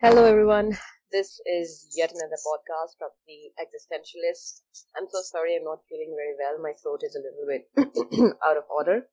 Hello, 0.00 0.24
everyone. 0.26 0.78
This 1.10 1.40
is 1.44 1.92
yet 1.96 2.12
another 2.12 2.38
podcast 2.46 2.90
from 3.00 3.08
The 3.26 3.50
Existentialist. 3.60 4.60
I'm 4.96 5.08
so 5.10 5.18
sorry 5.22 5.56
I'm 5.56 5.64
not 5.64 5.80
feeling 5.88 6.14
very 6.16 6.34
well. 6.38 6.62
My 6.62 6.70
throat 6.80 7.00
is 7.02 7.16
a 7.18 7.20
little 7.26 7.46
bit 7.50 8.36
out 8.46 8.56
of 8.56 8.62
order. 8.70 9.08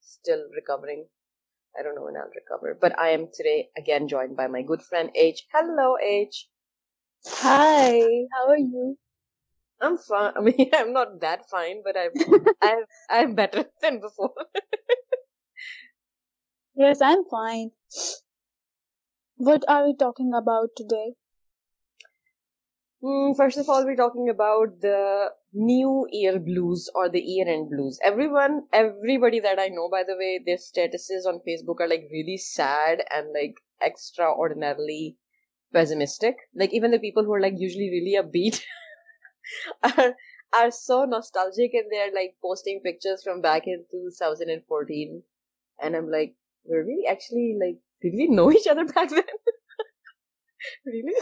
Still 0.00 0.42
recovering. 0.56 1.06
I 1.78 1.84
don't 1.84 1.94
know 1.94 2.02
when 2.02 2.16
I'll 2.16 2.32
recover. 2.34 2.76
But 2.80 2.98
I 2.98 3.10
am 3.10 3.28
today 3.32 3.68
again 3.78 4.08
joined 4.08 4.36
by 4.36 4.48
my 4.48 4.62
good 4.62 4.82
friend, 4.82 5.10
H. 5.14 5.46
Hello, 5.52 5.94
H. 6.04 6.48
Hi. 7.28 8.00
How 8.32 8.48
are 8.48 8.58
you? 8.58 8.98
I'm 9.80 9.96
fine. 9.96 10.32
I 10.36 10.40
mean, 10.40 10.70
I'm 10.74 10.92
not 10.92 11.20
that 11.20 11.48
fine, 11.48 11.82
but 11.84 11.96
I'm, 11.96 12.42
I'm, 12.60 12.84
I'm 13.10 13.34
better 13.36 13.64
than 13.80 14.00
before. 14.00 14.34
yes, 16.74 17.00
I'm 17.00 17.22
fine. 17.30 17.70
First 19.46 19.68
of 23.58 23.70
talking 23.70 24.28
new 25.68 26.34
blues 26.44 26.88
everyone 28.34 28.58
everybody 29.26 29.40
way 29.40 30.36
this 30.48 30.70
on 31.28 31.38
Facebook 31.68 31.80
like 31.88 32.04
really 32.12 32.36
sad 32.44 33.02
and 33.10 33.36
like really 33.36 35.08
pessimistic 35.72 36.44
like 36.62 36.98
really 46.76 47.72
did 48.04 48.12
we 48.14 48.28
know 48.28 48.52
each 48.52 48.66
other 48.66 48.84
back 48.84 49.08
then? 49.08 49.34
really? 50.84 51.14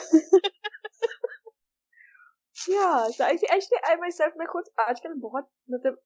yeah, 2.68 3.06
so 3.16 3.24
I 3.24 3.30
th- 3.38 3.50
actually, 3.54 3.78
I 3.84 3.94
myself, 4.02 4.32
my 4.36 4.46
khud, 4.52 4.68
aaj 4.84 5.02
kal 5.04 5.16
bohat, 5.26 5.46
matab, 5.74 6.00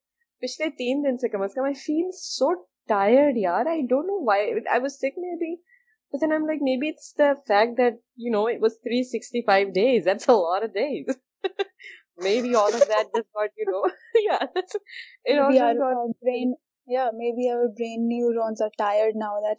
pichle 0.44 0.72
teen 0.80 1.02
din 1.06 1.18
se 1.22 1.30
kam 1.34 1.44
az 1.46 1.54
kam, 1.58 1.68
I 1.72 1.78
feel 1.82 2.10
so 2.20 2.50
tired, 2.92 3.40
yaar. 3.44 3.62
I 3.74 3.76
don't 3.94 4.12
know 4.12 4.18
why. 4.30 4.38
I 4.78 4.78
was 4.86 4.98
sick 5.04 5.16
maybe. 5.26 5.54
But 6.12 6.20
then 6.24 6.32
I'm 6.38 6.44
like, 6.50 6.62
maybe 6.68 6.88
it's 6.94 7.12
the 7.22 7.30
fact 7.52 7.72
that, 7.78 7.94
you 8.26 8.30
know, 8.34 8.46
it 8.56 8.60
was 8.64 8.76
365 8.88 9.72
days. 9.78 10.04
That's 10.04 10.28
a 10.34 10.34
lot 10.40 10.64
of 10.66 10.74
days. 10.74 11.08
maybe 12.26 12.54
all 12.54 12.72
of 12.80 12.84
that 12.92 13.08
just 13.14 13.30
got, 13.38 13.50
you 13.62 13.64
know, 13.70 13.80
yeah. 14.26 14.44
That's, 14.58 14.76
it 14.76 15.40
maybe 15.40 15.40
also 15.58 15.80
our, 15.88 16.04
got, 16.04 16.20
brain, 16.26 16.54
yeah, 16.86 17.08
maybe 17.22 17.48
our 17.54 17.66
brain 17.80 18.06
neurons 18.12 18.60
are 18.60 18.70
tired 18.78 19.16
now 19.24 19.32
that 19.48 19.58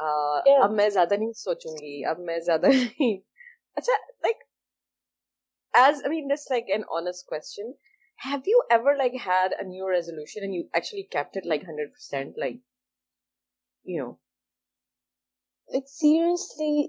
اب 0.00 0.70
میں 0.76 0.88
زیادہ 0.90 1.14
نہیں 1.18 1.32
سوچوں 1.36 1.72
گی 1.80 2.04
اب 2.10 2.18
میں 2.28 2.38
زیادہ 2.46 2.66
نہیں 2.74 3.16
اچھا 3.76 3.92
like 4.22 4.42
as 5.82 6.02
I 6.04 6.10
mean 6.14 6.28
this 6.34 6.50
like 6.50 6.70
an 6.74 6.82
honest 6.98 7.26
question 7.30 7.70
have 8.28 8.38
you 8.50 8.60
ever 8.76 8.94
like 8.96 9.14
had 9.26 9.54
a 9.58 9.64
new 9.68 9.90
resolution 9.92 10.42
and 10.42 10.54
you 10.54 10.62
actually 10.74 11.02
kept 11.16 11.36
it 11.36 11.46
like 11.52 11.68
hundred 11.68 11.92
percent 11.92 12.38
like 12.44 12.56
you 13.94 14.04
know 14.04 14.10
like 15.74 15.88
seriously 15.96 16.86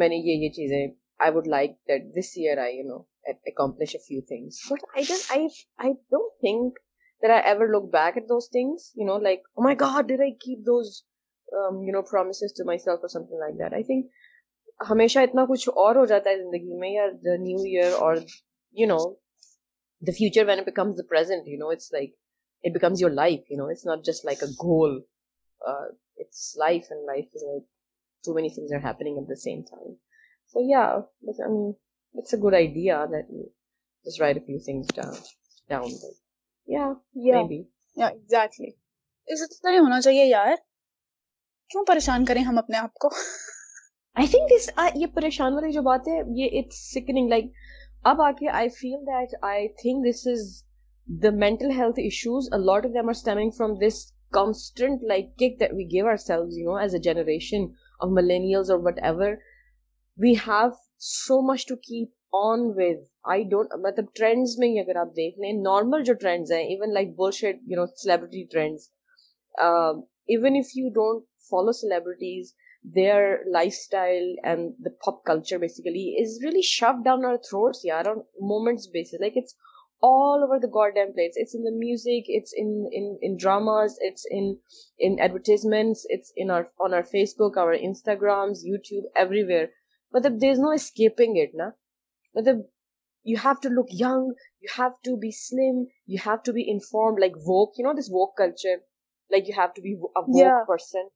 میں 0.01 0.09
نے 0.09 0.15
یہ 0.27 0.43
یہ 0.45 0.49
چیزیں 0.59 0.81
I 1.25 1.31
would 1.33 1.47
like 1.57 1.75
that 1.91 2.05
this 2.19 2.31
year 2.43 2.57
I 2.65 2.77
you 2.77 2.87
know 2.89 2.97
accomplish 3.33 3.95
a 3.95 3.99
few 4.07 4.21
things 4.31 4.61
but 4.71 4.85
I 4.95 5.03
done 5.09 5.47
I 5.85 5.91
don't 5.93 6.39
think 6.47 6.77
that 7.23 7.31
I 7.31 7.41
ever 7.53 7.73
look 7.77 7.89
back 7.97 8.17
at 8.17 8.29
those 8.33 8.49
things 8.57 8.89
you 9.01 9.07
know 9.07 9.17
like 9.29 9.47
my 9.69 9.75
God 9.87 10.07
do 10.13 10.21
I 10.27 10.31
keep 10.47 10.59
those 10.71 10.99
you 11.87 11.91
know 11.95 12.01
promises 12.11 12.53
to 12.59 12.65
myself 12.87 12.99
or 13.07 13.17
something 13.31 13.39
like 13.45 13.59
that 13.59 13.73
I 13.79 13.83
think 13.91 14.11
ہمیشہ 14.89 15.19
اتنا 15.25 15.45
کچھ 15.49 15.67
اور 15.83 15.95
ہو 15.95 16.05
جاتا 16.11 16.29
ہے 16.29 16.37
زندگی 16.37 16.77
میں 16.79 16.89
یا 16.89 17.05
the 17.25 17.35
new 17.43 17.57
year 17.71 17.93
or 18.03 18.15
you 18.79 18.87
know 18.93 18.97
the 20.07 20.11
future 20.19 20.43
when 20.47 20.59
becomes 20.69 20.93
the 20.99 21.03
present 21.13 21.43
you 21.51 21.57
know 21.63 21.67
it's 21.75 21.87
like 21.93 22.09
it 22.63 22.71
becomes 22.77 22.97
your 23.01 23.11
life 23.21 23.41
you 23.51 23.57
know 23.61 23.65
it's 23.71 23.85
not 23.87 23.99
just 24.11 24.21
like 24.27 24.39
a 24.43 24.49
goal 24.63 24.93
it's 26.21 26.39
life 26.65 26.83
and 26.91 27.01
life 27.11 27.25
is 27.35 27.41
like 27.51 27.63
too 28.25 28.33
many 28.35 28.49
things 28.55 28.73
are 28.77 28.81
happening 28.87 29.17
at 29.17 29.29
the 29.29 29.35
same 29.45 29.61
time 29.71 29.93
so 30.53 30.57
yeah 30.73 30.83
it's 31.29 32.33
a 32.33 32.39
good 32.47 32.53
idea 32.59 33.03
that 33.13 33.25
you 33.37 33.43
just 34.09 34.19
write 34.21 34.37
few 34.45 34.59
things 34.65 34.87
down 34.95 35.13
down 35.71 35.93
yeah 36.75 36.85
yeah 37.29 37.41
yeah 38.01 38.05
exactly 38.07 38.69
اس 39.33 39.39
اتنا 39.45 39.77
ہونا 39.79 40.01
چاہیے 40.07 40.25
یار 40.25 40.53
کیوں 41.71 41.85
پریشان 41.91 42.25
کریں 42.29 42.41
ہم 42.49 42.57
اپنے 42.57 42.77
آپ 42.85 42.93
کو 43.03 43.09
آئی 44.21 44.27
تھنک 44.31 44.49
دس 44.49 44.69
یہ 45.01 45.05
پریشان 45.13 45.53
والی 45.53 45.71
جو 45.73 45.81
بات 45.85 46.07
ہے 46.07 46.17
یہ 46.41 46.57
اٹس 46.59 46.81
سکننگ 46.93 47.29
لائک 47.29 47.45
اب 48.11 48.19
آ 48.21 48.29
کے 48.39 48.49
I 48.59 48.69
feel 48.75 48.99
that 49.07 49.29
I 49.51 49.67
think 49.81 50.05
this 50.07 50.19
is 50.31 50.41
the 51.23 51.29
mental 51.45 51.71
health 51.77 51.99
issues 51.99 52.49
lot 52.65 52.85
of 52.85 52.91
them 52.93 53.07
are 53.07 53.15
stemming 53.17 53.51
from 53.57 53.73
this 53.87 53.97
constant 54.37 55.03
like 55.13 55.33
kick 55.39 55.59
that 55.59 55.73
we 55.77 55.85
give 55.93 56.07
ourselves 56.25 56.57
you 56.57 56.69
know 56.69 56.75
as 56.81 56.93
a 56.95 56.99
generation 57.09 57.65
of 58.03 58.09
millennials 58.21 58.71
اور 58.71 58.79
whatever 59.03 59.33
we 60.23 60.33
have 60.47 60.69
so 61.07 61.41
much 61.51 61.65
to 61.67 61.75
keep 61.89 62.35
on 62.45 62.69
with 62.77 63.03
I 63.33 63.43
don't 63.55 63.73
مطلب 63.87 64.13
trends 64.19 64.57
میں 64.59 64.67
ہی 64.73 64.79
اگر 64.79 64.95
آپ 65.05 65.15
دیکھ 65.21 65.39
لیں 65.45 65.51
normal 65.61 66.03
جو 66.03 66.13
trends 66.25 66.51
ہیں 66.51 66.63
ایون 66.63 66.93
لائک 66.93 67.15
بول 67.15 67.31
shade 67.39 67.61
you 67.71 67.79
know 67.85 67.85
celebrity 68.03 68.43
trends 68.51 68.89
even 69.65 70.57
if 70.59 70.75
you 70.77 70.89
don't 71.01 71.25
follow 71.49 71.71
celebrities 71.81 72.53
their 72.95 73.43
lifestyle 73.75 74.25
and 74.51 74.87
culturally 75.25 76.61
ship 76.69 77.03
down 77.05 77.25
throats 77.49 77.85
by 87.39 87.59
Instagram 87.79 88.51
مطلب 90.11 90.41
دی 90.41 90.49
از 90.49 90.59
نوٹ 90.59 90.73
اسکیپ 90.79 91.21
مطلب 92.35 92.61
you 93.25 93.37
have 93.45 93.53
to 93.61 93.69
look 93.79 93.93
young 94.01 94.27
you 94.61 94.73
have 94.77 94.87
to 95.05 95.15
be 95.21 95.29
slim 95.39 95.79
you 96.13 96.17
have 96.25 96.35
to 96.45 96.53
be 96.53 96.69
inform 96.71 97.17
like 97.25 98.37
culture 98.45 98.75
lichen 99.35 101.07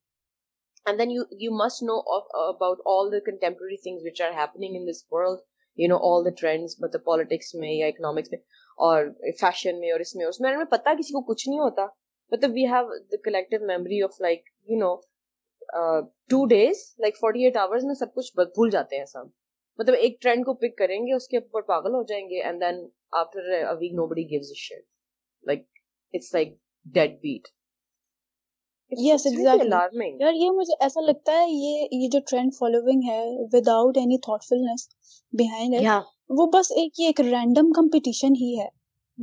and 0.88 1.00
then 1.00 1.12
you 1.12 1.24
you 1.44 1.52
must 1.64 1.82
know 1.84 1.94
about 2.16 2.82
all 2.92 3.06
all 3.06 3.12
the 3.12 3.18
the 3.18 3.24
contemporary 3.32 3.78
things 3.86 4.04
which 4.04 4.22
are 4.26 4.32
happening 4.36 4.76
in 4.78 4.86
this 4.90 5.04
world 5.12 5.40
you 5.82 5.88
know 5.94 6.30
trends 6.42 6.76
مطلب 6.82 7.04
politics 7.06 7.54
میں 7.64 7.72
یا 7.74 7.88
economics 7.94 8.32
میں 8.32 8.40
اور 8.88 9.06
fashion 9.40 9.80
میں 9.80 9.92
اور 9.92 10.00
اس 10.06 10.16
میں 10.16 10.26
اس 10.26 10.40
میں 10.42 10.64
پتا 10.72 10.94
کسی 11.00 11.14
کو 11.14 11.22
کچھ 11.34 11.48
نہیں 11.50 11.60
ہوتا 11.60 11.86
مطلب 12.32 12.52
we 12.54 12.66
have 12.74 12.88
the 13.12 13.18
collective 13.26 13.64
memory 13.74 14.02
of 14.04 14.22
like 14.28 14.50
you 14.70 14.78
know 14.80 14.94
two 16.36 16.46
days 16.56 16.86
like 17.06 17.18
forty 17.22 17.44
eight 17.46 17.58
hours 17.66 17.84
میں 17.90 17.94
سب 18.04 18.14
کچھ 18.16 18.32
بھول 18.42 18.70
جاتے 18.78 18.98
ہیں 18.98 19.06
سب 19.14 19.28
مطلب 19.80 19.96
ایک 20.00 20.22
ٹرینڈ 20.22 20.46
کو 20.46 20.54
پک 20.64 20.78
کریں 20.78 20.98
گے 21.08 21.14
اس 21.16 21.28
کے 21.34 21.38
اوپر 21.38 21.62
پاگل 21.74 21.94
ہو 21.96 22.04
جائیں 22.14 22.24
گے 22.30 22.42
and 22.50 22.62
then 22.62 22.84
after 23.24 23.52
week 23.82 23.94
nobody 24.16 24.26
dead 26.96 27.20
beat 27.28 27.48
یار 28.90 29.26
یہ 29.28 29.40
یہ 29.40 30.20
یہ 30.20 30.32
یہ 30.42 30.50
مجھے 30.58 30.74
ایسا 30.84 31.02
لگتا 31.06 31.32
ہے 31.40 31.46
ہے 31.48 31.82
ہے 32.02 32.08
جو 32.10 32.20
trend 32.30 32.54
following 32.58 33.02
without 33.74 33.98
any 33.98 34.18
thoughtfulness 34.44 34.88
وہ 36.38 36.46
بس 36.54 36.72
ایک 36.82 37.00
ایک 37.08 37.20
رینڈم 37.34 37.72
کمپٹیشن 37.80 38.36
ہی 38.42 38.54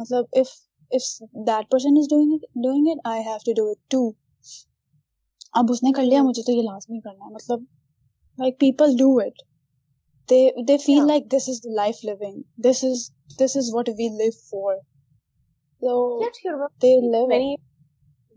مطلب 0.00 0.24
if 0.40 0.46
if 0.98 1.08
that 1.46 1.70
person 1.70 1.98
is 1.98 2.08
doing 2.10 2.36
doing 2.66 2.88
it 2.90 2.96
it 2.96 3.06
it 3.06 3.12
I 3.12 3.22
have 3.26 3.36
to 3.46 3.54
to 3.62 3.72
do 3.96 4.06
اب 5.60 5.66
اس 5.70 5.82
نے 5.82 5.92
کر 5.96 6.02
لیا 6.10 6.22
مجھے 6.22 6.42
تو 6.42 6.52
یہ 6.52 6.62
لازمی 6.62 7.00
کرنا 7.00 7.24
ہے 7.24 7.32
مطلب 7.34 7.60
like 8.44 8.58
people 8.60 8.96
do 8.98 9.14
it 9.26 9.42
they 10.30 10.40
they 10.68 10.76
feel 10.84 11.06
like 11.06 11.30
this 11.36 11.48
is 11.48 11.60
life 11.76 12.04
living 12.04 12.40
this 12.68 12.84
is 12.84 13.10
this 13.44 13.56
is 13.56 13.70
what 13.74 13.88
we 13.98 14.08
live 14.22 14.30
for 14.48 14.74
so 15.84 16.24
they 16.82 16.94
live 17.10 17.54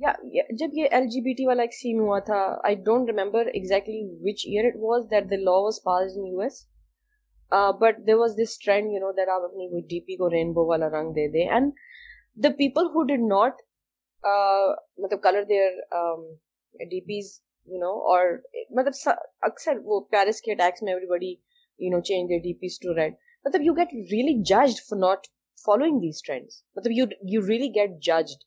یا 0.05 0.11
جب 0.59 0.75
یہ 0.77 0.87
ایل 0.93 1.05
جی 1.13 1.19
بی 1.25 1.33
ٹی 1.37 1.45
والا 1.47 1.61
ایک 1.67 1.73
سین 1.73 1.99
ہوا 1.99 2.17
تھا 2.25 2.39
I 2.69 2.75
don't 2.87 3.09
remember 3.09 3.45
exactly 3.59 4.01
which 4.25 4.43
year 4.47 4.65
it 4.67 4.75
was 4.81 5.05
that 5.11 5.29
the 5.29 5.35
law 5.45 5.55
was 5.65 5.79
passed 5.85 6.17
in 6.17 6.25
U 6.27 6.39
S 6.41 6.57
but 7.81 8.05
there 8.07 8.15
was 8.23 8.35
this 8.41 8.57
trend 8.65 8.91
you 8.93 8.99
know 9.05 9.11
that 9.19 9.29
آپ 9.35 9.41
اپنی 9.49 9.81
D 9.93 9.99
P 10.07 10.15
کو 10.17 10.29
rainbow 10.31 10.65
والا 10.69 10.87
رنگ 10.99 11.11
دے 11.19 11.27
دیں 11.35 11.47
and 11.55 11.71
the 12.43 12.49
people 12.57 12.89
who 12.95 13.03
did 13.13 13.25
not 13.33 13.61
مطلب 15.03 15.21
colour 15.23 15.43
their 15.53 15.69
DPs 17.07 17.31
you 17.73 17.79
know 17.79 17.91
اور 18.13 18.25
مطلب 18.77 19.13
اکثر 19.49 19.79
وہ 19.91 19.99
پیرس 20.11 20.41
کے 20.41 20.51
اٹیکس 20.51 20.83
میں 20.83 20.93
everybody 21.15 21.31
you 21.85 21.91
know 21.95 22.01
change 22.11 22.29
their 22.29 22.39
DPs 22.61 22.77
to 22.83 22.95
red 23.01 23.15
مطلب 23.45 23.61
you 23.69 23.73
get 23.81 23.93
really 24.13 24.37
judged 24.53 24.79
for 24.89 24.97
not 25.07 25.27
following 25.65 25.99
these 26.07 26.21
trends 26.25 26.61
مطلب 26.75 26.91
you 27.33 27.47
really 27.47 27.69
get 27.79 27.99
judged 28.09 28.37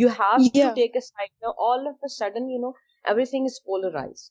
you 0.00 0.08
have 0.18 0.46
to 0.54 0.72
take 0.74 0.96
a 0.96 1.00
side 1.00 1.44
all 1.66 1.86
of 1.88 2.02
a 2.08 2.12
sudden 2.14 2.48
you 2.50 2.58
know 2.60 2.70
everything 3.30 3.44
is 3.44 3.52
is 3.56 3.62
polarize 3.66 4.22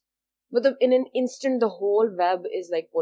مطلب 0.56 0.74
in 0.86 0.92
an 0.98 1.04
instant 1.22 1.62
the 1.62 1.68
whole 1.80 2.10
web 2.20 2.46
like 2.72 2.96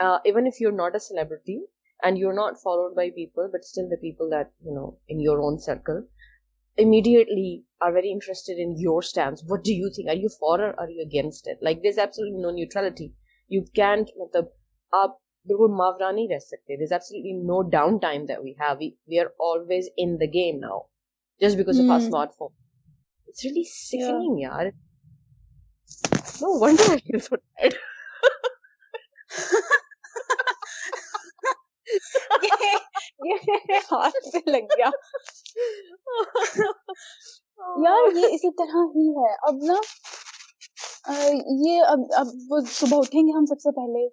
even 0.00 0.46
if 0.46 0.60
you 0.60 0.70
are 0.84 0.90
a 0.94 0.98
celebrity 1.06 1.58
and 2.04 2.18
you 2.18 2.28
are 2.28 2.34
not 2.34 2.58
followed 2.62 2.94
by 2.96 3.10
people 3.16 3.48
but 3.54 3.64
still 3.68 3.90
the 3.90 3.96
people 4.00 4.30
that 4.36 4.46
you 4.66 4.74
know 4.74 4.86
in 5.14 5.20
your 5.26 5.38
own 5.48 5.58
circle 5.66 6.00
are 7.86 7.92
very 8.02 8.12
stand 8.30 9.40
what 9.50 9.68
against 11.04 11.48
it 11.52 11.62
like 11.62 11.86
آپ 14.92 15.18
بالکل 15.50 15.68
ماورا 15.76 16.10
نہیں 16.10 16.28
رہ 16.30 16.38
سکتے 16.46 16.76
ہاتھ 21.42 22.38
پہ 34.32 34.48
لگ 34.50 34.70
گیا 34.76 34.90
اسی 38.34 38.50
طرح 38.58 38.78
ہی 38.94 39.10
ہے 39.16 39.34
اب 39.48 39.64
نا 39.66 39.80
یہ 41.66 41.80
صبح 42.70 42.98
اٹھیں 42.98 43.20
گے 43.20 43.36
ہم 43.36 43.44
سب 43.48 43.60
سے 43.60 43.70
پہلے 43.80 44.08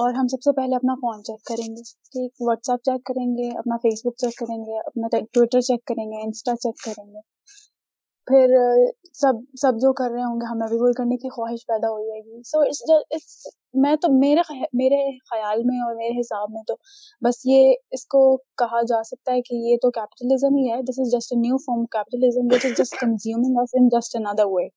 اور 0.00 0.12
ہم 0.18 0.26
سب 0.32 0.42
سے 0.44 0.52
پہلے 0.56 0.76
اپنا 0.76 0.92
فون 1.00 1.22
چیک 1.24 1.42
کریں 1.46 1.66
گے 1.76 1.82
ٹھیک 2.12 2.42
واٹس 2.48 2.70
ایپ 2.70 2.82
چیک 2.88 3.02
کریں 3.06 3.26
گے 3.38 3.48
اپنا 3.58 3.76
فیس 3.82 4.00
بک 4.04 4.14
چیک 4.20 4.36
کریں 4.36 4.56
گے 4.66 4.78
اپنا 4.80 5.08
ٹویٹر 5.16 5.60
چیک 5.66 5.84
کریں 5.90 6.04
گے 6.12 6.22
انسٹا 6.24 6.54
چیک 6.62 6.80
کریں 6.84 7.04
گے 7.12 7.20
پھر 8.30 8.54
سب 9.20 9.42
سب 9.60 9.78
جو 9.82 9.92
کر 10.00 10.10
رہے 10.14 10.22
ہوں 10.24 10.40
گے 10.40 10.46
ہمیں 10.50 10.66
بھی 10.68 10.76
وہ 10.80 10.90
کرنے 10.96 11.16
کی 11.22 11.28
خواہش 11.36 11.66
پیدا 11.66 11.90
ہو 11.92 12.00
جائے 12.06 12.20
گی 12.24 12.42
سو 12.50 12.60
اٹس 12.96 13.30
میں 13.84 13.94
تو 14.02 14.12
میرے 14.18 14.42
میرے 14.82 15.00
خیال 15.30 15.62
میں 15.70 15.78
اور 15.86 15.94
میرے 16.00 16.18
حساب 16.20 16.50
میں 16.56 16.62
تو 16.68 16.74
بس 17.28 17.40
یہ 17.52 17.72
اس 17.98 18.06
کو 18.14 18.22
کہا 18.64 18.80
جا 18.94 19.02
سکتا 19.10 19.32
ہے 19.34 19.42
کہ 19.50 19.60
یہ 19.68 19.76
تو 19.82 19.90
کیپٹلزم 20.00 20.56
ہی 20.62 20.68
ہے 20.72 20.82
this 20.90 20.98
is 21.04 21.12
just 21.18 21.32
a 21.36 21.40
new 21.46 21.56
form 21.66 21.84
capitalism 21.98 22.54
is 22.54 22.62
just 22.64 22.80
just 22.82 23.00
consuming 23.00 23.58
in 23.58 24.46
way 24.56 24.68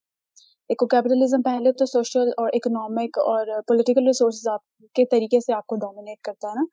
eco 0.71 0.85
capitalism 0.87 1.41
پہلے 1.45 1.71
تو 1.79 1.85
سوشل 1.91 2.29
اور 2.41 2.49
اکنامک 2.57 3.17
اور 3.19 3.47
پولیٹیکل 3.67 4.05
ریسورسز 4.07 4.47
آپ 4.47 4.87
کے 4.95 5.05
طریقے 5.11 5.39
سے 5.45 5.53
آپ 5.53 5.65
کو 5.71 5.75
ڈومینیٹ 5.79 6.19
کرتا 6.27 6.47
ہے 6.49 6.53
نا 6.59 6.63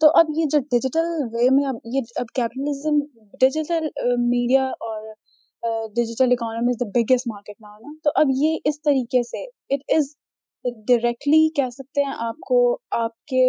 تو 0.00 0.10
اب 0.20 0.30
یہ 0.36 0.46
جو 0.52 0.58
ڈیجیٹل 0.74 1.06
وے 1.34 1.48
میں 1.58 1.64
اب 1.68 1.76
یہ 1.94 2.10
اب 2.22 2.26
کیپٹلزم 2.38 2.98
ڈیجیٹل 3.44 3.86
میڈیا 4.24 4.66
اور 4.88 5.06
digital 5.94 6.32
economy 6.36 6.72
is 6.76 6.80
the 6.80 6.88
biggest 6.98 7.28
market 7.30 7.56
نا 7.66 7.72
تو 8.04 8.10
اب 8.24 8.34
یہ 8.42 8.58
اس 8.70 8.80
طریقے 8.90 9.22
سے 9.30 9.44
اٹ 9.74 9.94
از 9.96 10.12
ڈائریکٹلی 10.92 11.40
کہہ 11.60 11.70
سکتے 11.78 12.04
ہیں 12.08 12.12
آپ 12.28 12.38
کو 12.48 12.60
آپ 13.04 13.16
کے 13.32 13.46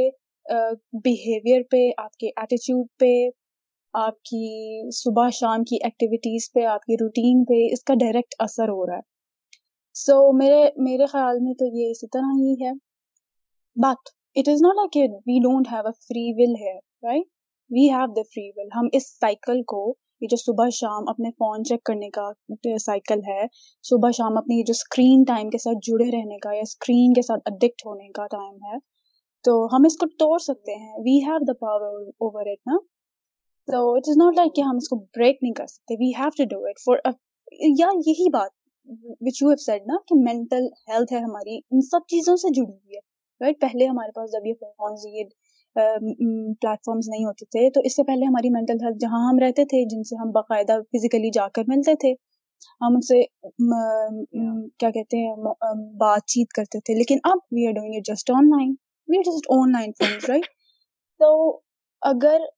بیہیویئر 1.10 1.60
uh, 1.60 1.68
پہ 1.72 1.88
آپ 2.04 2.18
کے 2.24 2.28
ایٹیچیوڈ 2.36 2.86
پہ 3.00 3.12
آپ 4.08 4.22
کی 4.32 4.44
صبح 5.04 5.30
شام 5.42 5.64
کی 5.74 5.84
ایکٹیویٹیز 5.90 6.52
پہ 6.54 6.66
آپ 6.78 6.84
کی 6.90 6.98
روٹین 7.06 7.44
پہ 7.52 7.62
اس 7.74 7.84
کا 7.90 7.94
ڈائریکٹ 8.06 8.36
اثر 8.50 8.70
ہو 8.78 8.86
رہا 8.88 8.96
ہے 9.04 9.16
سو 9.98 10.16
میرے 10.38 10.66
میرے 10.86 11.06
خیال 11.12 11.40
میں 11.44 11.54
تو 11.60 11.66
یہ 11.76 11.90
اسی 11.92 12.08
طرح 12.14 12.34
ہی 12.40 12.54
ہے 12.64 12.72
but 13.84 14.10
it 14.40 14.50
is 14.54 14.62
not 14.62 14.76
like 14.80 14.98
have 14.98 15.86
a 15.88 15.92
free 16.08 16.26
will 16.40 16.54
ہے 16.64 16.74
right 17.08 17.26
we 17.78 17.88
have 17.94 18.12
the 18.18 18.22
free 18.34 18.44
will 18.58 18.68
ہم 18.76 18.88
اس 19.00 19.08
سائیکل 19.20 19.62
کو 19.74 19.80
یہ 20.22 20.28
جو 20.34 20.38
صبح 20.44 20.70
شام 20.80 21.08
اپنے 21.14 21.32
فون 21.40 21.64
چیک 21.70 21.84
کرنے 21.90 22.10
کا 22.18 22.28
سائیکل 22.86 23.22
ہے 23.30 23.46
صبح 23.90 24.12
شام 24.18 24.38
اپنی 24.44 24.62
جو 24.72 24.76
اسکرین 24.80 25.24
ٹائم 25.32 25.50
کے 25.56 25.58
ساتھ 25.64 25.78
جڑے 25.88 26.10
رہنے 26.18 26.38
کا 26.46 26.54
یا 26.60 26.68
اسکرین 26.70 27.14
کے 27.20 27.22
ساتھ 27.32 27.52
اڈکٹ 27.54 27.86
ہونے 27.86 28.10
کا 28.20 28.28
ٹائم 28.36 28.56
ہے 28.70 28.78
تو 29.50 29.56
ہم 29.76 29.86
اس 29.90 29.98
کو 30.04 30.08
توڑ 30.26 30.38
سکتے 30.50 30.76
ہیں 30.84 30.94
we 31.08 31.18
have 31.28 31.40
the 31.48 31.54
power 31.66 31.88
over 32.28 32.52
it 32.52 32.74
نا 32.74 32.78
تو 33.72 33.82
اٹ 33.96 34.10
از 34.14 34.18
ناٹ 34.24 34.36
لائک 34.42 34.56
کہ 34.56 34.70
ہم 34.70 34.84
اس 34.84 34.90
کو 34.94 35.00
بریک 35.18 35.40
نہیں 35.44 35.54
کر 35.62 35.76
سکتے 35.76 36.02
we 36.06 36.12
have 36.20 36.30
to 36.38 36.48
do 36.56 36.64
it 36.74 36.84
for 36.86 36.98
یا 37.82 37.88
یہی 38.08 38.30
بات 38.40 38.56
وچ 39.26 39.38
یو 39.42 39.50
ہیو 39.50 39.56
سیڈ 39.66 39.84
نا 39.88 39.96
کہ 40.08 40.16
مینٹل 40.24 40.68
ہیلتھ 40.88 41.14
ہے 41.14 41.20
ہماری 41.24 41.58
ان 41.58 41.82
سب 41.90 42.06
چیزوں 42.14 42.36
سے 42.44 42.50
جڑی 42.56 42.66
ہوئی 42.72 42.96
ہے 42.96 43.00
رائٹ 43.44 43.60
پہلے 43.62 43.88
ہمارے 43.88 44.12
پاس 44.16 44.32
جب 44.32 44.46
یہ 44.48 44.54
فونز 44.68 45.06
یہ 45.06 45.24
پلیٹ 45.80 46.86
فارمز 46.86 47.10
نہیں 47.10 47.26
ہوتے 47.26 47.46
تھے 47.56 47.70
تو 47.74 47.82
اس 47.88 47.96
سے 47.96 48.04
پہلے 48.10 48.26
ہماری 48.26 48.50
مینٹل 48.54 48.84
ہیلتھ 48.84 48.98
جہاں 49.06 49.20
ہم 49.30 49.40
رہتے 49.44 49.66
تھے 49.74 49.84
جن 49.96 50.04
سے 50.12 50.16
ہم 50.22 50.32
باقاعدہ 50.40 50.80
فزیکلی 50.96 51.30
جا 51.40 51.48
کر 51.58 51.70
ملتے 51.74 51.96
تھے 52.04 52.14
ہم 52.86 52.96
ان 52.96 53.02
سے 53.10 53.22
کیا 53.54 54.90
کہتے 54.92 55.18
ہیں 55.26 55.74
بات 56.06 56.26
چیت 56.36 56.54
کرتے 56.60 56.80
تھے 56.86 56.94
لیکن 56.98 57.18
اب 57.32 57.44
we 57.58 57.68
are 57.68 57.74
doing 57.82 57.96
it 57.98 58.10
just 58.14 58.32
online 58.56 58.74
we 59.12 59.18
are 59.18 59.30
just 59.32 59.50
online 59.78 59.92
right 60.30 60.46
تو 61.24 61.30
اگر 62.14 62.50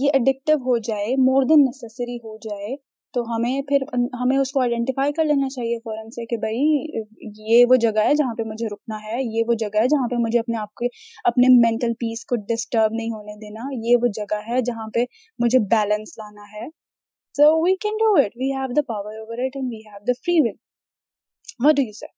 یہ 0.00 0.10
اڈکٹو 0.14 0.56
ہو 0.68 0.78
جائے 0.90 1.16
مور 1.30 1.42
دین 1.52 1.64
نیسسری 1.64 2.16
ہو 2.24 2.36
جائے 2.48 2.74
تو 3.14 3.22
ہمیں 3.34 3.60
پھر 3.68 3.82
ہمیں 4.20 4.36
اس 4.36 4.50
کو 4.52 4.60
آئیڈینٹیفائی 4.60 5.12
کر 5.18 5.24
لینا 5.24 5.48
چاہیے 5.54 5.78
فوراً 5.84 6.10
سے 6.16 6.24
کہ 6.32 6.36
بھائی 6.36 7.02
یہ 7.50 7.64
وہ 7.68 7.76
جگہ 7.86 8.04
ہے 8.08 8.14
جہاں 8.14 8.34
پہ 8.38 8.42
مجھے 8.48 8.66
رکنا 8.72 8.98
ہے 9.04 9.22
یہ 9.22 9.42
وہ 9.48 9.54
جگہ 9.62 9.82
ہے 9.82 9.88
جہاں 9.94 10.08
پہ 10.10 10.16
مجھے 10.26 10.38
اپنے 10.38 10.56
آپ 10.62 10.74
کے 10.80 10.86
اپنے 11.30 11.48
مینٹل 11.66 11.92
پیس 12.04 12.24
کو 12.32 12.36
ڈسٹرب 12.52 12.94
نہیں 13.00 13.10
ہونے 13.12 13.36
دینا 13.46 13.66
یہ 13.86 13.96
وہ 14.02 14.08
جگہ 14.20 14.40
ہے 14.48 14.60
جہاں 14.70 14.88
پہ 14.94 15.04
مجھے 15.44 15.58
بیلنس 15.74 16.18
لانا 16.18 16.50
ہے 16.54 16.68
so 17.36 17.50
we 17.64 17.74
can 17.86 17.96
do 18.04 18.12
it 18.24 18.36
we 18.42 18.50
have 18.60 18.72
the 18.76 18.82
power 18.92 19.18
over 19.22 19.44
it 19.44 19.56
and 19.56 19.70
we 19.74 19.80
have 19.88 20.04
the 20.12 20.18
free 20.24 20.40
will 20.40 21.66
what 21.68 21.80
sir 22.00 22.16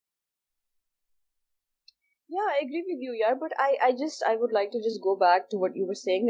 yeah 2.34 2.42
agree 2.58 2.80
with 2.88 3.02
you 3.02 3.30
but 3.38 3.52
I 3.62 3.92
just 3.98 4.22
I 4.26 4.36
would 4.40 4.52
like 4.52 4.68
to 4.72 4.78
just 4.82 4.98
go 5.04 5.14
back 5.22 5.48
to 5.50 5.76
you 5.76 5.94
seen 6.00 6.26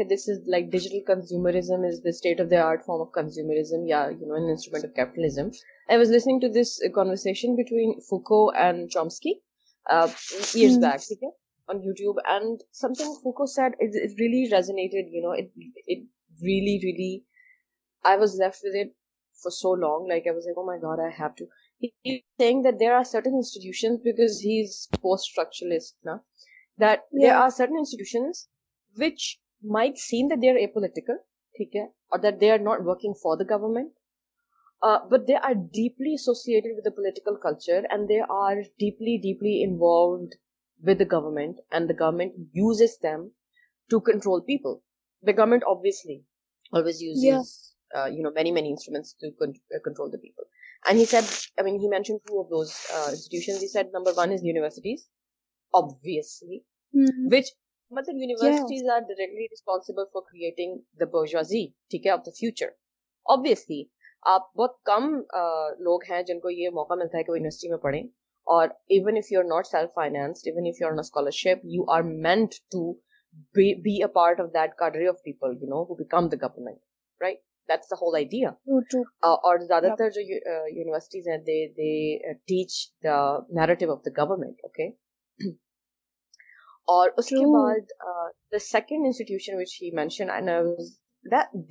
digital 0.75 2.53
art 2.63 2.85
form 2.85 3.01
of 3.01 3.11
consumerism 3.17 4.97
کی 9.21 9.33
government 21.81 22.79
they 22.79 22.87
آرپلی 22.93 23.47
deeply 39.21 39.57
another 40.91 41.05
government 41.11 42.33
uses 42.59 42.81
is 42.81 42.97
them 43.03 43.27
to 43.89 43.99
control 44.09 44.41
people 44.47 44.77
the 45.27 45.31
government 45.41 45.63
and 50.89 50.99
he 50.99 51.05
said 51.05 51.23
I 51.57 51.63
mean 51.71 51.79
he 51.81 51.87
mention 51.89 52.17
two 52.27 52.39
of 52.41 52.45
those 52.51 52.69
institution 53.07 53.61
he 53.61 53.67
said 53.71 53.89
number 53.93 54.13
one 54.17 54.31
is 54.33 54.43
universities 54.45 55.05
obviously 55.79 56.57
which 57.33 57.51
مطلب 57.97 58.15
universities 58.21 58.89
are 58.93 58.99
directly 59.09 59.47
responsible 59.51 60.05
for 60.13 60.21
creating 60.31 60.77
the 60.99 61.05
bourgeoisie 61.11 61.65
ٹھیک 61.93 62.05
ہے 62.05 62.11
of 62.11 62.25
the 62.25 62.31
future 62.39 62.69
obviously 63.35 63.81
آپ 64.33 64.41
بہت 64.55 64.75
کم 64.91 65.03
لوگ 65.87 66.03
ہیں 66.09 66.21
جن 66.29 66.39
کو 66.39 66.49
یہ 66.49 66.69
موقع 66.79 66.93
ملتا 67.03 67.17
ہے 67.17 67.23
کہ 67.23 67.31
وہ 67.31 67.37
یونیورسٹی 67.37 67.69
میں 67.69 67.77
پڑھیں 67.85 68.01
اور 68.55 68.67
even 68.97 69.17
if 69.17 69.31
you 69.31 69.39
are 69.39 69.45
not 69.55 69.67
self 69.67 69.93
financed 70.01 70.47
even 70.47 70.67
if 70.67 70.81
you 70.81 70.87
are 70.87 70.93
نا 70.95 71.05
scholarship 71.09 71.65
you 71.75 71.83
are 71.97 72.03
meant 72.27 72.55
to 72.75 72.91
be 73.87 73.95
a 74.07 74.11
part 74.15 74.39
of 74.41 74.49
that 74.53 74.73
cadre 74.79 75.07
of 75.07 75.21
people 75.29 75.55
you 75.61 75.69
know 75.75 75.83
who 75.89 75.95
become 76.03 76.27
the 76.33 76.45
government 76.47 76.79
right 77.23 77.39
that's 77.69 77.89
the 77.91 77.95
whole 78.01 78.15
idea 78.17 78.49
اور 79.47 79.65
زیادہ 79.71 79.87
تر 79.99 80.09
جو 80.15 80.21
universities 80.29 81.27
ہیں 81.31 81.37
they 81.49 81.57
they 81.79 81.91
teach 82.51 82.73
the 83.07 83.17
narrative 83.59 83.91
of 83.93 84.01
the 84.07 84.11
government 84.23 84.57
okay 84.69 84.87
اور 86.95 87.09
اس 87.17 87.27
کے 87.35 87.45
بعد 87.57 87.91
the 88.53 88.59
second 88.71 89.05
institution 89.09 89.59
which 89.59 89.77
he 89.81 89.91
mention 89.99 90.27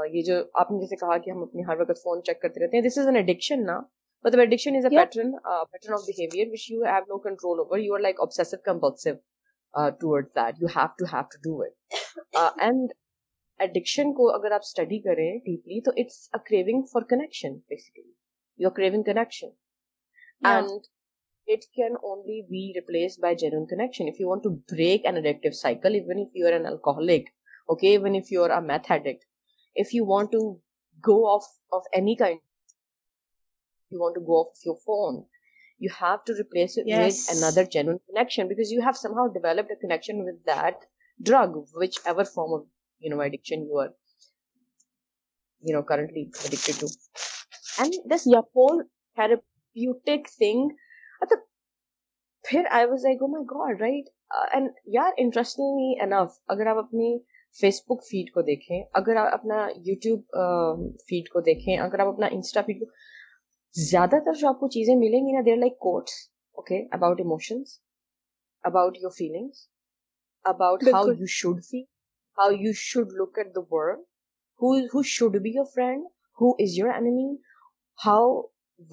یہ 0.09 0.23
جو 0.27 0.39
آپ 0.59 0.71
نے 0.71 0.79
جیسے 0.79 0.95
کہ 0.95 1.29
ہم 1.29 1.43
اپنے 1.43 1.67
ہر 1.67 1.79
وقت 1.79 1.97
فون 2.03 2.23
چیک 2.23 2.41
کرتے 2.41 2.65
رہتے 2.65 2.77
ہیں 2.77 2.83
دس 2.87 2.97
از 2.97 3.05
این 3.05 3.23
اڈکشن 3.25 3.65
نا 3.65 3.79
which 4.25 4.33
you 4.35 4.37
be 4.37 5.35
connections 17.01 17.63
by 23.21 24.25
want 24.25 24.43
to 24.43 24.51
break 24.73 25.07
alcoholic 26.65 27.29
okay 27.69 27.97
Facebook 57.89 58.01
feed 58.09 58.29
کو 58.33 58.41
دیکھیں 58.47 58.77
اگر 58.97 59.15
آپ 59.21 59.33
اپنا 59.33 59.55
یو 59.85 59.95
ٹیوب 60.01 60.19
فیڈ 61.07 61.27
کو 61.29 61.39
دیکھیں 61.47 61.77
اگر 61.77 61.99
آپ 61.99 62.07
اپنا 62.13 62.27
انسٹا 62.31 62.61
فیڈ 62.65 62.79
کو 62.79 62.85
زیادہ 63.79 64.17
تر 64.25 64.33
جو 64.39 64.47
آپ 64.47 64.59
کو 64.59 64.67
چیزیں 64.75 64.95
ملیں 65.01 65.27
گی 65.27 65.31
نا 65.33 65.41
there 65.45 65.57
like 65.57 65.77
quotes 65.87 66.13
okay 66.61 66.79
about 66.95 67.19
about 68.69 68.97
your 69.01 69.11
feelings 69.17 69.67
about 70.51 70.83
how 70.93 71.11
you 71.19 71.25
should 71.35 71.61
feel 71.69 71.81
how 72.37 72.49
you 72.59 72.71
should 72.81 73.13
look 73.21 73.37
at 73.43 73.53
the 73.55 73.61
world 73.71 74.87
who 74.93 75.01
should 75.11 75.37
be 75.43 75.51
your 75.55 75.65
friend 75.75 76.05
who 76.41 76.49
is 76.63 76.77
your 76.79 76.89
enemy 76.93 77.27
how 78.05 78.27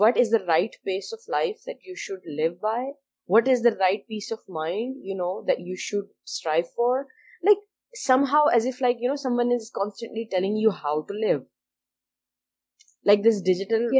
what 0.00 0.18
is 0.20 0.30
the 0.32 0.38
right 0.52 0.76
peace 0.90 1.12
of 1.14 1.28
life 1.37 1.66
that 1.66 1.87
you 1.88 1.94
should 2.04 2.26
live 2.40 2.52
by 2.62 2.90
what 3.37 3.49
is 3.54 3.64
the 3.64 3.70
right 3.80 4.06
peace 4.08 4.32
of 4.32 4.44
mind 4.61 5.04
you 5.08 5.16
know 5.25 5.30
that 5.49 5.58
you 5.68 5.75
should 5.88 6.08
strive 6.32 6.64
for 6.76 7.02
like 7.50 7.66
somehow 8.32 8.47
as 8.58 8.66
if 8.66 8.80
like 8.82 9.02
you 9.02 9.11
know 9.11 9.16
someone 9.44 9.52
is 9.61 9.70
constantly 9.82 10.25
telling 10.37 10.56
you 10.62 10.70
how 10.82 11.00
to 11.11 11.14
live 11.26 11.38
مطلب 13.07 13.97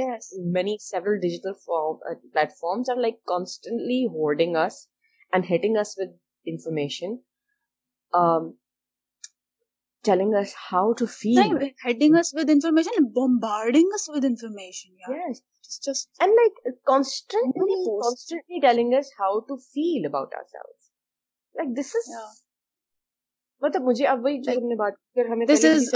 اب 24.09 24.19
وہی 24.25 24.39
نے 24.69 24.75
بات 24.81 24.93
کی 25.15 25.23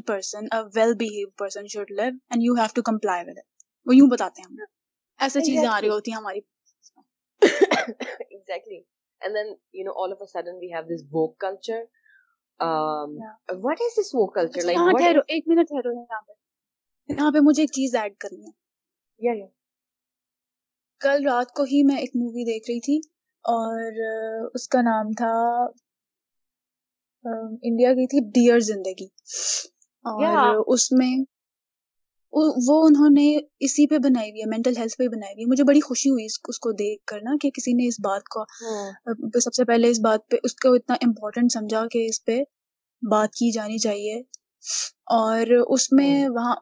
person 0.07 0.43
person 0.47 0.47
well 0.77 0.93
behave 1.03 1.65
should 1.75 1.91
live 2.01 2.11
and 2.29 2.39
you 2.45 2.53
have 2.57 2.67
to 2.75 2.83
comply 2.91 3.21
with 3.29 3.39
وہ 3.87 3.93
یوں 3.97 4.09
بتاتے 4.11 4.37
ہیں 4.43 4.49
ہمیں 4.49 4.67
ایسی 5.25 5.39
چیزیں 5.47 5.69
آ 5.69 5.69
ہماری 6.17 6.39
um, 6.41 6.45
اچھا، 13.83 14.03
ایڈ 15.29 15.43
کرنی 18.23 18.43
ہے 18.47 18.53
کل 21.05 21.19
رات 21.29 21.49
کو 21.57 21.63
ہی 21.71 21.79
میں 21.87 21.97
ایک 22.01 22.11
مووی 22.21 22.45
دیکھ 22.53 22.67
رہی 22.71 22.81
تھی 22.87 22.97
اور 23.51 23.97
اس 24.55 24.69
کا 24.73 24.81
نام 24.83 25.13
تھا 25.19 25.31
انڈیا 27.69 27.93
کی 27.95 28.07
تھی 28.13 28.21
ڈیئر 28.35 28.59
زندگی 28.67 29.07
اس 30.75 30.91
میں 30.99 31.15
وہ 32.69 32.77
انہوں 32.87 33.11
نے 33.17 33.25
اسی 33.67 33.87
پہ 33.87 33.99
بنائی 34.07 34.31
ہوئی 34.31 34.41
ہے 34.43 34.49
مینٹل 34.51 34.77
ہیلتھ 34.79 34.97
پہ 34.99 35.09
بنائی 35.15 35.33
ہوئی 35.33 35.45
ہے 35.45 35.49
مجھے 35.49 35.65
بڑی 35.71 35.81
خوشی 35.89 36.11
ہوئی 36.11 36.25
اس 36.27 36.59
کو 36.67 36.73
دیکھ 36.83 37.05
کر 37.13 37.21
نا 37.23 37.35
کہ 37.41 37.51
کسی 37.55 37.73
نے 37.81 37.89
اس 37.89 37.97
بات 38.05 38.29
کو 38.35 38.41
hmm. 38.43 39.39
سب 39.45 39.55
سے 39.55 39.65
پہلے 39.71 39.91
اس 39.91 40.01
بات 40.05 40.29
پہ 40.31 40.37
اس 40.49 40.55
کو 40.63 40.73
اتنا 40.75 40.97
امپورٹینٹ 41.07 41.53
سمجھا 41.53 41.85
کہ 41.93 42.07
اس 42.11 42.25
پہ 42.25 42.41
بات 43.11 43.35
کی 43.41 43.51
جانی 43.55 43.79
چاہیے 43.83 44.19
اور 45.19 45.55
اس 45.67 45.91
میں 45.93 46.11
hmm. 46.25 46.35
وہاں 46.37 46.55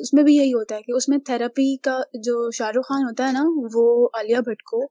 اس 0.00 0.12
میں 0.14 0.22
بھی 0.24 0.36
یہی 0.36 0.52
ہوتا 0.52 0.74
ہے 0.76 0.82
کہ 0.82 0.92
اس 0.96 1.08
میں 1.08 1.18
تھراپی 1.26 1.76
کا 1.88 1.98
جو 2.26 2.50
شاہ 2.58 2.70
رخ 2.78 2.88
خان 2.88 3.04
ہوتا 3.08 3.28
ہے 3.28 3.32
نا 3.38 3.44
وہ 3.74 3.86
عالیہ 4.18 4.40
بھٹ 4.50 4.62
کو 4.72 4.86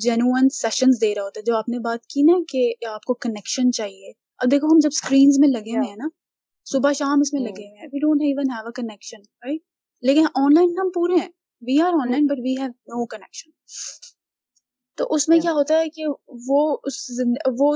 جینوئن 0.00 0.48
سیشنز 0.60 1.00
دے 1.00 1.14
رہا 1.14 1.22
ہوتا 1.22 1.40
ہے 1.40 1.44
جو 1.44 1.56
آپ 1.56 1.68
نے 1.68 1.78
بات 1.88 2.06
کی 2.12 2.22
نا 2.30 2.36
کہ 2.48 2.72
آپ 2.90 3.02
کو 3.08 3.14
کنیکشن 3.24 3.72
چاہیے 3.78 4.12
اب 4.42 4.50
دیکھو 4.50 4.66
ہم 4.72 4.78
جب 4.82 4.88
اسکرینس 4.96 5.38
میں 5.40 5.48
لگے 5.48 5.76
ہوئے 5.76 5.88
ہیں 5.88 5.96
نا 5.96 6.08
صبح 6.72 6.92
شام 6.98 7.20
اس 7.20 7.32
میں 7.32 7.40
hmm. 7.40 7.48
لگے 7.50 7.68
ہوئے 8.04 8.90
ہیں 9.12 9.58
لیکن 10.08 10.24
آن 10.34 10.54
لائن 10.54 10.72
ہم 10.78 10.88
پورے 10.94 11.14
ہیں 11.20 11.28
we 11.66 11.80
are 11.82 11.92
online 12.10 12.26
but 12.26 12.38
we 12.44 12.54
have 12.60 12.66
no 12.92 13.04
connection 13.10 13.50
تو 14.98 15.06
اس 15.14 15.28
میں 15.28 15.38
کیا 15.40 15.52
ہوتا 15.58 15.78
ہے 15.80 15.88
کہ 15.96 16.06
وہ 16.46 16.62
اس 16.90 16.98
اس 17.10 17.20
وہ 17.58 17.70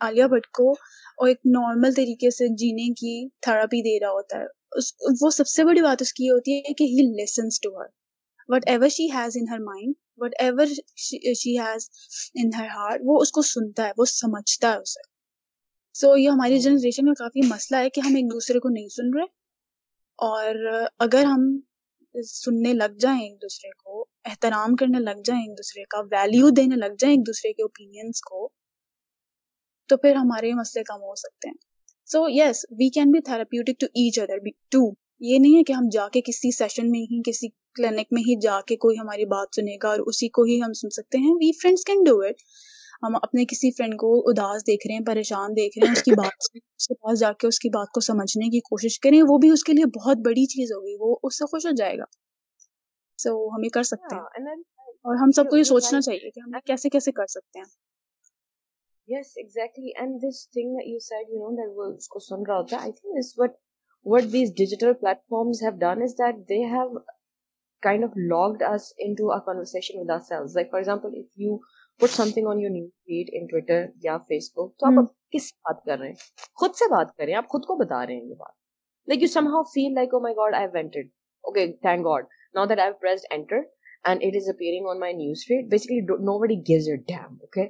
عالیہ 0.00 0.24
بھٹ 0.34 0.46
کو 0.58 0.70
اور 0.70 1.28
ایک 1.28 1.40
نارمل 1.56 1.94
طریقے 1.96 2.30
سے 2.36 2.48
جینے 2.62 2.88
کی 3.00 3.14
تھراپی 3.46 3.82
دے 3.88 3.98
رہا 4.04 4.10
ہوتا 4.18 4.38
ہے 4.40 4.78
اس 5.08 5.22
وہ 5.22 5.30
سب 5.40 5.46
سے 5.56 5.64
بڑی 5.70 5.82
بات 5.82 6.02
اس 6.02 6.12
کی 6.20 6.30
ہوتی 6.30 6.58
ہے 6.68 6.74
کہ 6.78 6.84
he 6.96 7.08
to 7.62 7.76
her 7.80 7.90
whatever 8.74 8.88
she 8.98 9.08
has 9.14 9.36
in 9.40 9.48
her 9.52 9.58
mind 9.70 9.94
whatever 10.44 10.66
she 11.36 11.58
has 11.58 11.88
in 12.42 12.52
her 12.58 12.66
heart 12.74 13.00
وہ 13.04 13.20
اس 13.22 13.30
کو 13.38 13.42
سنتا 13.54 13.86
ہے 13.86 13.92
وہ 13.98 14.04
سمجھتا 14.12 14.72
ہے 14.72 14.78
اسے 14.82 15.00
سو 16.00 16.16
یہ 16.16 16.28
ہماری 16.30 16.58
جنریشن 16.60 17.12
کافی 17.24 17.46
مسئلہ 17.48 17.80
ہے 17.82 17.90
کہ 17.96 18.00
ہم 18.06 18.14
ایک 18.20 18.30
دوسرے 18.32 18.58
کو 18.60 18.68
نہیں 18.76 18.88
سن 18.96 19.12
رہے 19.18 19.24
اور 20.30 20.66
اگر 21.06 21.24
ہم 21.34 21.44
سننے 22.30 22.72
لگ 22.80 22.98
جائیں 23.04 23.20
ایک 23.22 23.36
دوسرے 23.42 23.70
کو 23.82 24.04
احترام 24.30 24.74
کرنے 24.80 24.98
لگ 25.04 25.22
جائیں 25.24 25.42
ایک 25.42 25.56
دوسرے 25.58 25.84
کا 25.94 26.00
ویلیو 26.10 26.50
دینے 26.58 26.76
لگ 26.82 26.94
جائیں 27.02 27.14
ایک 27.16 27.26
دوسرے 27.26 27.52
کے 27.52 27.62
اوپینینس 27.62 28.20
کو 28.30 28.48
تو 29.88 29.96
پھر 30.04 30.14
ہمارے 30.16 30.52
مسئلے 30.60 30.84
کم 30.92 31.00
ہو 31.08 31.14
سکتے 31.24 31.48
ہیں 31.48 31.90
so 32.10 32.24
yes 32.34 32.64
we 32.78 32.88
can 32.94 33.10
be 33.10 33.20
therapeutic 33.30 33.80
to 33.80 33.86
each 34.02 34.18
other 34.18 34.38
be 34.44 34.50
to 34.76 34.84
یہ 35.30 35.38
نہیں 35.42 35.58
ہے 35.58 35.64
کہ 35.68 35.72
ہم 35.72 35.88
جا 35.92 36.08
کے 36.12 36.20
کسی 36.24 36.50
سیشن 36.56 36.90
میں 36.90 37.00
ہی 37.10 37.20
کسی 37.30 37.48
کلینک 37.76 38.12
میں 38.16 38.22
ہی 38.26 38.34
جا 38.42 38.60
کے 38.66 38.76
کوئی 38.84 38.98
ہماری 38.98 39.24
بات 39.34 39.54
سنے 39.56 39.76
گا 39.82 39.88
اور 39.88 39.98
اسی 40.12 40.28
کو 40.38 40.42
ہی 40.50 40.60
ہم 40.62 40.72
سن 40.80 40.90
سکتے 40.98 41.18
ہیں 41.24 41.34
we 41.40 41.50
friends 41.62 41.84
can 41.90 42.02
do 42.06 42.16
it 42.28 42.42
ہم 43.06 43.16
اپنے 43.16 43.44
کسی 43.52 43.70
فرینڈ 43.76 43.94
کو 44.02 44.10
اداس 44.30 44.66
دیکھ 44.66 44.86
رہے 44.86 44.94
ہیں 44.96 45.04
پریشان 45.06 45.56
دیکھ 45.56 45.78
رہے 45.78 45.86
ہیں 45.86 45.94
اس 45.96 46.02
کی 46.08 46.12
بات 46.20 46.44
سے 46.50 46.58
اس 46.76 46.86
کے 46.88 46.94
پاس 47.06 47.18
جا 47.20 47.32
کے 47.40 47.46
اس 47.46 47.58
کی 47.64 47.68
بات 47.78 47.90
کو 47.96 48.00
سمجھنے 48.08 48.48
کی 48.54 48.60
کوشش 48.68 48.98
کریں 49.06 49.22
وہ 49.30 49.38
بھی 49.44 49.50
اس 49.56 49.64
کے 49.70 49.72
لیے 49.78 49.86
بہت 49.96 50.22
بڑی 50.28 50.44
چیز 50.54 50.72
ہوگی 50.76 50.94
وہ 51.00 51.16
اس 51.28 51.38
سے 51.38 51.48
خوش 51.54 51.66
ہو 51.66 51.72
جائے 51.80 51.98
گا 52.02 52.04
سو 53.24 53.34
ہم 53.56 53.64
یہ 53.68 53.74
کر 53.78 53.88
سکتے 53.92 54.14
ہیں 54.14 54.56
اور 55.10 55.16
ہم 55.22 55.30
سب 55.36 55.50
کو 55.50 55.56
یہ 55.56 55.62
سوچنا 55.72 56.00
چاہیے 56.08 56.30
کہ 56.36 56.40
ہم 56.40 56.56
کیسے 56.72 56.88
کیسے 56.96 57.12
کر 57.20 57.26
سکتے 57.34 57.58
ہیں 57.58 57.66
yes 59.18 59.32
exactly 59.40 59.90
and 60.00 60.20
this 60.20 60.38
thing 60.56 60.76
you 60.92 60.98
said 61.08 61.30
you 61.32 61.38
know 61.42 61.50
that 61.56 61.72
وہ 61.78 61.90
اس 61.96 62.08
کو 62.14 62.18
سن 62.28 62.46
رہا 62.48 62.58
ہوتا 62.58 62.76
ہے 62.76 62.80
I 62.82 62.92
think 63.00 63.18
this 63.18 63.32
what 63.38 63.56
what 64.12 64.32
these 64.32 64.52
digital 64.62 64.92
platforms 65.02 65.62
have 65.62 65.70
done 65.84 66.02
is 66.08 66.12
that 66.20 66.38
they 66.48 66.62
have 66.72 66.86
kind 67.86 68.02
of 68.06 68.10
logged 68.32 68.62
us 68.72 68.86
into 69.06 69.28
a 69.36 69.40
conversation 69.46 69.96
with 70.00 70.10
ourselves. 70.16 70.54
Like, 70.58 70.70
for 70.70 70.78
example, 70.80 71.10
if 71.12 71.26
you 71.36 71.60
put 71.98 72.10
something 72.10 72.46
on 72.46 72.58
your 72.58 72.70
new 72.70 72.90
feed 73.06 73.28
in 73.38 73.46
Twitter 73.52 73.80
or 74.14 74.18
Facebook, 74.32 74.70
تو 74.80 74.86
آپ 74.90 75.10
کس 75.34 75.48
سے 75.50 75.58
بات 75.68 75.84
کر 75.88 75.98
رہے 75.98 76.08
ہیں 76.08 76.48
خود 76.62 76.74
سے 76.80 76.88
بات 76.94 77.14
کر 77.16 77.24
رہے 77.24 77.32
ہیں 77.32 77.38
آپ 77.42 77.48
خود 77.54 77.66
کو 77.70 77.76
بتا 77.84 78.04
رہے 78.06 78.14
ہیں 78.20 78.26
یہ 78.30 78.34
بات 78.44 78.52
like 79.12 79.22
you 79.22 79.28
somehow 79.54 79.62
feel 79.74 79.94
like 80.00 80.14
oh 80.14 80.20
my 80.26 80.34
god 80.40 80.54
I 80.60 80.66
wanted 80.76 81.08
okay 81.50 81.66
thank 81.86 82.04
god 82.08 82.26
now 82.58 82.66
that 82.72 82.80
I 82.86 82.92
pressed 83.04 83.26
enter 83.36 83.62
and 84.10 84.24
it 84.28 84.38
is 84.40 84.48
appearing 84.54 84.88
on 84.94 85.00
my 85.04 85.14
news 85.20 85.44
feed 85.48 85.70
basically 85.76 86.00
nobody 86.44 86.56
gives 86.72 86.88
it 86.92 87.06
damn 87.12 87.36
okay 87.48 87.66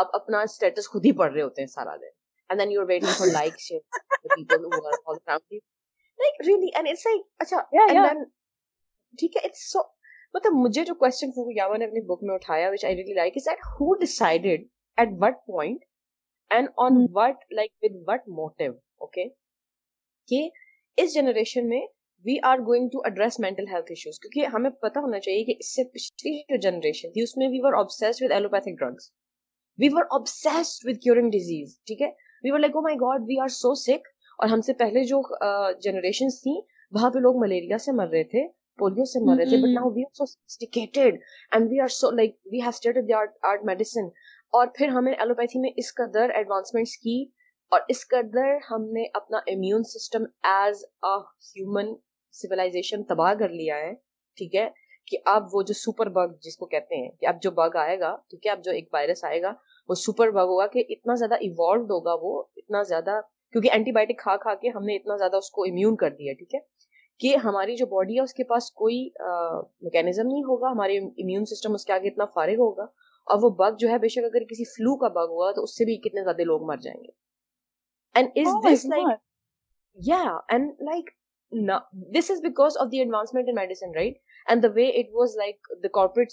آپ 0.00 0.14
اپنا 0.20 0.40
status 0.50 0.88
خود 0.94 1.06
ہی 1.06 1.12
پڑھ 1.22 1.32
رہے 1.32 1.42
ہوتے 1.48 1.62
ہیں 1.66 1.72
سارا 1.78 1.96
دن 2.04 2.14
and 2.48 2.60
then 2.60 2.72
you 2.76 2.80
are 2.80 2.86
waiting 2.92 3.18
for 3.18 3.32
like 3.32 3.60
share 3.66 5.28
like 6.22 6.40
really 6.46 6.74
and 6.76 6.88
it's 6.92 7.06
like 7.06 7.22
اچھا 7.42 8.24
ٹھیک 9.20 9.36
ہے 9.36 9.40
اٹس 9.46 9.70
سو 9.72 9.78
مطلب 10.34 10.52
مجھے 10.62 10.84
جو 10.84 10.94
کوشچن 11.02 11.30
فوکو 11.34 11.50
یاما 11.56 11.76
نے 11.80 11.84
اپنی 11.84 12.00
بک 12.06 12.22
میں 12.28 12.34
اٹھایا 12.34 12.70
which 12.70 12.84
I 12.84 12.96
really 12.96 13.12
like 13.14 13.34
is 13.36 13.44
that 13.48 13.58
who 13.74 13.92
decided 13.98 14.66
at 15.02 15.08
what 15.22 15.34
point 15.46 15.84
and 16.56 16.68
on 16.84 16.96
what 17.18 17.44
like 17.58 17.70
with 17.82 18.00
what 18.08 18.28
motto 18.38 18.70
okay 19.04 19.28
کہ 20.30 20.40
اس 21.02 21.14
جنریشن 21.14 21.68
میں 21.68 21.80
we 22.26 22.36
are 22.50 22.58
going 22.68 22.88
to 22.92 23.00
address 23.08 23.38
mental 23.46 23.68
health 23.72 23.92
issues 23.96 24.18
کیونکہ 24.20 24.54
ہمیں 24.56 24.70
پتا 24.86 25.00
ہونا 25.04 25.20
چاہیے 25.28 25.44
کہ 25.48 25.54
اس 25.58 25.74
سے 25.74 25.84
پچھلی 25.94 26.36
جو 26.48 26.60
جنریشن 26.68 27.12
تھی 27.12 27.22
اس 27.28 27.36
میں 27.36 27.48
we 27.54 27.60
were 27.66 27.78
obsessed 27.82 28.22
with 28.22 28.32
allopathic 28.40 28.78
drugs 28.80 29.10
we 29.82 29.88
were 29.96 30.06
obsessed 30.18 30.86
with 30.88 31.00
curing 31.06 31.30
disease 31.38 31.78
ٹھیک 31.90 32.02
ہے 32.02 32.10
we 32.44 32.50
were 32.54 32.58
like 32.64 32.76
oh 32.76 32.82
my 32.90 32.96
God 33.06 33.24
we 33.30 33.40
are 33.44 33.54
so 33.60 33.74
sick 33.86 34.08
اور 34.38 34.48
ہم 34.52 34.60
سے 34.66 34.72
پہلے 34.84 35.02
جو 35.14 35.22
جنریشنس 35.90 36.40
تھیں 36.42 36.60
وہاں 36.98 37.10
پہ 37.10 37.18
لوگ 37.28 37.40
ملیریا 37.44 37.78
سے 37.86 37.92
مر 38.02 38.08
رہے 38.14 38.24
تھے 38.36 38.46
پولیو 38.78 39.04
سے 39.12 39.20
مر 39.26 39.36
رہے 39.36 39.44
تھے 39.50 39.56
but 39.62 39.68
now 39.74 39.88
we 39.94 40.02
are 40.04 40.14
so 40.18 40.24
sophisticated 40.26 41.18
and 41.56 41.70
we 41.70 41.80
are 41.80 41.92
so 41.98 42.10
like 42.20 42.36
we 42.52 42.58
have 42.60 42.72
studied 42.76 42.96
the 43.08 43.12
art 43.20 43.34
art 43.50 43.64
medicine 43.70 44.06
اور 44.58 44.66
پھر 44.74 44.88
ہم 44.96 45.04
نے 45.04 45.12
ایلوپیتھی 45.24 45.60
میں 45.60 45.70
اس 45.82 45.92
قدر 46.00 46.30
ایڈوانسمنٹس 46.40 46.96
کی 47.04 47.18
اور 47.72 47.80
اس 47.94 48.06
قدر 48.08 48.54
ہم 48.70 48.82
نے 48.96 49.04
اپنا 49.20 49.38
immune 49.52 49.82
system 49.92 50.24
as 50.54 50.84
a 51.12 51.16
human 51.20 51.94
civilisation 52.40 53.04
تباہ 53.12 53.32
کر 53.38 53.48
لیا 53.60 53.76
ہے 53.76 53.92
ٹھیک 54.40 54.54
ہے 54.56 54.68
کہ 55.10 55.18
اب 55.34 55.54
وہ 55.54 55.62
جو 55.66 55.74
سپر 55.84 56.08
بگ 56.18 56.32
جس 56.44 56.56
کو 56.60 56.66
کہتے 56.66 56.96
ہیں 57.02 57.08
کہ 57.20 57.26
اب 57.26 57.40
جو 57.42 57.50
بگ 57.58 57.76
آئے 57.86 57.98
گا 58.00 58.14
ٹھیک 58.30 58.46
ہے 58.46 58.50
اب 58.52 58.64
جو 58.64 58.70
ایک 58.78 58.88
وائرس 58.92 59.24
آئے 59.24 59.40
گا 59.42 59.52
وہ 59.88 59.94
سپر 60.06 60.30
بگ 60.38 60.46
ہوگا 60.54 60.66
کہ 60.72 60.84
اتنا 60.94 61.14
زیادہ 61.24 61.34
ایوالوڈ 61.48 61.90
ہوگا 61.90 62.14
وہ 62.22 62.42
اتنا 62.56 62.82
زیادہ 62.92 63.20
کیونکہ 63.52 63.70
اینٹی 63.72 63.92
بایوٹک 63.98 64.18
کھا 64.22 64.36
کھا 64.42 64.54
کے 64.62 64.68
ہم 64.76 64.84
نے 64.84 64.96
اتنا 64.96 65.16
زیادہ 65.16 65.36
اس 65.42 65.50
کو 65.58 65.64
امیون 65.70 65.96
کر 66.04 66.10
دیا 66.18 66.32
ٹھیک 66.38 66.54
ہے 66.54 66.60
کہ 67.20 67.30
ہماری 67.44 67.74
جو 67.76 67.84
باڈی 67.96 68.14
ہے 68.16 68.20
اس 68.22 68.32
کے 68.34 68.44
پاس 68.48 68.66
کوئی 68.80 68.96
میکینزم 69.86 70.28
نہیں 70.32 70.42
ہوگا 70.48 70.70
ہمارے 70.72 70.96
امیون 70.98 71.44
سسٹم 71.54 71.74
اس 71.74 71.84
کے 71.86 71.92
آگے 71.92 72.08
اتنا 72.08 72.24
فارغ 72.34 72.58
ہوگا 72.64 72.86
اور 73.32 73.36
وہ 73.42 73.48
بگ 73.60 73.72
جو 73.82 73.86
ہے 73.90 73.98
بے 73.98 74.08
شک 74.14 74.24
اگر 74.30 74.44
کسی 74.50 74.64
فلو 74.72 74.96
کا 75.04 75.08
بگ 75.18 75.28
ہوا 75.36 75.50
تو 75.56 75.62
اس 75.68 75.72
سے 75.78 75.82
بھی 75.84 75.92
کتنے 76.08 76.20
زیادہ 76.24 76.42
لوگ 76.50 76.60
مر 76.72 76.78
جائیں 76.82 77.00
گے 77.04 77.12
this 82.14 82.26
is 82.30 82.38
because 82.42 82.76
of 82.80 82.86
the 82.92 82.98
it 83.02 83.08
was 85.14 85.30
like 85.38 85.56
AIDS 86.16 86.28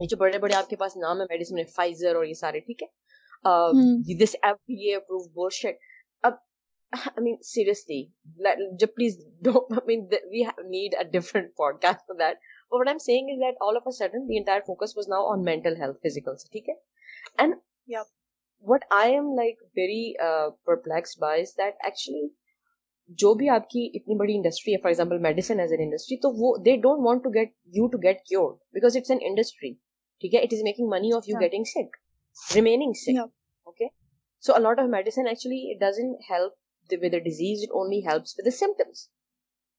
یہ 0.00 0.06
جو 0.10 0.16
بڑے 0.20 0.36
بڑے 0.38 0.54
آپ 0.54 0.68
کے 0.70 0.76
پاس 0.80 0.92
نام 1.02 1.20
ہے 1.24 1.36
seriously 7.46 8.02
please 8.96 9.16
don't 9.44 9.78
we've 10.30 10.50
need 10.70 10.94
a 10.98 11.02
different 11.12 11.50
podcast 11.82 12.38
very 19.76 20.04
پر 20.66 20.80
جو 23.20 23.32
بھی 23.40 23.48
آپ 23.54 23.68
کی 23.70 23.84
اتنی 23.94 24.14
بڑی 24.18 24.34
انڈسٹری 24.36 24.72
ہے 24.74 24.78
for 24.82 24.90
example 24.90 25.18
medicine 25.26 25.60
as 25.60 25.72
an 25.72 25.80
industry 25.82 26.16
تو 26.22 26.56
they 26.66 26.76
don't 26.86 27.06
want 27.06 27.26
you 27.76 27.86
to 27.88 27.98
get 28.06 28.22
cures 28.28 28.96
it's 28.96 29.10
an 29.10 29.18
industry 29.28 29.72
ٹھیک 30.22 30.34
ہے 30.34 30.44
with 37.00 37.14
a 37.14 37.20
disease, 37.20 37.62
it 37.62 37.70
only 37.72 38.00
helps 38.00 38.34
with 38.36 38.44
the 38.44 38.52
symptoms 38.52 39.08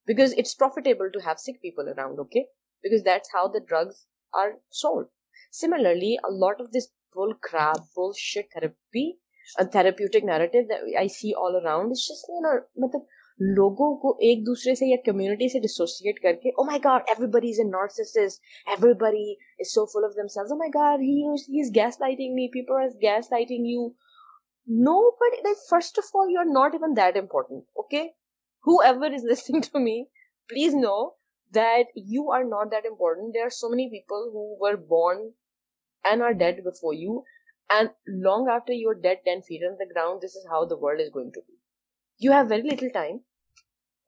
because 0.05 0.33
it's 0.33 0.53
profitable 0.53 1.09
to 1.13 1.19
have 1.21 1.39
sick 1.39 1.61
people 1.61 1.87
around, 1.89 2.19
okay? 2.19 2.45
Because 2.83 3.03
that's 3.03 3.29
how 3.33 3.47
the 3.47 3.59
drugs 3.65 4.05
are 4.33 4.53
sold. 4.71 5.07
Similarly, 5.51 6.19
a 6.23 6.31
lot 6.31 6.59
of 6.59 6.71
this 6.71 6.89
bull 7.13 7.33
crap, 7.41 7.77
bullshit 7.95 8.47
therapy, 8.53 9.17
a 9.57 9.65
therapeutic 9.65 10.23
narrative 10.23 10.67
that 10.69 10.79
I 10.97 11.07
see 11.07 11.33
all 11.33 11.55
around 11.63 11.91
is 11.91 12.05
just, 12.05 12.25
you 12.27 12.41
know, 12.41 12.57
مطلب 12.87 13.05
لوگوں 13.55 13.87
کو 14.01 14.11
ایک 14.27 14.39
دوسرے 14.45 14.73
سے 14.75 14.85
یا 14.89 14.95
community 15.05 15.47
سے 15.51 15.59
dissociate 15.61 16.19
کر 16.21 16.33
کے 16.43 16.49
او 16.49 16.63
my 16.65 16.79
God 16.83 17.09
everybody 17.33 17.49
is 17.55 17.59
a 17.63 17.65
narcissist 17.69 18.39
everybody 19.03 19.31
is 19.65 19.73
so 19.73 19.83
full 19.91 20.05
of 20.05 20.15
themselves 20.35 20.51
oh 20.51 20.57
my 20.57 20.71
God 20.75 21.01
he 21.09 21.17
is 21.63 21.69
gaslighting 22.03 22.33
me 22.35 22.47
people 22.55 22.81
is 22.83 22.95
gaslighting 23.31 23.67
you 23.73 23.85
No, 24.67 25.13
but 25.19 25.47
like, 25.47 25.57
first 25.69 25.97
of 25.97 26.03
all, 26.13 26.29
you're 26.29 26.51
not 26.51 26.75
even 26.75 26.93
that 26.95 27.15
important, 27.15 27.63
okay? 27.79 28.11
Whoever 28.63 29.05
is 29.07 29.23
listening 29.25 29.61
to 29.63 29.79
me, 29.79 30.07
please 30.49 30.75
know 30.75 31.13
that 31.53 31.85
you 31.95 32.29
are 32.31 32.43
not 32.43 32.71
that 32.71 32.85
important. 32.85 33.31
There 33.33 33.47
are 33.47 33.57
so 33.61 33.69
many 33.69 33.89
people 33.89 34.29
who 34.33 34.57
were 34.61 34.75
born 34.75 35.31
and 36.03 36.21
are 36.21 36.33
dead 36.33 36.63
before 36.63 36.93
you, 36.93 37.23
and 37.69 37.89
long 38.07 38.49
after 38.53 38.73
you're 38.73 38.95
dead 38.95 39.19
10 39.25 39.43
feet 39.43 39.61
on 39.67 39.77
the 39.77 39.93
ground, 39.93 40.21
this 40.21 40.35
is 40.35 40.45
how 40.49 40.65
the 40.65 40.77
world 40.77 40.99
is 40.99 41.09
going 41.11 41.31
to 41.33 41.41
be. 41.47 41.53
You 42.17 42.31
have 42.31 42.49
very 42.49 42.63
little 42.63 42.89
time 42.89 43.21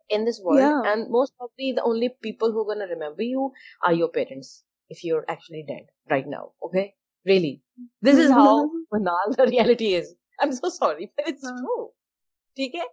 in 0.09 0.25
this 0.25 0.41
world, 0.43 0.85
and 0.85 1.09
most 1.09 1.33
probably 1.37 1.71
the 1.71 1.83
only 1.83 2.09
people 2.21 2.51
who 2.51 2.61
are 2.61 2.75
going 2.75 2.85
to 2.85 2.93
remember 2.93 3.21
you 3.21 3.51
are 3.85 3.93
your 3.93 4.09
parents, 4.09 4.65
if 4.89 5.05
you're 5.05 5.23
actually 5.29 5.63
dead 5.65 5.83
right 6.09 6.25
now, 6.27 6.51
okay? 6.65 6.95
Really. 7.25 7.61
This 8.01 8.17
is 8.17 8.31
mm-hmm. 8.31 8.39
how 8.39 8.69
banal 8.91 9.35
the 9.37 9.45
reality 9.45 9.93
is. 9.93 10.07
ہاں۔ 10.39 11.85
ٹھیک 12.55 12.75
ہے 12.75 12.83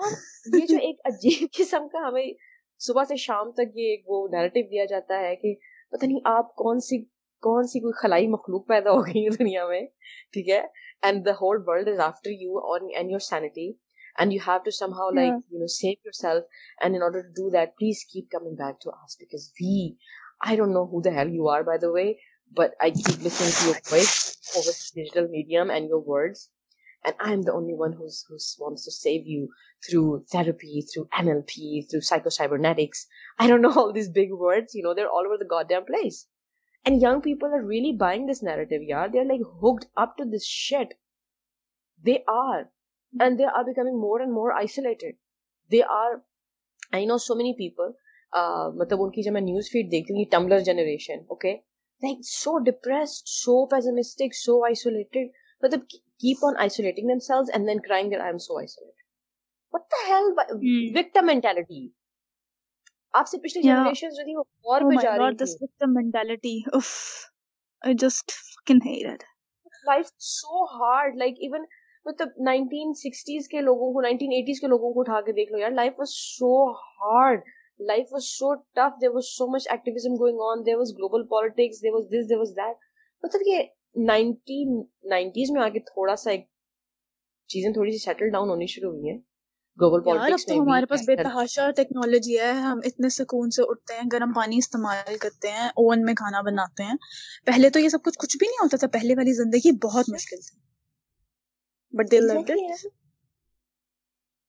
اور 0.00 0.02
یہ 0.58 0.66
جو 0.66 0.76
ایک 0.86 1.00
عجیب 1.10 1.46
قسم 1.56 1.88
کا 1.92 2.06
ہمیں 2.08 2.26
صبح 2.86 3.04
سے 3.08 3.16
شام 3.22 3.50
تک 3.56 3.76
یہ 3.76 3.90
ایک 3.90 4.04
وہ 4.10 4.26
دیا 4.54 4.84
جاتا 4.90 5.18
ہے 5.20 5.34
کہ 5.36 5.54
پتہ 5.90 6.06
نہیں 6.06 6.20
آپ 6.36 6.54
کون 6.62 6.78
کون 7.46 7.66
سی 7.66 7.72
سی 7.72 7.80
کوئی 7.80 7.92
خلائی 8.00 8.26
مخلوق 8.28 8.66
پیدا 8.68 8.90
ہو 8.92 9.00
گئی 9.06 9.24
ہے 9.24 9.26
ہے 9.30 9.36
دنیا 9.42 9.66
میں 9.66 9.80
ٹھیک 10.32 10.48
and 10.56 11.24
the 11.26 11.32
whole 11.40 11.62
world 11.66 11.88
is 11.88 12.00
after 12.06 12.30
you 12.30 12.58
اور 12.58 12.80
way 21.94 22.12
but 22.56 22.76
I 22.78 22.90
keep 22.90 23.26
listening 23.26 23.58
to 23.58 23.96
your 23.96 24.04
مطلب 24.58 24.74
ان 24.74 25.30
کی 49.10 49.22
جب 49.22 49.32
میں 49.32 49.40
نیوز 49.42 49.68
فیڈ 49.70 49.90
دیکھتی 49.92 50.14
ہوں 50.14 50.20
لائک 52.04 52.18
سو 52.26 52.58
سو 53.30 53.74
مطلب 59.72 59.98
آئی 59.98 60.88
وکٹم 60.96 61.30
لوگوں 73.64 74.92
کو 74.94 75.20
دیکھ 75.32 75.52
لو 75.52 75.58
یار 75.58 75.70
life 75.70 75.92
was 75.98 76.14
hard 77.00 77.44
life 77.88 78.12
was 78.12 78.24
so 78.38 78.52
tough 78.78 79.00
there 79.00 79.10
was 79.14 79.26
so 79.36 79.46
much 79.54 79.66
activism 79.70 80.14
going 80.22 80.40
on 80.48 80.64
there 80.66 80.76
was 80.78 80.92
global 80.98 81.26
politics 81.30 81.82
there 81.82 81.92
was 81.94 82.04
this 82.12 82.28
there 82.28 82.38
was 82.42 82.50
that 82.60 82.76
مطلب 83.24 83.44
کہ 83.44 83.62
نائنٹیز 84.10 85.50
میں 85.50 85.62
آ 85.62 85.68
کے 85.76 85.80
تھوڑا 85.92 86.16
سا 86.24 86.30
ایک 86.30 86.46
چیزیں 87.54 87.72
تھوڑی 87.72 87.92
سی 87.92 87.98
سیٹل 88.04 88.28
ڈاؤن 88.36 88.48
ہونی 88.50 88.66
شروع 88.74 88.92
ہوئی 88.92 89.10
ہیں 89.10 89.18
گلوبل 89.80 90.02
پالیٹکس 90.08 90.48
ہمارے 90.50 90.86
پاس 90.86 91.02
بے 91.06 91.16
تحاشا 91.22 91.70
ٹیکنالوجی 91.76 92.38
ہے 92.40 92.50
ہم 92.66 92.78
اتنے 92.90 93.08
سکون 93.16 93.50
سے 93.56 93.62
اٹھتے 93.72 93.94
ہیں 93.98 94.08
گرم 94.12 94.32
پانی 94.36 94.56
استعمال 94.62 95.16
کرتے 95.20 95.50
ہیں 95.58 95.68
اوون 95.82 96.02
میں 96.08 96.14
کھانا 96.22 96.40
بناتے 96.50 96.82
ہیں 96.90 96.94
پہلے 97.52 97.70
تو 97.76 97.80
یہ 97.80 97.88
سب 97.96 98.02
کچھ 98.04 98.18
کچھ 98.24 98.36
بھی 98.40 98.46
نہیں 98.46 98.62
ہوتا 98.64 98.76
تھا 98.84 98.88
پہلے 98.98 99.14
والی 99.22 99.32
زندگی 99.42 99.72
بہت 99.86 100.10
مشکل 100.14 100.40
تھی 100.48 100.56
بٹ 101.98 102.10
دل 102.10 102.26
like 102.26 102.50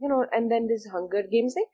you 0.00 0.08
know, 0.08 0.26
and 0.32 0.50
then 0.50 0.66
this 0.66 0.86
Hunger 0.90 1.22
Games 1.30 1.54
thing. 1.54 1.66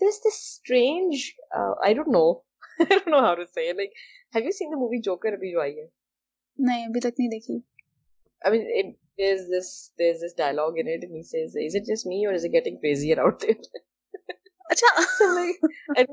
There's 0.00 0.18
this 0.24 0.34
strange, 0.40 1.34
uh, 1.56 1.74
I 1.84 1.92
don't 1.92 2.08
know, 2.10 2.42
I 2.80 2.84
don't 2.86 3.06
know 3.10 3.20
how 3.20 3.34
to 3.34 3.46
say 3.54 3.68
it. 3.68 3.76
Like, 3.76 3.92
have 4.32 4.42
you 4.42 4.50
seen 4.52 4.70
the 4.70 4.76
movie 4.84 5.00
Joker? 5.10 5.28
Abhi 5.36 5.52
jo 5.54 5.60
aayi 5.64 5.74
hai? 5.80 5.88
Nahi, 6.68 6.80
abhi 6.88 7.00
tak 7.04 7.14
nahi 7.20 7.30
dekhi. 7.34 7.56
I 8.44 8.50
mean, 8.54 8.64
it, 8.80 8.86
there's 9.18 9.44
this 9.52 9.68
there's 9.98 10.20
this 10.26 10.32
dialogue 10.40 10.78
in 10.82 10.88
it, 10.94 11.04
and 11.08 11.14
he 11.18 11.22
says, 11.28 11.54
"Is 11.66 11.76
it 11.80 11.86
just 11.90 12.04
me, 12.12 12.18
or 12.26 12.32
is 12.38 12.42
it 12.48 12.52
getting 12.56 12.80
crazier 12.80 13.20
out 13.26 13.46
there?" 13.46 13.54
Acha, 14.74 14.92
so 15.18 15.28
like, 15.34 15.70
I 16.02 16.06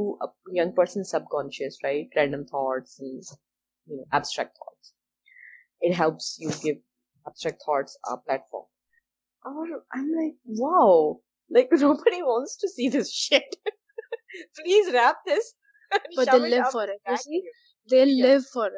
young 0.62 0.72
person 0.80 1.02
subconscious 1.36 1.84
right 1.84 2.16
random 2.18 2.44
thoughts 2.54 2.96
thoughts 2.96 3.32
abstract 3.90 4.64
it 5.80 5.86
it. 5.86 5.90
it. 5.90 5.94
helps 5.94 6.36
you 6.38 6.50
You 6.50 6.54
give 6.62 6.76
abstract 7.26 7.62
thoughts 7.64 7.96
a 8.08 8.16
platform. 8.18 8.64
Or 9.44 9.64
I'm 9.92 10.08
like, 10.10 10.34
like 10.46 10.58
wow, 10.58 11.18
nobody 11.48 12.22
wants 12.22 12.56
to 12.58 12.68
see 12.68 12.84
see? 12.88 12.88
this 12.88 13.06
this. 13.08 13.14
shit. 13.14 13.44
Please 14.56 14.92
wrap 14.92 15.16
But 16.16 16.30
they 16.30 16.38
They 17.88 18.04
live 18.04 18.26
live 18.26 18.44
for 18.52 18.68
for 18.68 18.72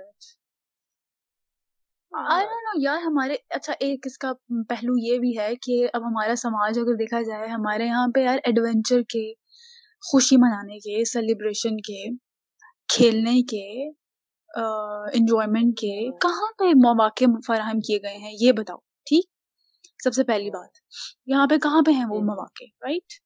I 2.18 2.44
know 2.66 2.70
یار 2.82 2.98
ہمارے 3.04 3.34
اچھا 3.56 3.72
ایک 3.86 4.06
اس 4.06 4.16
کا 4.18 4.32
پہلو 4.68 4.92
یہ 5.06 5.18
بھی 5.20 5.36
ہے 5.38 5.48
کہ 5.62 5.74
اب 5.92 6.02
ہمارا 6.06 6.34
سماج 6.42 6.78
اگر 6.78 6.94
دیکھا 6.98 7.20
جائے 7.22 7.48
ہمارے 7.48 7.84
یہاں 7.86 8.06
پہ 8.14 8.20
یار 8.22 8.38
ایڈونچر 8.44 9.00
کے 9.14 9.24
خوشی 10.10 10.36
منانے 10.44 10.78
کے 10.86 11.04
سیلیبریشن 11.10 11.76
کے 11.88 11.98
کھیلنے 12.94 13.36
کے 13.50 13.66
انجوائمنٹ 14.56 15.74
کے 15.78 15.96
کہاں 16.20 16.52
پہ 16.58 16.72
مواقع 16.84 17.24
فراہم 17.46 17.80
کیے 17.86 17.98
گئے 18.02 18.16
ہیں 18.16 18.32
یہ 18.40 18.52
بتاؤ 18.58 18.76
ٹھیک 19.10 19.24
سب 20.04 20.14
سے 20.14 20.24
پہلی 20.24 20.50
بات 20.50 20.78
یہاں 21.30 21.46
پہ 21.50 21.58
کہاں 21.62 21.82
پہ 21.86 21.90
ہیں 21.92 22.04
وہ 22.08 22.18
جی۔ 22.20 22.24
مواقع 22.26 22.64
رائٹ 22.84 23.18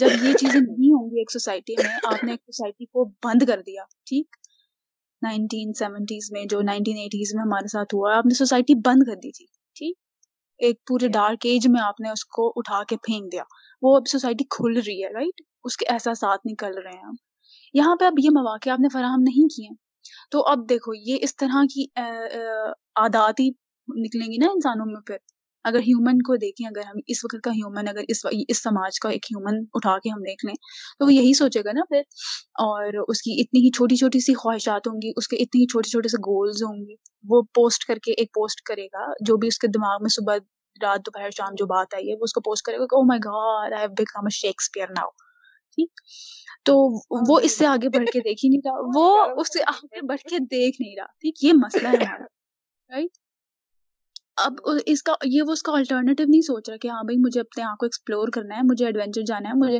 جب 0.00 0.24
یہ 0.24 0.32
چیزیں 0.40 0.60
نہیں 0.60 0.92
ہوں 0.92 1.10
گی 1.10 1.18
ایک 1.20 1.32
سوسائٹی 1.32 1.74
میں 1.82 1.94
آپ 2.12 2.22
نے 2.24 2.30
ایک 2.32 2.40
سوسائٹی 2.50 2.86
کو 2.86 3.04
بند 3.24 3.42
کر 3.48 3.62
دیا 3.66 3.84
ٹھیک 4.10 4.36
نائنٹین 5.26 5.72
سیونٹیز 5.78 6.28
میں 6.32 6.44
جو 6.50 6.60
نائنٹین 6.68 6.96
ایٹیز 6.98 7.34
میں 7.34 7.42
ہمارے 7.42 7.68
ساتھ 7.72 7.94
ہوا 7.94 8.16
آپ 8.16 8.26
نے 8.26 8.34
سوسائٹی 8.34 8.74
بند 8.84 9.02
کر 9.06 9.14
دی 9.22 9.30
تھی 9.32 9.44
ٹھیک 9.78 9.96
ایک 10.66 10.80
پورے 10.86 11.08
ڈارک 11.18 11.42
جی۔ 11.42 11.50
ایج 11.50 11.68
میں 11.74 11.80
آپ 11.88 12.00
نے 12.00 12.10
اس 12.10 12.24
کو 12.38 12.52
اٹھا 12.56 12.82
کے 12.88 12.96
پھینک 13.08 13.30
دیا 13.32 13.42
وہ 13.82 13.94
اب 13.96 14.06
سوسائٹی 14.12 14.44
کھل 14.56 14.78
رہی 14.86 15.02
ہے 15.04 15.12
رائٹ 15.18 15.42
اس 15.64 15.76
کے 15.76 15.86
احساسات 15.92 16.46
نکل 16.50 16.78
رہے 16.84 16.96
ہیں 16.96 17.12
یہاں 17.74 17.94
پہ 18.00 18.04
اب 18.04 18.18
یہ 18.22 18.30
مواقع 18.32 18.70
آپ 18.70 18.80
نے 18.80 18.88
فراہم 18.92 19.22
نہیں 19.28 19.46
کیے 19.56 19.68
تو 20.30 20.40
اب 20.52 20.68
دیکھو 20.68 20.92
یہ 20.94 21.18
اس 21.24 21.36
طرح 21.36 21.66
کی 21.74 21.86
ہی 23.42 23.50
نکلیں 24.04 24.26
گی 24.32 24.36
نا 24.38 24.46
انسانوں 24.54 24.84
میں 24.86 25.00
پھر 25.06 25.16
اگر 25.70 25.80
ہیومن 25.86 26.20
کو 26.26 26.36
دیکھیں 26.42 26.66
اگر 26.66 26.82
ہم 26.90 26.96
اس 27.12 27.24
وقت 27.24 27.42
کا 27.44 27.50
ہیومن 27.54 27.88
اگر 27.88 28.04
اس 28.14 28.24
اس 28.54 28.62
سماج 28.62 28.98
کا 29.00 29.08
ایک 29.16 29.26
ہیومن 29.30 29.58
اٹھا 29.78 29.96
کے 30.04 30.10
ہم 30.10 30.22
دیکھ 30.26 30.44
لیں 30.46 30.54
تو 30.98 31.06
وہ 31.06 31.12
یہی 31.14 31.32
سوچے 31.38 31.60
گا 31.64 31.72
نا 31.78 31.82
پھر 31.88 32.00
اور 32.68 32.98
اس 33.08 33.22
کی 33.22 33.40
اتنی 33.40 33.60
ہی 33.64 33.70
چھوٹی 33.76 33.96
چھوٹی 34.02 34.20
سی 34.24 34.34
خواہشات 34.42 34.86
ہوں 34.88 34.98
گی 35.02 35.12
اس 35.22 35.28
کے 35.32 35.36
اتنی 35.42 35.60
ہی 35.60 35.66
چھوٹے 35.72 35.90
چھوٹے 35.90 36.08
سے 36.14 36.18
گولز 36.28 36.62
ہوں 36.68 36.78
گی 36.88 36.94
وہ 37.34 37.42
پوسٹ 37.60 37.84
کر 37.88 37.98
کے 38.04 38.12
ایک 38.22 38.32
پوسٹ 38.34 38.60
کرے 38.70 38.86
گا 38.94 39.06
جو 39.26 39.36
بھی 39.44 39.48
اس 39.48 39.58
کے 39.58 39.66
دماغ 39.78 39.96
میں 40.02 40.08
صبح 40.16 40.36
رات 40.82 41.06
دوپہر 41.06 41.30
شام 41.36 41.54
جو 41.58 41.66
بات 41.76 41.94
آئی 41.94 42.10
ہے 42.10 42.14
وہ 42.20 42.24
اس 42.28 42.32
کو 42.32 42.40
پوسٹ 42.50 42.64
کرے 42.66 42.78
گا 42.78 42.86
کہ 42.90 42.96
او 42.96 43.02
my 43.12 43.20
God 43.24 43.72
I 43.72 43.82
have 43.86 43.90
become 43.98 44.26
a 44.30 44.34
Shakespeare 44.40 44.90
now 44.98 45.10
تھی 45.74 45.84
تو 46.68 46.74
وہ 47.32 47.38
اس 47.48 47.58
سے 47.58 47.66
آگے 47.66 47.88
بڑھ 47.96 48.06
کے 48.12 48.20
دیکھ 48.28 48.44
ہی 48.44 48.48
نہیں 48.50 48.68
رہا 48.68 49.00
وہ 49.00 49.40
اس 49.40 49.52
سے 49.56 49.62
آگے 49.72 50.04
بڑھ 50.12 50.24
کے 50.30 50.38
دیکھ 50.54 50.80
نہیں 50.82 50.94
رہا 51.00 51.12
ٹھیک 51.24 51.44
یہ 51.44 51.52
مسئلہ 51.64 51.88
ہے 51.92 52.04
ہمارا 52.04 52.96
رائٹ 52.96 53.20
اب 54.42 54.60
اس 54.92 55.02
کا 55.06 55.14
یہ 55.30 55.42
وہ 55.46 55.52
اس 55.52 55.62
کا 55.62 55.72
آلٹرنیٹیو 55.76 56.26
نہیں 56.28 56.42
سوچ 56.44 56.68
رہا 56.68 56.76
کہ 56.82 56.88
ہاں 56.88 57.02
بھائی 57.08 57.16
مجھے 57.24 57.40
اپنے 57.40 57.62
آپ 57.70 57.76
کو 57.78 57.86
ایکسپلور 57.86 58.28
کرنا 58.36 58.56
ہے 58.56 58.60
مجھے 58.70 58.84
ایڈونچر 58.86 59.24
جانا 59.30 59.48
ہے 59.48 59.54
مجھے 59.62 59.78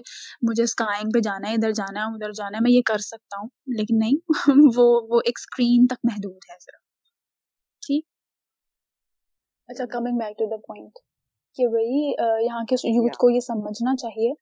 مجھے 0.48 0.62
اسکائنگ 0.62 1.10
پہ 1.14 1.20
جانا 1.28 1.48
ہے 1.50 1.54
ادھر 1.60 1.72
جانا 1.78 2.00
ہے 2.04 2.14
ادھر 2.14 2.32
جانا 2.40 2.56
ہے 2.58 2.62
میں 2.62 2.70
یہ 2.72 2.82
کر 2.90 3.04
سکتا 3.06 3.40
ہوں 3.40 3.48
لیکن 3.78 3.98
نہیں 4.04 4.42
وہ 4.78 4.86
وہ 5.12 5.20
ایک 5.30 5.38
اسکرین 5.42 5.86
تک 5.94 6.04
محدود 6.10 6.50
ہے 6.50 6.58
صرف 6.66 6.80
ٹھیک 7.86 8.04
اچھا 9.74 9.84
coming 9.98 10.18
back 10.24 10.38
to 10.38 10.48
the 10.50 10.56
point 10.68 10.98
کہ 11.60 11.66
وہی 11.76 12.04
یہاں 12.46 12.64
کے 12.68 12.76
یوتھ 12.94 13.16
کو 13.24 13.30
یہ 13.36 13.40
سمجھنا 13.50 13.96
چاہیے 14.04 14.32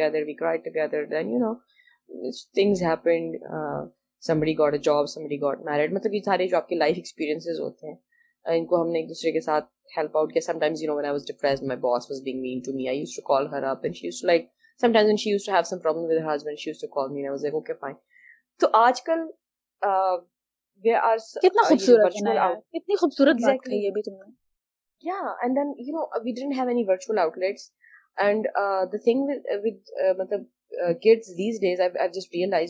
کے 11.26 11.46
ی 25.06 25.10
virtual 25.10 27.20
out 27.24 27.38
let's 27.38 27.64
and 28.24 28.48
the 28.92 28.98
thing 29.04 29.28
kids 31.04 31.28
these 31.38 31.60
days 31.66 31.78
just 32.14 32.34
realise 32.36 32.70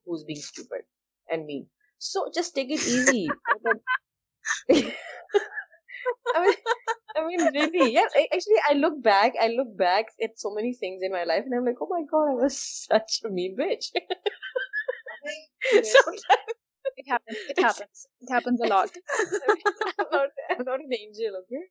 who's 0.10 0.24
being 0.26 0.40
stupid 0.42 0.82
and 1.32 1.46
mean. 1.46 1.68
So 2.00 2.26
just 2.34 2.56
take 2.56 2.70
it 2.70 2.82
easy. 2.88 3.28
I 6.40 6.44
mean, 6.46 6.56
I 7.18 7.26
mean, 7.28 7.42
really, 7.54 7.94
yeah. 7.94 8.08
I, 8.16 8.26
actually, 8.34 8.60
I 8.70 8.74
look 8.74 9.02
back, 9.04 9.34
I 9.40 9.48
look 9.50 9.78
back 9.78 10.06
at 10.24 10.32
so 10.38 10.54
many 10.54 10.74
things 10.74 11.02
in 11.04 11.12
my 11.12 11.24
life, 11.24 11.44
and 11.46 11.54
I'm 11.54 11.66
like, 11.66 11.82
oh 11.82 11.88
my 11.90 12.02
god, 12.10 12.32
I 12.32 12.36
was 12.44 12.58
such 12.58 13.20
a 13.26 13.30
mean 13.30 13.58
bitch. 13.60 13.86
Sometimes 15.72 16.52
it 16.96 17.10
happens. 17.10 17.38
It 17.50 17.60
happens. 17.60 18.06
It 18.22 18.34
happens 18.34 18.62
a 18.64 18.68
lot. 18.68 18.90
I 19.14 19.24
mean, 19.50 19.74
I'm, 20.00 20.06
not, 20.12 20.30
I'm 20.52 20.66
not 20.66 20.80
an 20.80 20.94
angel, 20.94 21.34
okay? 21.44 21.64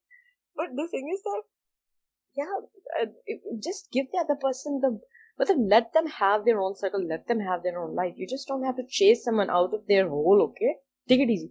But 0.54 0.66
the 0.76 0.86
thing 0.90 1.10
is 1.14 1.22
that, 1.22 1.42
yeah, 2.36 3.40
just 3.62 3.88
give 3.92 4.06
the 4.12 4.18
other 4.18 4.36
person 4.40 4.80
the 4.82 5.00
مطلب 5.40 5.58
let 5.70 5.92
them 5.94 6.06
have 6.20 6.42
their 6.44 6.56
own 6.60 6.72
circle 6.80 7.06
let 7.08 7.28
them 7.28 7.40
have 7.48 7.58
their 7.64 7.74
own 7.80 7.94
life 7.96 8.14
you 8.18 8.26
just 8.36 8.48
don't 8.48 8.64
have 8.64 8.72
to 8.76 8.82
chase 8.98 9.22
someone 9.38 9.50
out 9.58 9.74
of 9.74 9.80
their 9.88 10.04
whole 10.14 10.40
okay 10.40 10.72
take 11.12 11.20
it 11.20 11.28
easy 11.34 11.46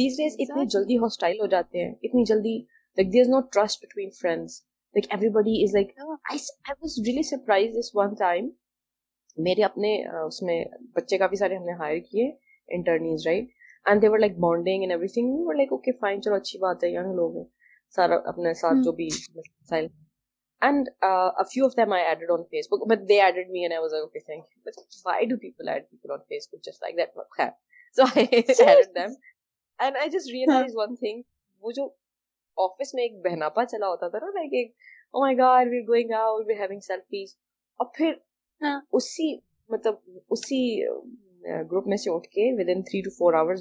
these 0.00 0.16
days 0.20 0.36
اتنی 0.44 0.66
جلدی 0.74 0.98
hostile 1.04 1.40
ہو 1.40 1.46
جاتے 1.54 1.84
ہیں 1.84 1.90
اتنی 2.08 2.24
جلدی 2.30 2.56
like 2.98 3.12
there 3.12 3.20
is 3.22 3.28
no 3.28 3.40
trust 3.56 3.84
between 3.84 4.10
friends 4.20 4.60
like 4.98 5.10
everybody 5.38 5.56
is 5.62 5.74
like 5.74 5.90
I 6.10 6.38
was 6.70 6.98
really 7.06 7.22
surprise 7.30 7.72
this 7.78 7.90
one 7.96 8.14
time 8.20 8.48
میرے 9.48 9.62
اپنے 9.70 9.90
اس 10.24 10.40
میں 10.48 10.62
بچے 10.96 11.18
کافی 11.24 11.36
سارے 11.42 11.56
ہم 11.56 11.64
نے 11.64 11.72
ہائر 11.82 11.98
کیے 12.10 12.30
interns 12.76 13.26
right 13.26 13.48
and 13.88 14.02
they were 14.02 14.18
like 14.18 14.38
bonding 14.46 14.82
and 14.82 14.92
everything 15.14 15.52
like 15.56 15.72
okay 15.72 15.92
fine 16.00 16.22
چلو 16.22 16.34
اچھی 16.36 16.58
بات 16.68 16.84
ہے 16.84 16.90
یگ 16.90 17.12
لوگ 17.20 17.36
ہیں 17.36 17.44
سارا 17.96 18.14
اپنے 18.34 18.54
ساتھ 18.62 18.84
جو 18.84 18.92
بھی 19.02 19.06
مسائل 19.36 19.86
مطلب 20.62 21.44
سے 21.46 22.32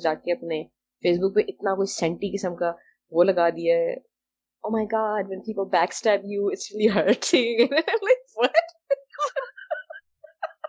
جا 0.01 0.13
کے 0.23 0.31
اپنے 0.31 0.63
فیس 1.01 1.17
بک 1.19 1.35
پہ 1.35 1.41
اتنا 1.47 1.73
کوئی 1.75 1.91
سینٹی 1.93 2.37
قسم 2.37 2.55
کا 2.55 2.71
وہ 3.11 3.23
لگا 3.23 3.49
دیا 3.55 3.75
ہے 3.79 3.93
oh 4.65 4.71
my 4.73 4.85
god 4.91 5.29
when 5.29 5.41
people 5.47 5.69
backstab 5.69 6.21
you 6.25 6.49
it's 6.49 6.71
really 6.73 6.87
hurting 6.89 7.57
and 7.61 7.89
i'm 7.95 8.01
like 8.05 8.23
what 8.33 8.55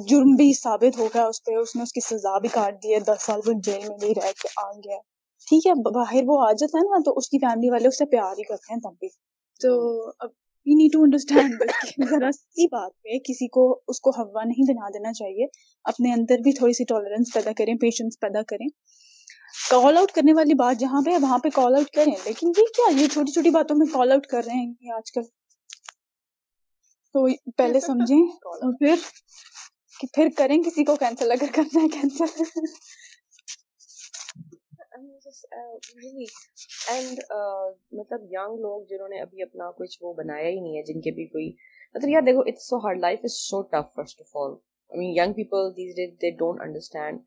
جرم 0.08 0.36
بھی 0.36 0.54
ثابت 0.60 0.98
ہو 0.98 1.08
گیا 1.14 1.26
اس 1.26 1.44
پہ 1.44 1.56
اس 1.56 1.76
نے 1.76 1.82
اس 1.84 1.92
کی 1.98 2.02
سزا 2.10 2.34
بھی 2.40 2.50
کاٹ 2.56 2.74
دی 2.84 2.94
ہے 2.94 3.00
دس 3.14 3.22
سال 3.26 3.40
وہ 3.48 3.54
جیل 3.66 3.84
میں 3.90 3.98
نہیں 4.02 4.14
رہ 4.22 4.32
کے 4.42 4.48
آ 4.64 4.66
گیا 4.84 4.98
ٹھیک 5.50 5.66
ہے 5.68 5.74
باہر 5.94 6.24
وہ 6.28 6.40
آ 6.48 6.52
جاتا 6.60 6.78
ہے 6.78 6.84
نا 6.88 6.98
تو 7.06 7.12
اس 7.20 7.30
کی 7.34 7.38
فیملی 7.46 7.70
والے 7.72 7.88
اسے 7.88 8.06
پیار 8.14 8.32
ہی 8.40 8.44
کرتے 8.48 8.74
ہیں 8.74 8.80
تب 8.86 8.96
بھی 9.04 9.08
تو 9.66 9.70
اب 10.26 10.30
وی 10.68 10.76
نیڈ 10.80 10.94
ٹو 10.94 11.02
انڈرسٹینڈ 11.04 12.10
ذرا 12.10 12.32
سی 12.38 12.68
بات 12.74 12.92
پہ 13.04 13.18
کسی 13.28 13.48
کو 13.58 13.64
اس 13.94 14.02
کو 14.08 14.12
ہوا 14.18 14.44
نہیں 14.50 14.70
بنا 14.72 14.90
دینا 14.94 15.14
چاہیے 15.20 15.46
اپنے 15.92 16.12
اندر 16.14 16.44
بھی 16.48 16.52
تھوڑی 16.58 16.74
سی 16.82 16.86
ٹالرنس 16.92 17.34
پیدا 17.34 17.52
کریں 17.58 17.74
پیشنس 17.86 18.20
پیدا 18.26 18.42
کریں 18.52 18.68
کال 19.70 19.98
آؤٹ 19.98 20.12
کرنے 20.18 20.34
والی 20.42 20.54
بات 20.64 20.80
جہاں 20.80 21.02
پہ 21.06 21.16
وہاں 21.22 21.38
پہ 21.46 21.50
کال 21.60 21.76
آؤٹ 21.76 21.96
کریں 22.00 22.14
لیکن 22.26 22.52
یہ 22.58 22.74
کیا 22.80 22.92
یہ 23.02 23.08
چھوٹی 23.14 23.32
چھوٹی 23.38 23.50
باتوں 23.60 23.76
میں 23.78 23.88
کال 23.94 24.12
آؤٹ 24.18 24.28
کر 24.36 24.44
رہے 24.48 24.58
ہیں 24.60 24.72
یہ 24.88 24.94
آج 24.98 25.12
کل 25.18 25.24
تو 27.14 27.28
پہلے 27.64 27.80
سمجھیں 27.90 28.18
اور 28.22 28.74
پھر 28.80 28.96
پھر 30.16 30.28
کریں 30.38 30.58
کسی 30.64 30.84
کو 30.92 30.96
کینسل 31.06 31.32
اگر 31.40 31.56
کرنا 31.56 31.84
ہے 31.84 31.88
کینسل 32.00 32.44
اینڈ 36.92 37.20
مطلب 37.98 38.22
ینگ 38.34 38.60
لوگ 38.66 38.84
جنہوں 38.90 39.08
نے 39.14 39.20
ابھی 39.22 39.42
اپنا 39.44 39.70
کچھ 39.78 39.98
وہ 40.04 40.14
بنایا 40.20 40.48
ہی 40.50 40.60
نہیں 40.60 40.78
ہے 40.78 40.84
جن 40.92 41.02
کے 41.08 41.12
بھی 41.18 41.26
کوئی 41.34 41.50
مطلب 41.96 42.10
یار 42.10 42.22
دیکھو 42.28 42.42
it's 42.52 42.68
so 42.70 42.78
hard 42.86 43.00
life 43.00 43.20
is 43.30 43.34
so 43.48 43.62
tough 43.74 43.94
first 43.96 44.22
of 44.22 44.38
all 44.44 44.54
I 44.54 45.00
mean 45.00 45.18
young 45.18 45.34
people 45.42 45.70
these 45.78 45.96
days 45.96 46.14
they 46.22 46.32
don't 46.44 46.62
understand 46.66 47.20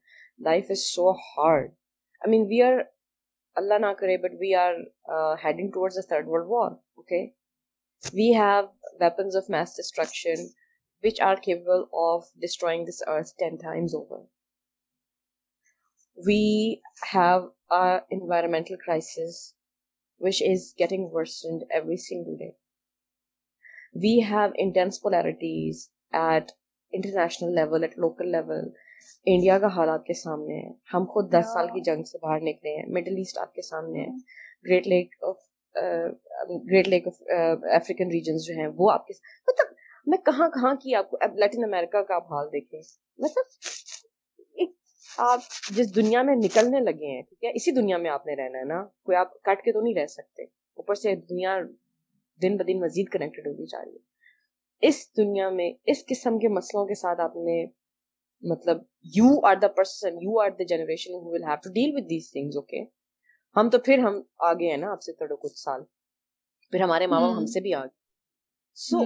life 0.51 0.71
is 0.77 0.87
so 0.95 1.11
hard 1.27 1.69
I 2.23 2.31
mean 2.37 2.47
we 2.53 2.63
are 2.71 2.79
اللہ 3.63 3.79
نہ 3.87 3.93
کرے 3.99 4.17
but 4.25 4.35
we 4.41 4.55
are 4.65 4.73
heading 5.45 5.71
towards 5.75 5.97
the 5.97 6.07
third 6.15 6.29
world 6.35 6.47
war 6.55 6.71
okay 7.01 7.25
we 8.21 8.33
have 8.41 8.65
weapons 9.05 9.37
of 9.43 9.51
mass 9.57 9.77
destruction 9.81 10.47
which 11.07 11.21
are 11.31 11.37
capable 11.49 11.83
of 12.09 12.33
destroying 12.47 12.85
this 12.93 13.03
earth 13.19 13.35
ten 13.45 13.57
times 13.67 13.95
over 14.01 14.25
we've 16.27 17.39
a 17.75 17.85
environmental 18.17 18.77
crisis 18.85 19.35
waiting 20.25 21.17
we 24.03 24.13
have 24.31 24.49
intense 24.65 25.01
polar 25.03 25.25
at 25.31 26.51
international 26.97 27.55
level 27.55 27.83
at 27.85 27.99
local 28.05 28.31
level 28.33 28.69
India 29.35 29.59
کا 29.63 29.67
حال 29.77 29.89
آپ 29.89 30.05
کے 30.07 30.15
سامنے 30.23 30.59
ہے 30.63 30.73
ہم 30.95 31.05
خود 31.15 31.31
دس 31.33 31.53
سال 31.55 31.69
کی 31.75 31.81
جنگ 31.91 32.03
سے 32.11 32.19
باہر 32.23 32.41
نکلے 32.51 32.77
ہیں 32.77 32.85
مڈل 32.99 33.17
ایسٹ 33.23 33.39
آپ 33.47 33.55
کے 33.55 33.63
سامنے 33.69 34.01
ہے 34.05 34.69
great 34.71 34.87
lake 34.95 35.15
of 35.29 35.37
great 36.71 36.89
lake 36.89 37.09
of 37.09 37.23
African 37.81 38.11
regions 38.19 38.47
جو 38.47 38.59
ہیں 38.61 38.67
وہ 38.77 38.91
آپ 38.93 39.07
کے 39.07 39.15
مطلب 39.49 39.75
میں 40.11 40.19
کہاں 40.31 40.49
کہاں 40.61 40.75
کی 40.83 40.95
آپ 41.03 41.11
کو 41.11 41.17
لیٹن 41.41 41.65
امیرکا 41.65 42.03
کا 42.11 42.15
آپ 42.17 42.33
حال 42.33 42.53
دیکھیں 42.53 42.81
مطلب 43.25 43.69
آپ 45.29 45.47
جس 45.77 45.95
دنیا 45.97 46.23
میں 46.27 46.35
نکلنے 46.37 46.81
لگے 46.81 47.15
ہیں 47.15 47.23
ٹھیک 47.23 47.45
ہے 47.45 47.51
اسی 47.61 47.73
دنیا 47.79 47.97
میں 48.05 48.11
آپ 48.11 48.27
نے 48.27 48.35
رہنا 48.39 48.59
ہے 48.59 48.65
نا 48.69 48.83
کوئی 49.09 49.17
آپ 49.23 49.33
کٹ 49.49 49.63
کے 49.65 49.73
تو 49.73 49.81
نہیں 49.81 49.95
رہ 49.95 50.07
سکتے 50.13 50.43
اوپر 50.83 50.95
سے 51.01 51.15
دنیا 51.33 51.57
دن 52.43 52.57
بدن 52.57 52.67
دن 52.73 52.81
مزید 52.85 53.09
کنیکٹڈ 53.13 53.47
ہوتی 53.47 53.67
جا 53.73 53.83
رہی 53.85 53.95
ہے 53.95 54.89
اس 54.89 55.01
دنیا 55.17 55.49
میں 55.59 55.69
اس 55.95 56.05
قسم 56.11 56.39
کے 56.45 56.49
مسئلوں 56.61 56.87
کے 56.91 56.95
ساتھ 57.01 57.21
آپ 57.27 57.37
نے 57.49 57.57
مطلب 58.53 58.81
you 59.17 59.31
are 59.49 59.57
the 59.63 59.69
person 59.81 60.17
you 60.27 60.39
are 60.45 60.51
the 60.59 60.65
generation 60.75 62.45
okay 62.61 62.83
ہم 63.57 63.71
تو 63.75 63.79
پھر 63.91 63.99
ہم 64.07 64.21
آگے 64.53 64.71
ہیں 64.71 64.77
نا 64.87 64.91
آپ 64.93 65.03
سے 65.07 65.13
تھوڑے 65.19 65.37
کچھ 65.43 65.59
سال 65.63 65.83
پھر 66.71 66.81
ہمارے 66.83 67.07
ماں 67.15 67.21
باپ 67.21 67.37
ہم 67.39 67.47
سے 67.57 67.61
بھی 67.67 67.75
آگے 67.83 67.95
so 68.87 69.01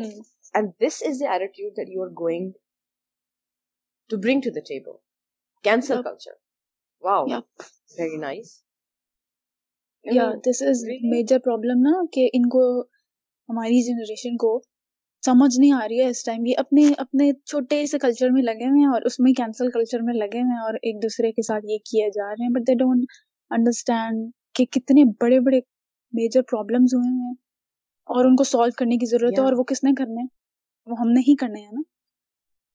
and 0.59 0.71
this 0.87 1.03
is 1.09 1.21
the 1.23 1.31
attitude 1.33 1.77
that 1.79 1.89
you 1.97 2.03
are 2.03 2.09
going 2.23 2.51
to 4.13 4.17
bring 4.27 4.41
to 4.45 4.51
the 4.59 4.65
table 4.69 4.99
ان 5.73 5.89
کو 12.49 12.81
ہماری 13.49 13.83
جنریشن 13.87 14.37
کو 14.43 14.61
سمجھ 15.27 15.53
نہیں 15.59 15.73
آ 15.73 15.81
رہی 15.89 16.01
ہے 16.01 16.09
اس 16.09 16.25
ٹائم 16.25 16.47
یہ 16.47 16.55
اپنے 16.59 16.83
اپنے 17.07 17.33
چھوٹے 17.33 17.85
سے 17.91 17.99
کلچر 17.99 18.31
میں 18.33 18.43
لگے 18.43 18.69
ہوئے 18.71 18.81
ہیں 18.81 18.93
اور 18.93 19.03
اس 19.11 19.19
میں 19.27 19.33
کینسل 19.37 19.71
کلچر 19.75 20.03
میں 20.09 20.15
لگے 20.15 20.41
ہوئے 20.43 20.53
ہیں 20.57 20.61
اور 20.67 20.75
ایک 20.83 21.03
دوسرے 21.03 21.33
کے 21.39 21.43
ساتھ 21.49 21.65
یہ 21.69 21.79
کیا 21.91 22.09
جا 22.15 22.31
رہے 22.33 22.43
ہیں 22.45 22.53
بٹ 22.59 22.67
دے 22.69 22.75
ڈونٹ 22.85 23.21
انڈرسٹینڈ 23.59 24.31
کہ 24.59 24.65
کتنے 24.79 25.05
بڑے 25.21 25.41
بڑے 25.47 25.61
میجر 26.19 26.43
پرابلمس 26.51 26.95
ہوئے 26.95 27.13
ہیں 27.13 27.33
اور 28.15 28.25
ان 28.25 28.37
کو 28.37 28.45
سالو 28.45 28.71
کرنے 28.79 28.97
کی 28.99 29.07
ضرورت 29.11 29.39
ہے 29.39 29.45
اور 29.45 29.53
وہ 29.59 29.63
کس 29.71 29.83
نے 29.85 29.91
کرنے 29.99 30.21
ہیں 30.21 30.29
وہ 30.91 30.97
ہم 31.01 31.11
نے 31.13 31.21
ہی 31.29 31.35
کرنے 31.41 31.61
ہیں 31.61 31.73
نا 31.73 31.81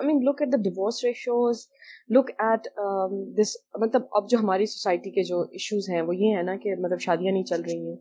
I 0.00 0.06
mean 0.08 0.20
look 0.28 0.40
at 0.42 0.52
the 0.52 0.56
divorce 0.62 1.02
ratios 1.04 1.56
look 2.16 2.30
at 2.44 2.62
this 3.38 3.56
مطلب 3.82 4.02
اب 4.18 4.28
جو 4.30 4.38
ہماری 4.38 4.66
سوسائٹی 4.74 5.10
کے 5.16 5.22
جو 5.30 5.40
ایشوز 5.58 5.88
ہیں 5.90 6.00
وہ 6.08 6.16
یہ 6.16 6.36
ہے 6.36 6.42
نا 6.48 6.56
کہ 6.62 6.74
مطلب 6.84 7.00
شادیاں 7.06 7.32
نہیں 7.32 7.44
چل 7.50 7.62
رہی 7.68 7.88
ہیں 7.88 7.96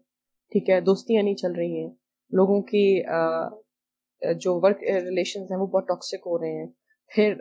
ٹھیک 0.53 0.69
ہے 0.69 0.79
دوستیاں 0.89 1.23
نہیں 1.23 1.35
چل 1.43 1.55
رہی 1.57 1.79
ہیں 1.81 1.89
لوگوں 2.39 2.61
کی 2.69 2.83
جو 4.45 4.53
ورک 4.63 4.83
ریلیشنز 5.09 5.51
ہیں 5.51 5.57
وہ 5.59 5.67
بہت 5.73 5.87
ٹاکسک 5.87 6.27
ہو 6.27 6.37
رہے 6.39 6.57
ہیں 6.59 6.67
پھر 7.15 7.35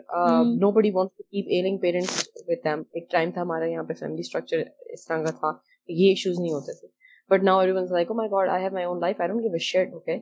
nobody 0.75 0.91
want 0.93 1.17
to 1.17 1.23
keep 1.23 1.49
ailing 1.55 1.77
parents 1.85 2.23
with 2.47 2.63
them 2.63 2.81
ایک 2.99 3.09
ٹائم 3.11 3.31
تھا 3.31 3.41
ہمارا 3.41 3.65
یہاں 3.71 3.83
پہ 3.89 3.93
فیملی 3.99 4.21
اسٹرکچر 4.25 4.59
اس 4.93 5.05
طرح 5.07 5.23
کا 5.23 5.31
تھا 5.39 5.51
یہ 6.01 6.07
ایشوز 6.09 6.39
نہیں 6.39 6.53
ہوتے 6.53 6.79
تھے 6.79 6.87
but 7.33 7.43
now 7.49 7.59
every 7.59 7.77
ones 7.77 7.91
like 7.97 8.11
oh 8.11 8.15
my 8.17 8.31
God 8.31 8.49
I 8.53 8.63
have 8.63 8.73
my 8.79 8.85
own 8.91 8.99
life 9.01 9.21
I 9.21 9.27
don't 9.31 9.41
give 9.43 9.53
a 9.59 9.63
share 9.71 9.91
okay 9.99 10.17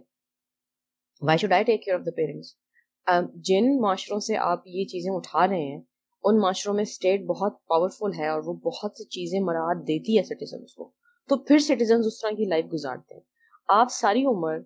why 1.27 1.37
should 1.41 1.53
I 1.59 1.63
take 1.71 1.83
care 1.83 1.95
of 1.95 2.05
the 2.05 2.11
parents 2.21 2.53
جن 3.49 3.67
معاشروں 3.81 4.19
سے 4.19 4.37
آپ 4.51 4.67
یہ 4.67 4.85
چیزیں 4.93 5.11
اٹھا 5.13 5.47
رہے 5.47 5.65
ہیں 5.67 5.79
ان 6.29 6.39
معاشروں 6.41 6.73
میں 6.75 6.83
اسٹیٹ 6.87 7.25
بہت 7.25 7.57
پاورفل 7.67 8.13
ہے 8.19 8.27
اور 8.27 8.41
وہ 8.45 8.53
بہت 8.69 8.97
چیزیں 9.15 9.39
مراد 9.43 9.81
دیتی 9.87 10.17
ہے 10.17 10.23
سٹیزنس 10.29 10.73
کو 10.77 10.91
تو 11.29 11.37
پھر 11.43 11.59
سٹیزنز 11.67 12.05
اس 12.07 12.19
طرح 12.21 12.31
کی 12.37 12.45
لائف 12.49 12.65
گزارتے 12.73 13.15
ہیں 13.15 13.21
آپ 13.75 13.91
ساری 13.91 14.25
عمر 14.33 14.57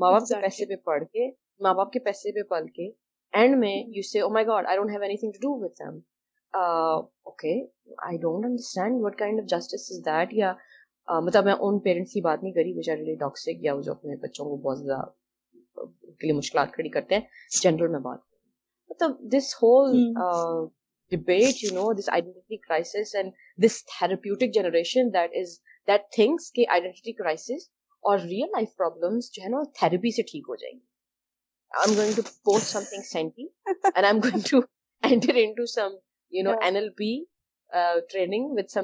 ماں 0.00 0.10
باپ 0.14 0.26
کے 0.26 0.34
پیسے 0.48 0.66
پہ 0.66 0.74
پڑھ 0.84 1.04
کے 1.12 1.30
ماں 1.64 1.74
باپ 1.74 1.92
کے 1.92 1.98
پیسے 2.08 2.32
پہ 2.32 2.42
پل 2.48 2.66
کے 2.74 2.88
اینڈ 3.38 3.56
میں 3.58 3.74
you 3.96 4.22
oh 4.22 4.28
my 4.34 4.46
God 4.46 4.66
I 4.72 4.78
anything 5.22 6.00
okay 6.52 7.54
I 8.06 8.16
don't 8.22 8.44
understand 8.44 9.00
what 9.04 9.16
kind 9.18 9.40
of 9.40 9.46
justice 9.50 9.90
is 9.92 10.04
that 10.06 10.32
یا 10.34 10.52
مطلب 11.26 11.44
میں 11.44 11.54
ان 11.60 11.78
پیرنٹس 11.86 12.12
کی 12.12 12.20
بات 12.20 12.42
نہیں 12.42 12.52
کری 12.52 12.72
بیچارے 12.76 13.14
ڈاکسک 13.20 13.64
یا 13.64 13.74
وہ 13.74 13.82
جو 13.82 13.92
اپنے 13.92 14.16
بچوں 14.22 14.44
کو 14.44 14.56
بہت 14.68 14.78
زیادہ 14.84 15.08
کے 15.86 16.26
لیے 16.26 16.32
مشکلات 16.36 16.70
کھڑی 16.74 16.88
کرتے 16.96 17.14
ہیں 17.16 17.22
جنرل 17.60 17.90
میں 17.94 18.00
بات 18.08 18.20
مطلب 18.90 19.10
this 19.20 19.24
this 19.32 19.36
this 19.36 19.48
whole 19.62 19.88
debate 21.16 21.54
you 21.62 21.70
know 21.74 21.86
identity 21.90 22.10
identity 22.12 22.56
crisis 22.66 22.92
crisis 22.92 23.16
and 23.16 23.26
therapeutic 23.98 24.48
generation 24.54 25.02
that 25.14 25.28
that 25.90 25.98
is 26.20 26.24
things 26.24 26.42
اور 28.10 28.16
ریئل 28.18 28.48
لائف 28.56 28.68
پرابلمس 28.76 29.22
جو 29.34 29.38
ہے 29.42 29.48
نا 29.50 29.62
تھراپی 29.78 30.10
سے 30.16 30.22
ٹھیک 30.30 30.44
ہو 30.48 30.56
جائیں 30.62 30.78
minute 36.32 38.76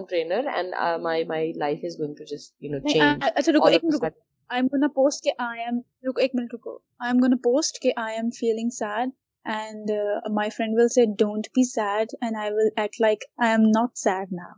I 4.50 4.60
am 4.60 4.66
gonna 4.72 4.86
post 4.96 5.22
کہ 5.24 5.30
آئی 5.42 5.60
ایم 5.62 5.76
رکو 6.08 6.20
ایک 6.20 6.34
منٹ 6.38 6.52
رکو 6.54 6.72
آئی 7.02 7.10
ایم 7.12 7.20
گونا 7.22 7.36
پوسٹ 7.44 7.78
کہ 7.82 7.92
I 8.02 8.16
am 8.16 8.28
feeling 8.38 8.70
sad 8.78 9.08
and 9.54 9.90
my 10.36 10.50
friend 10.56 10.78
will 10.78 10.88
say 10.96 11.04
don't 11.22 11.46
be 11.56 11.64
sad 11.70 12.14
and 12.26 12.36
I 12.42 12.50
will 12.54 12.68
act 12.82 13.00
like 13.02 13.24
I 13.46 13.50
am 13.54 13.66
not 13.78 13.96
sad 14.02 14.32
now 14.40 14.52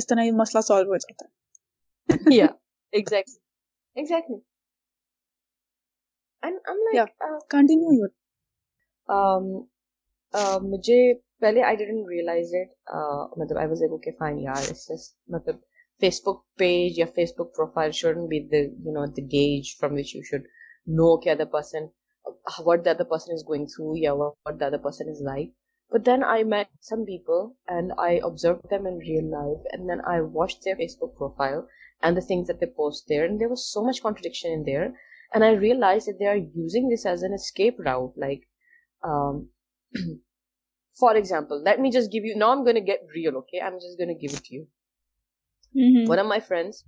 اس 0.00 0.06
طرح 0.06 0.24
یہ 0.26 0.32
مسئلہ 0.42 0.60
solve 0.68 0.90
ہو 0.90 0.96
جاتا 0.96 1.26
ہے 1.26 2.50
مجھے 10.72 11.02
پہلے 11.40 11.62
آئی 11.66 11.76
ڈنٹ 11.76 12.08
ریئلائز 12.10 12.54
اٹ 12.60 13.36
مطلب 13.38 13.58
آئی 13.58 13.68
واز 13.68 13.82
ایبل 13.82 13.98
کہ 14.04 14.10
فائن 14.18 14.38
یار 14.40 14.72
مطلب 15.36 15.56
Facebook 16.02 16.42
page, 16.58 16.96
your 16.96 17.06
Facebook 17.06 17.54
profile 17.54 17.92
shouldn't 17.92 18.28
be 18.28 18.46
the 18.50 19.22
gauge 19.30 19.76
from 19.78 19.94
which 19.94 20.14
you 20.14 20.24
should 20.24 20.42
know 20.86 21.12
what 21.12 21.24
the 21.24 21.30
other 21.30 21.46
person 21.46 21.90
is 23.34 23.44
going 23.46 23.68
through, 23.68 24.00
what 24.16 24.58
the 24.58 24.66
other 24.66 24.78
person 24.78 25.06
is 25.08 25.22
like. 25.24 25.50
But 25.90 26.04
then 26.04 26.24
I 26.24 26.42
met 26.42 26.68
some 26.80 27.04
people 27.04 27.54
and 27.68 27.92
I 27.98 28.20
observed 28.24 28.68
them 28.70 28.86
in 28.86 28.96
real 28.96 29.30
life, 29.30 29.62
and 29.72 29.88
then 29.88 30.00
I 30.06 30.22
watched 30.22 30.64
their 30.64 30.76
Facebook 30.76 31.14
profile 31.16 31.68
and 32.02 32.16
the 32.16 32.22
things 32.22 32.48
that 32.48 32.60
they 32.60 32.66
post 32.66 33.04
there, 33.08 33.26
and 33.26 33.40
there 33.40 33.48
was 33.48 33.70
so 33.70 33.84
much 33.84 34.02
contradiction 34.02 34.50
in 34.50 34.64
there, 34.64 34.94
and 35.34 35.44
I 35.44 35.50
realized 35.50 36.08
that 36.08 36.16
they 36.18 36.26
are 36.26 36.36
using 36.36 36.88
this 36.88 37.06
as 37.06 37.22
an 37.22 37.34
escape 37.34 37.76
route. 37.78 38.14
Like, 38.16 38.48
um, 39.04 39.50
for 40.98 41.14
example, 41.14 41.62
let 41.62 41.78
me 41.78 41.92
just 41.92 42.10
give 42.10 42.24
you, 42.24 42.36
now 42.36 42.50
I'm 42.50 42.64
going 42.64 42.74
to 42.74 42.80
get 42.80 43.06
real, 43.14 43.36
okay? 43.36 43.60
I'm 43.60 43.76
just 43.76 43.98
going 43.98 44.08
to 44.08 44.20
give 44.20 44.36
it 44.36 44.44
to 44.44 44.54
you. 44.54 44.66
One 45.74 46.18
of 46.18 46.26
my 46.26 46.40
friends 46.46 46.82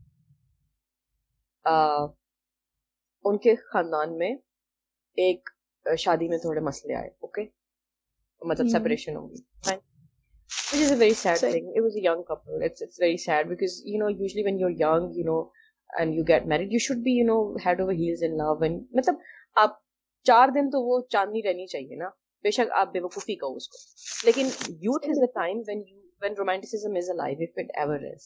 میں 4.19 4.35
ایک 5.27 5.49
شادی 5.99 6.29
میں 6.29 6.39
رہنی 6.55 7.77
چاہیے 21.67 21.97
نا 21.97 22.11
بے 22.43 22.51
شک 22.51 22.73
آپ 22.77 22.93
بے 22.93 23.01
وقوفی 23.01 23.35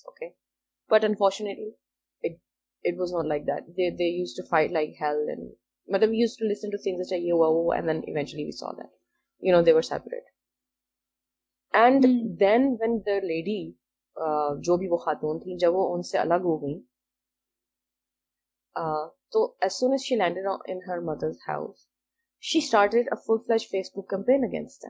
okay 0.04 0.28
but 0.92 1.04
unfortunately 1.04 1.76
like 3.32 3.46
then 12.40 12.66
when 12.80 12.98
the 13.06 13.18
lady 13.26 13.60
جو 14.66 14.76
بھی 14.76 14.88
وہ 14.90 14.96
خاتون 15.04 15.40
تھیں 15.42 15.56
جب 15.64 15.74
وہ 15.74 15.84
ان 15.94 16.02
سے 16.12 16.18
الگ 16.18 16.48
ہو 16.52 16.56
گئیں 16.62 16.78
تو 19.32 19.44
as 19.60 19.62
as 19.62 19.72
soon 19.78 19.96
she 20.06 20.14
she 20.14 20.20
in 20.70 20.78
her 20.88 21.28
house 21.48 21.86
started 22.62 23.08
a 23.12 23.22
full 23.26 23.56
Facebook 23.96 24.08
campaign 24.16 24.44
against 24.48 24.84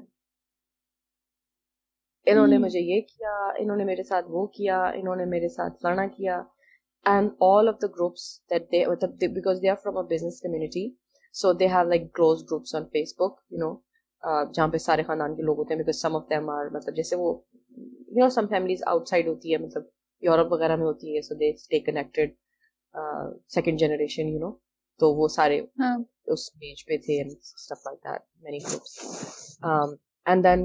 انہوں 2.30 2.46
نے 2.46 2.56
مجھے 2.58 2.80
یہ 2.94 3.00
کیا 3.08 3.32
انہوں 3.58 3.76
نے 3.76 3.84
میرے 3.84 4.02
ساتھ 4.08 4.26
وہ 4.28 4.46
کیا 4.56 4.82
انہوں 5.00 5.16
نے 5.16 5.24
میرے 5.34 5.48
ساتھ 5.54 5.78
فلانا 5.82 6.06
کیا 6.16 6.40
and 7.12 7.30
all 7.48 7.68
of 7.68 7.74
the 7.82 7.86
groups 7.96 8.40
because 8.52 9.58
they 9.62 9.68
are 9.68 9.76
from 9.82 9.96
a 9.98 10.02
business 10.14 10.40
community 10.42 10.88
so 11.40 11.52
they 11.60 11.66
have 11.74 11.88
like 11.88 12.12
close 12.14 12.42
groups 12.50 12.74
on 12.74 12.84
Facebook 13.18 13.38
you 13.50 13.58
know 13.64 13.72
جہاں 14.54 14.68
پہ 14.68 14.78
سارے 14.88 15.02
خاندان 15.08 15.36
کے 15.36 15.42
لوگ 15.48 15.56
ہوتے 15.58 15.74
ہیں 15.74 15.78
because 15.80 16.00
some 16.00 16.16
of 16.16 16.28
them 16.30 16.48
are 16.58 16.66
مطلب 16.76 16.96
جیسے 16.96 17.16
وہ 17.22 17.32
you 18.16 18.24
know 18.24 18.28
some 18.38 18.46
families 18.54 18.82
outside 19.08 19.28
ہوتی 19.28 19.52
ہے 19.52 19.58
مطلب 19.66 19.82
یورپ 20.28 20.52
وغیرہ 20.52 20.76
میں 20.76 20.86
ہوتی 20.86 21.16
ہے 21.16 21.20
so 21.28 21.34
they 21.40 21.50
stay 21.54 21.78
connected 21.90 22.34
second 23.54 23.78
generation 23.80 24.28
you 24.28 24.38
know 24.46 24.50
تو 25.00 25.12
وہ 25.20 25.28
سارے 25.36 25.60
ہاں۔ 25.80 25.96
اس 26.32 26.52
پیج 26.60 26.84
پہ 26.86 26.96
تھے 27.04 27.16
and 27.22 28.66
and 30.28 30.44
then 30.44 30.60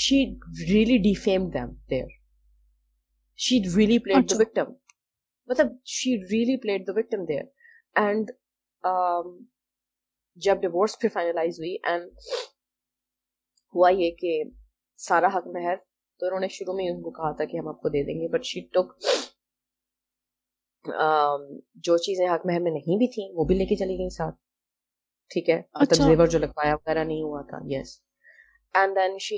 she 0.00 0.18
really 0.72 0.96
defame 1.06 1.42
them 1.54 1.70
there 1.90 2.06
she 3.44 3.56
really 3.76 3.98
played 4.04 4.24
the 4.30 4.34
victim 4.40 4.68
مطلب 5.50 5.68
she 5.96 6.10
really 6.32 6.56
played 6.62 6.80
the 6.86 6.92
victim 6.98 7.22
there 7.30 7.42
and 8.02 8.24
جب 10.44 10.56
ڈیوس 10.64 10.98
پھر 11.00 11.08
فائنلائز 11.16 11.54
ہوئی 11.60 11.74
اینڈ 11.88 12.04
ہوا 13.74 13.88
یہ 14.02 14.10
کہ 14.20 14.32
سارا 15.08 15.26
حق 15.36 15.46
مہر 15.54 15.76
تو 16.18 16.26
انہوں 16.26 16.40
نے 16.40 16.48
شروع 16.56 16.74
میں 16.76 16.88
ان 16.90 17.02
کو 17.02 17.10
کہا 17.18 17.32
تھا 17.36 17.44
کہ 17.50 17.56
ہم 17.58 17.68
آپ 17.68 17.80
کو 17.82 17.88
دے 17.96 18.02
دیں 18.06 18.14
گے 18.20 18.28
بٹ 18.36 18.44
شی 18.52 18.60
ٹک 18.76 18.94
جو 21.88 21.96
چیزیں 22.06 22.26
حق 22.28 22.46
مہر 22.46 22.60
میں 22.60 22.70
نہیں 22.72 22.98
بھی 23.02 23.06
تھیں 23.14 23.28
وہ 23.34 23.44
بھی 23.50 23.58
لے 23.58 23.66
کے 23.72 23.76
چلی 23.84 23.98
گئی 23.98 24.14
ساتھ 24.16 24.36
ٹھیک 25.34 25.50
ہے 25.50 25.60
جو 26.26 26.38
لگوایا 26.38 26.74
وغیرہ 26.74 27.04
نہیں 27.04 27.22
ہوا 27.22 27.42
تھا 27.50 27.58
یس 27.74 27.98
سی 29.20 29.36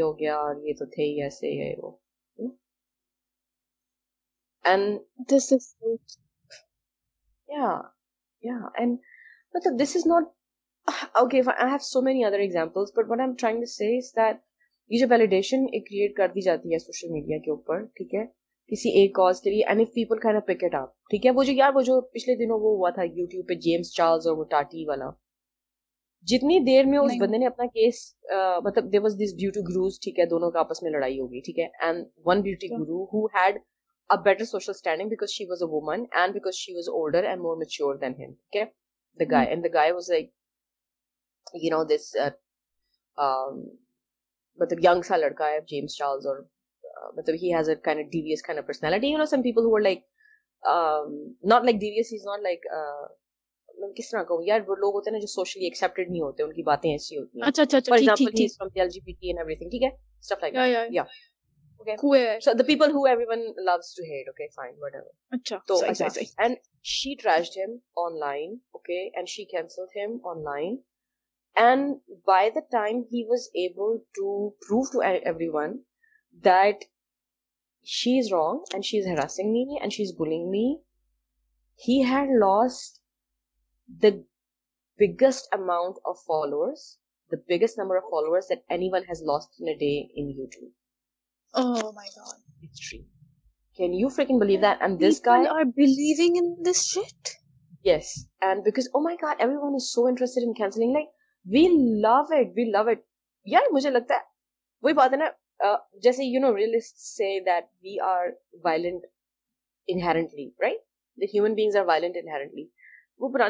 ہو 0.00 0.18
گیا 0.18 0.40
یہ 0.64 0.78
تو 0.78 0.88
تھے 0.94 1.06
yeah 8.42 8.64
and 8.76 8.98
but 9.52 9.62
this 9.78 9.94
is 10.00 10.06
not 10.06 10.24
okay 11.22 11.42
i 11.56 11.68
have 11.68 11.82
so 11.82 12.02
many 12.02 12.24
other 12.24 12.40
examples 12.48 12.92
but 12.96 13.08
what 13.08 13.20
i'm 13.20 13.36
trying 13.36 13.60
to 13.66 13.72
say 13.78 13.92
is 14.04 14.12
that 14.22 14.46
یہ 14.92 14.98
جو 15.00 15.06
ویلیڈیشن 15.10 15.66
کریٹ 15.88 16.14
کر 16.16 16.28
دی 16.28 16.40
جاتی 16.44 16.72
ہے 16.74 16.78
سوشل 16.78 17.10
میڈیا 17.12 17.36
کے 17.44 17.50
اوپر 17.50 17.82
ٹھیک 17.98 18.14
ہے 18.14 18.24
کسی 18.72 18.88
ایک 19.00 19.14
کاز 19.16 19.40
کے 19.40 19.50
لیے 19.50 19.62
and 19.66 19.80
if 19.80 19.92
people 19.94 20.18
can 20.24 20.38
pick 20.46 20.64
it 20.64 20.74
up 20.74 20.88
ٹھیک 21.12 21.26
ہے 21.26 21.30
وہ 21.34 21.42
جو 21.48 21.52
یار 21.56 21.72
وہ 21.74 21.82
جو 21.88 22.00
پچھلے 22.14 22.34
دنوں 22.40 22.58
وہ 22.62 22.72
ہوا 22.76 22.90
تھا 22.96 23.02
یوٹیوب 23.04 23.48
پہ 23.48 23.54
جیمس 23.66 23.90
چارلز 23.96 24.26
اور 24.26 24.36
وہ 24.36 24.44
ٹاٹی 24.54 24.84
والا 24.88 25.10
جتنی 26.32 26.58
دیر 26.70 26.86
میں 26.94 26.98
اس 26.98 27.12
بندے 27.20 27.38
نے 27.38 27.46
اپنا 27.52 27.66
کیس 27.76 28.02
مطلب 28.64 28.92
there 28.92 29.00
was 29.04 29.14
this 29.22 29.34
beauty 29.44 29.60
grows 29.68 30.00
ٹھیک 30.06 30.18
ہے 30.20 30.26
دونوں 30.34 30.50
کا 30.56 30.60
آپس 30.66 30.82
میں 30.82 30.90
لڑائی 30.96 31.20
ہوگی 31.20 31.40
ٹھیک 31.50 31.58
ہے 31.58 31.68
and 31.88 32.06
one 32.32 32.40
beauty 32.48 32.70
guru 32.74 33.02
who 33.12 33.24
had 33.36 33.62
کس 34.38 34.50
طرح 54.10 54.22
کہوں 54.28 54.44
یار 54.46 54.60
وہ 54.66 54.74
لوگ 54.76 54.94
ہوتے 54.94 55.08
ہیں 55.08 55.12
نا 55.12 55.20
جو 55.20 55.26
سوشلی 55.26 55.64
ایکسپٹیڈ 55.64 56.10
نہیں 56.10 56.20
ہوتے 56.22 56.42
ان 56.42 56.52
کی 56.54 56.62
باتیں 56.62 56.90
ایسی 56.90 57.18
ہوتی 58.98 59.84
ہیں 59.84 61.04
biggest 61.88 62.62
amount 85.54 85.98
of 86.04 86.18
follower 86.26 86.72
biggest 87.48 87.78
number 87.78 87.96
of 87.96 88.02
followers 88.10 88.54
day 89.80 89.92
in 90.20 90.26
YouTube 90.52 90.70
پرانے 91.54 91.98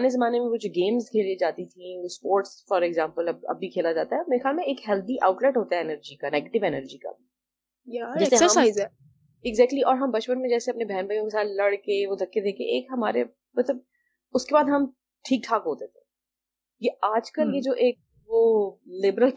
زمانے 0.08 0.38
میں 0.38 0.46
وہ 0.46 0.56
جو 0.56 0.68
گیمس 0.74 1.08
کھیل 1.10 1.36
جاتی 1.38 1.64
تھیں 1.68 2.00
اسپورٹس 2.04 2.64
فار 2.68 2.82
ایگزامپل 2.82 3.28
اب 3.28 3.38
اب 3.48 3.58
بھی 3.58 3.70
کھیلا 3.70 3.92
جاتا 3.92 4.16
ہے 4.16 4.20
میرے 4.28 4.42
خیال 4.42 4.54
میں 4.54 4.64
ایک 4.64 4.88
ہیلدی 4.88 5.20
آؤٹ 5.26 5.42
لیٹ 5.44 5.56
ہوتا 5.56 5.76
ہے 5.76 5.80
انرجی 5.80 6.16
کا 6.24 6.28
نیگیٹو 6.36 6.64
اینرجی 6.64 6.98
کا 7.06 7.10
ایگزیکٹلی 7.98 9.80
اور 9.90 9.96
ہم 10.02 10.10
بچپن 10.10 10.40
میں 10.40 10.48
جیسے 10.48 10.70
اپنے 10.70 10.84
بہن 10.92 11.06
بھائیوں 11.06 11.24
کے 11.24 11.30
کے 11.30 11.30
کے 11.30 11.30
ساتھ 11.30 11.52
لڑ 11.56 11.74
وہ 11.74 12.10
وہ 12.10 12.16
دھکے 12.24 12.40
ایک 12.50 12.60
ایک 12.74 12.86
ہمارے 12.90 13.22
مطلب 13.60 13.76
اس 14.38 14.46
بعد 14.52 14.70
ہم 14.74 14.86
ٹھیک 15.28 15.44
ٹھاک 15.46 15.62
ہوتے 15.66 15.86
تھے 15.86 16.00
یہ 16.86 16.90
یہ 16.90 17.08
آج 17.08 17.30
کل 17.32 17.60
جو 17.66 17.74
لبرل 19.02 19.30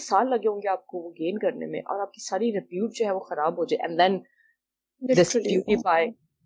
سال 0.00 0.30
لگے 0.30 0.48
ہوں 0.48 0.60
گے 0.60 0.68
آپ 0.68 0.86
کو 0.86 0.98
وہ 0.98 1.10
گین 1.18 1.38
کرنے 1.38 1.66
میں 1.66 1.80
اور 1.86 2.00
آپ 2.00 2.12
کی 2.12 2.24
ساری 2.28 2.52
ریپیوٹ 2.54 2.90
جو 2.94 3.06
ہے 3.06 3.10
وہ 3.10 3.20
خراب 3.32 3.58
ہو 3.58 3.64
جائے 3.64 4.20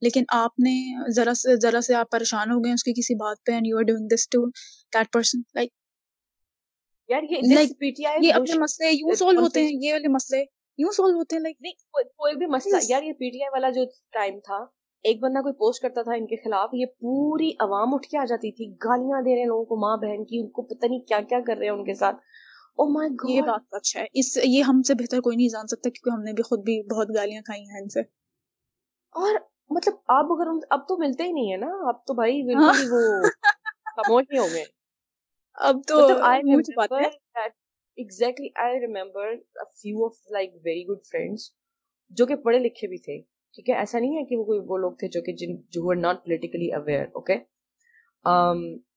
لیکن 0.07 0.23
آپ 0.37 0.59
نے 0.67 0.73
ذرا 1.15 1.31
ذرا 1.61 1.81
سے 1.81 1.87
سے 1.87 1.95
آپ 1.99 2.11
پریشان 2.15 2.51
ہو 2.51 2.59
گئے 2.63 2.73
اس 2.77 2.83
کی 2.89 2.93
کسی 3.01 3.15
بات 3.23 3.45
پہ 3.45 3.51
and 3.57 3.67
you 3.67 3.77
are 3.77 3.83
doing 3.91 4.07
this 4.15 4.27
to 4.37 4.45
that 4.97 5.11
person 5.13 5.41
like 5.59 5.69
یار 7.15 7.23
یہ 7.33 7.53
لائک 7.55 7.77
پی 7.79 7.91
ٹی 7.99 8.05
آئی 8.13 8.23
یہ 8.25 8.27
یہ 8.27 8.41
اپنے 8.41 8.57
مسئلے 8.63 8.91
یوں 8.93 9.13
سولو 9.23 9.41
ہوتے 9.47 9.63
ہیں 9.67 9.91
والے 9.91 10.13
مسئلے 10.17 10.41
یوں 10.85 10.91
سولو 10.99 11.17
ہوتے 11.17 11.35
ہیں 11.35 11.43
لائک 11.43 11.57
نہیں 11.59 12.07
کوئی 12.23 12.35
بھی 12.37 12.45
مسئلہ 12.57 12.85
یار 12.89 13.03
یہ 13.03 13.13
پی 13.19 13.29
ٹی 13.37 13.43
آئی 13.47 13.53
والا 13.59 13.69
جو 13.79 13.85
ٹائم 14.19 14.39
تھا 14.49 14.65
ایک 15.09 15.19
بندہ 15.21 15.39
کوئی 15.45 15.53
پوسٹ 15.61 15.81
کرتا 15.81 16.01
تھا 16.03 16.13
ان 16.17 16.25
کے 16.27 16.35
خلاف 16.43 16.73
یہ 16.79 16.85
پوری 17.05 17.49
عوام 17.65 17.93
اٹھ 17.93 18.07
کے 18.11 18.17
آ 18.17 18.23
جاتی 18.31 18.51
تھی 18.59 18.67
گالیاں 18.83 19.21
دے 19.21 19.33
رہے 19.35 19.41
ہیں 19.41 19.47
لوگوں 19.47 19.65
کو 19.71 19.75
ماں 19.83 19.95
بہن 20.03 20.23
کی 20.25 20.37
ان 20.41 20.47
کو 20.57 20.61
پتہ 20.69 20.85
نہیں 20.89 20.99
کیا 21.09 21.19
کیا 21.29 21.39
کر 21.47 21.57
رہے 21.57 21.67
ہیں 21.69 21.73
ان 21.73 21.83
کے 21.85 21.93
ساتھ 22.01 22.21
او 22.81 22.85
مائی 22.93 23.09
گاڈ 23.23 23.31
یہ 23.31 23.41
بات 23.47 23.75
اچھا 23.79 23.99
ہے 23.99 24.05
اس 24.21 24.29
یہ 24.43 24.61
ہم 24.69 24.81
سے 24.89 24.93
بہتر 25.01 25.21
کوئی 25.25 25.37
نہیں 25.37 25.49
جان 25.55 25.67
سکتا 25.73 25.89
کیونکہ 25.95 26.13
ہم 26.17 26.21
نے 26.27 26.33
بھی 26.39 26.43
خود 26.51 26.63
بھی 26.69 26.75
بہت 26.93 27.13
گالیاں 27.17 27.41
کھائی 27.49 27.61
ہیں 27.73 27.81
ان 27.81 27.89
سے 27.97 28.01
اور 29.23 29.35
مطلب 29.77 29.97
آپ 30.19 30.31
اگر 30.37 30.53
اب 30.77 30.87
تو 30.87 30.97
ملتے 31.03 31.23
ہی 31.27 31.31
نہیں 31.31 31.51
ہے 31.51 31.57
نا 31.65 31.71
اب 31.93 31.99
تو 32.07 32.13
بھائی 32.21 32.41
بالکل 32.51 32.93
وہ 32.93 33.29
خاموش 33.97 34.31
ہی 34.31 34.37
ہو 34.37 34.47
گئے 34.53 34.63
اب 35.71 35.83
تو 35.87 36.05
exactly 38.03 38.47
I 38.65 38.79
remember 38.87 39.35
few 39.81 40.05
of 40.05 40.15
like 40.37 40.55
very 40.69 40.87
good 40.93 41.05
friends 41.11 41.51
جو 42.19 42.25
کہ 42.31 42.35
پڑھے 42.47 42.59
لکھے 42.59 42.87
بھی 42.87 42.97
تھے 43.09 43.19
ٹھیک 43.55 43.69
ہے 43.69 43.75
ایسا 43.79 43.99
نہیں 43.99 44.17
ہے 44.17 44.23
کہ 44.29 44.37
وہ 44.37 44.43
کوئی 44.45 44.59
وہ 44.67 44.77
لوگ 44.83 44.91
تھے 44.99 45.07
جو 45.15 45.21
کہ 45.25 45.33
جن 45.39 45.55
جو 45.75 45.81
who 45.81 45.93
not 46.01 46.23
politically 46.23 46.69
aware 46.77 47.03
okay 47.19 47.35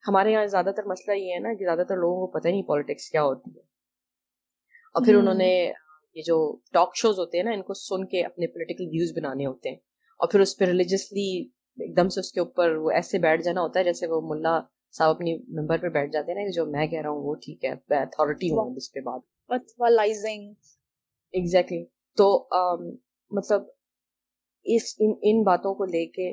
ہمارے 0.08 0.32
یہاں 0.32 0.46
زیادہ 0.54 0.70
تر 0.76 0.84
مسئلہ 0.92 1.16
یہ 1.18 1.34
ہے 1.34 1.38
نا 1.46 1.52
کہ 1.58 1.64
زیادہ 1.64 1.82
تر 1.88 1.96
لوگوں 2.04 2.26
کو 2.26 2.26
پتہ 2.38 2.48
نہیں 2.48 2.62
پالیٹکس 2.68 3.08
کیا 3.16 3.22
ہوتی 3.24 3.50
ہے 3.56 3.60
اور 4.94 5.04
پھر 5.06 5.14
انہوں 5.18 5.34
نے 5.44 5.50
یہ 5.54 6.22
جو 6.26 6.36
ٹاک 6.78 6.96
شوز 7.02 7.18
ہوتے 7.24 7.38
ہیں 7.38 7.44
نا 7.44 7.50
ان 7.56 7.62
کو 7.70 7.74
سن 7.80 8.06
کے 8.14 8.22
اپنے 8.30 8.46
پولیٹیکل 8.54 8.88
ویوز 8.94 9.12
بنانے 9.18 9.46
ہوتے 9.46 9.68
ہیں 9.74 9.78
اور 10.24 10.30
پھر 10.32 10.40
اس 10.46 10.56
پہ 10.58 10.64
ریلیجسلی 10.72 11.28
ایک 11.86 11.96
دم 11.96 12.08
سے 12.14 12.20
اس 12.20 12.32
کے 12.32 12.40
اوپر 12.40 12.76
وہ 12.86 12.90
ایسے 13.00 13.18
بیٹھ 13.28 13.42
جانا 13.48 13.62
ہوتا 13.66 13.78
ہے 13.80 13.84
جیسے 13.84 14.06
وہ 14.12 14.20
ملا 14.34 14.58
صاحب 14.96 15.14
اپنی 15.14 15.36
ممبر 15.60 15.78
پہ 15.82 15.88
بیٹھ 15.98 16.12
جاتے 16.12 16.32
ہیں 16.32 16.38
نا 16.44 16.50
جو 16.60 16.66
میں 16.76 16.86
کہہ 16.92 17.00
رہا 17.04 17.10
ہوں 17.10 17.22
وہ 17.28 17.34
ٹھیک 17.46 17.64
ہے 17.64 17.72
میں 17.90 17.98
اتھارٹی 17.98 18.50
ہوں 18.52 18.74
اس 18.82 18.92
پہ 18.92 19.00
بات 19.10 19.54
ایگزیکٹلی 21.38 21.84
تو 22.18 22.28
مطلب 23.36 23.62
اس 24.74 24.86
ان 25.04 25.10
ان 25.30 25.42
باتوں 25.46 25.74
کو 25.80 25.84
لے 25.92 26.04
کے 26.16 26.30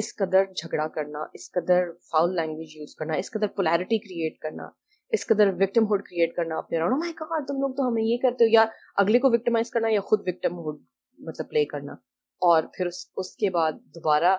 اس 0.00 0.14
قدر 0.16 0.44
جھگڑا 0.60 0.86
کرنا 0.96 1.18
اس 1.38 1.50
قدر 1.54 1.88
فاؤل 2.10 2.34
لینگویج 2.36 2.76
یوز 2.76 2.94
کرنا 3.00 3.14
اس 3.22 3.30
قدر 3.30 3.48
پولیرٹی 3.56 3.98
کریٹ 4.06 4.38
کرنا 4.42 4.68
اس 5.18 5.26
قدر 5.30 5.48
وکٹم 5.60 5.84
ہوڈ 5.90 6.02
کریٹ 6.08 6.34
کرنا 6.36 6.58
اپنے 6.58 6.78
مائی 7.02 7.12
oh 7.22 7.40
تم 7.48 7.60
لوگ 7.62 7.74
تو 7.80 7.88
ہمیں 7.88 8.02
یہ 8.02 8.16
کرتے 8.22 8.44
ہو 8.44 8.48
یا 8.52 8.64
اگلے 9.04 9.18
کو 9.24 9.30
وکٹمائز 9.34 9.70
کرنا 9.70 9.88
یا 9.92 10.00
خود 10.10 10.28
وکٹم 10.28 10.58
ہوڈ 10.66 10.82
مطلب 11.28 11.48
پلے 11.50 11.64
کرنا 11.72 11.92
اور 12.50 12.62
پھر 12.76 12.86
اس 13.18 13.34
کے 13.40 13.50
بعد 13.58 13.84
دوبارہ 13.96 14.36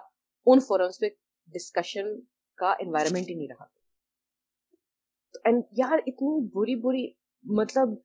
ان 0.53 0.59
پہ 1.01 1.09
ڈسکشن 1.53 2.15
کا 2.63 2.71
انوائرمنٹ 2.79 3.29
ہی 3.29 3.35
نہیں 3.35 3.47
رہا 3.53 3.65
یار 5.77 5.99
اتنی 6.11 6.33
بری 6.59 6.75
بری 6.87 7.05
مطلب 7.61 7.95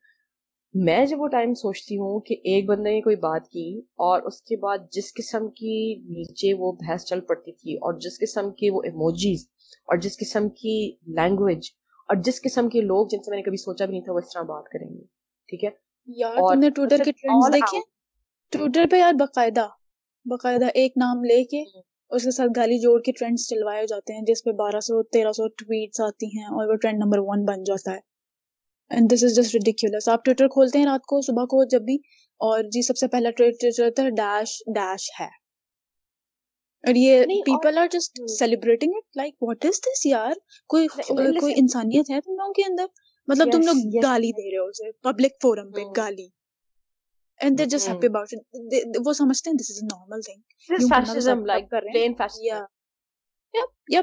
میں 0.86 1.04
جب 1.06 1.20
وہ 1.20 1.26
ٹائم 1.28 1.52
سوچتی 1.60 1.96
ہوں 1.98 2.18
کہ 2.26 2.34
ایک 2.50 2.66
بندہ 2.66 2.88
نے 2.88 3.00
کوئی 3.02 3.16
بات 3.22 3.46
کی 3.52 3.64
اور 4.08 4.22
اس 4.26 4.40
کے 4.48 4.56
بعد 4.62 4.78
جس 4.92 5.12
قسم 5.14 5.48
کی 5.56 5.72
نیچے 6.18 6.52
وہ 6.58 6.70
بحث 6.82 7.04
چل 7.04 7.20
پڑتی 7.28 7.52
تھی 7.52 7.74
اور 7.84 7.98
جس 8.00 8.18
قسم 8.20 8.50
کی 8.58 8.70
وہ 8.70 8.82
ایموجیز 8.90 9.46
اور 9.90 9.98
جس 10.04 10.18
قسم 10.18 10.48
کی 10.60 10.74
لینگویج 11.16 11.66
اور 12.08 12.16
جس 12.26 12.40
قسم 12.42 12.68
کے 12.68 12.80
لوگ 12.80 13.06
جن 13.10 13.22
سے 13.22 13.30
میں 13.30 13.36
نے 13.38 13.42
کبھی 13.42 13.56
سوچا 13.62 13.84
بھی 13.84 13.92
نہیں 13.92 14.04
تھا 14.04 14.12
وہ 14.12 14.18
اس 14.18 14.32
طرح 14.32 14.42
بات 14.52 14.68
کریں 14.72 14.86
گے 14.88 15.00
ٹھیک 15.48 15.64
ہے 15.64 15.70
یار 16.20 16.36
تم 16.36 16.58
نے 16.60 16.70
ٹویٹر 16.78 17.04
کے 17.04 17.12
ٹرینڈز 17.18 17.52
دیکھے 17.54 17.80
ٹویٹر 18.58 18.86
پہ 18.90 18.98
یار 18.98 19.12
باقاعدہ 19.20 19.68
باقاعدہ 20.30 20.68
ایک 20.80 20.92
نام 21.04 21.24
لے 21.32 21.42
کے 21.54 21.62
اس 21.70 22.24
کے 22.24 22.30
ساتھ 22.36 22.50
گالی 22.56 22.78
جوڑ 22.82 22.98
کے 23.06 23.12
ٹرینڈز 23.18 23.48
چلوائے 23.48 23.86
جاتے 23.94 24.14
ہیں 24.18 24.22
جس 24.32 24.44
پہ 24.44 24.52
بارہ 24.62 24.80
سو 24.90 25.02
تیرہ 25.16 25.32
سو 25.40 25.48
ٹویٹس 25.64 26.00
آتی 26.06 26.26
ہیں 26.38 26.44
اور 26.46 26.68
وہ 26.68 26.76
ٹرینڈ 26.82 27.04
نمبر 27.04 27.18
ون 27.30 27.44
بن 27.48 27.62
جاتا 27.70 27.94
ہے 27.94 28.08
اینڈ 28.96 29.04
دس 29.10 29.22
جب 31.74 31.82
بھی 31.88 31.96
اور 32.46 32.60
انسانیت 41.56 42.06
ہے 42.10 42.18
تم 42.20 42.34
لوگوں 42.34 42.54
کے 42.54 42.62
اندر 42.66 42.86
مطلب 43.28 43.46
تم 43.52 43.60
لوگ 43.66 43.76
گالی 44.04 44.30
دے 44.38 44.46
رہے 44.50 44.60
ہو 44.60 44.68
سمجھتے 49.22 49.46
ہیں 49.50 49.56
دس 49.56 49.68
از 51.16 51.26
اے 53.88 53.98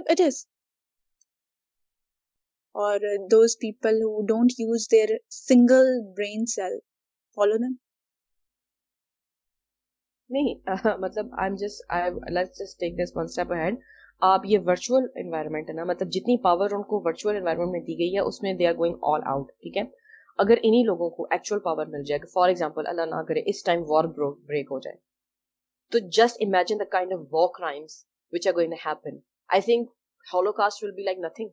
اور 2.85 3.03
those 3.33 3.53
people 3.61 3.95
who 4.03 4.21
don't 4.31 4.59
use 4.63 4.83
their 4.91 5.09
single 5.35 5.87
brain 6.17 6.45
cell 6.53 6.75
follow 7.35 7.55
them 7.63 7.71
نہیں 10.35 10.99
مطلب 11.05 11.33
I 11.39 11.49
am 11.49 11.55
just 11.63 11.81
I 11.99 12.11
let's 12.37 12.59
just 12.59 12.79
take 12.79 12.93
this 13.01 13.15
one 13.15 13.31
step 13.31 13.53
ahead 13.59 13.79
آپ 14.31 14.45
یہ 14.51 14.59
ورچوئل 14.65 15.07
انوائرمنٹ 15.23 15.69
ہے 15.69 15.73
نا 15.75 15.83
مطلب 15.93 16.11
جتنی 16.19 16.37
پاور 16.43 16.75
ان 16.77 16.83
کو 16.93 17.01
ورچوئل 17.09 17.35
انوائرمنٹ 17.37 17.71
میں 17.75 17.79
دی 17.87 17.97
گئی 18.03 18.13
ہے 18.15 18.27
اس 18.31 18.41
میں 18.43 18.53
they 18.61 18.67
are 18.67 18.77
going 18.83 19.03
all 19.13 19.21
out 19.33 19.51
ٹھیک 19.51 19.77
ہے 19.83 19.87
اگر 20.45 20.57
انہی 20.63 20.83
لوگوں 20.93 21.09
کو 21.17 21.27
ایکچوئل 21.31 21.61
پاور 21.69 21.85
مل 21.97 22.03
جائے 22.13 22.19
گا 22.23 22.29
فار 22.33 22.47
ایگزامپل 22.55 22.87
اللہ 22.93 23.13
نہ 23.15 23.23
کرے 23.33 23.41
اس 23.53 23.63
ٹائم 23.71 23.83
وار 23.93 24.11
بریک 24.23 24.71
ہو 24.75 24.79
جائے 24.87 24.95
تو 25.91 26.07
just 26.21 26.43
imagine 26.47 26.79
the 26.85 26.91
kind 26.97 27.13
of 27.13 27.25
war 27.35 27.47
crimes 27.59 28.01
which 28.37 28.47
are 28.47 28.53
going 28.61 28.73
happen 28.85 29.19
I 29.57 29.61
think 29.73 29.91
holocaust 30.63 30.83
will 30.83 30.91
be 31.01 31.11
like 31.11 31.19
nothing 31.25 31.49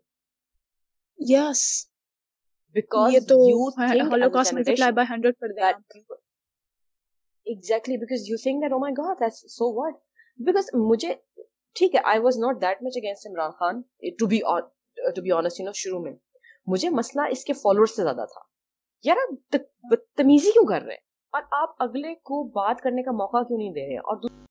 خانسٹ 1.15 3.33
oh 3.35 3.71
شروع 15.75 16.01
میں 16.03 16.13
مجھے 16.67 16.91
مسئلہ 16.91 17.27
اس 17.31 17.45
کے 17.45 17.53
فالوور 17.53 17.87
سے 17.87 18.03
زیادہ 18.03 18.25
تھا 18.33 18.41
یار 19.05 19.17
آپ 19.23 19.57
بدتمیزی 19.91 20.53
کیوں 20.53 20.67
کر 20.69 20.83
رہے 20.83 20.93
ہیں 20.95 20.99
اور 21.33 21.43
آپ 21.63 21.75
اگلے 21.89 22.15
کو 22.31 22.43
بات 22.61 22.81
کرنے 22.83 23.03
کا 23.03 23.13
موقع 23.21 23.43
کیوں 23.49 23.59
نہیں 23.59 23.73
دے 23.75 23.89
رہے 23.89 23.99
اور 23.99 24.44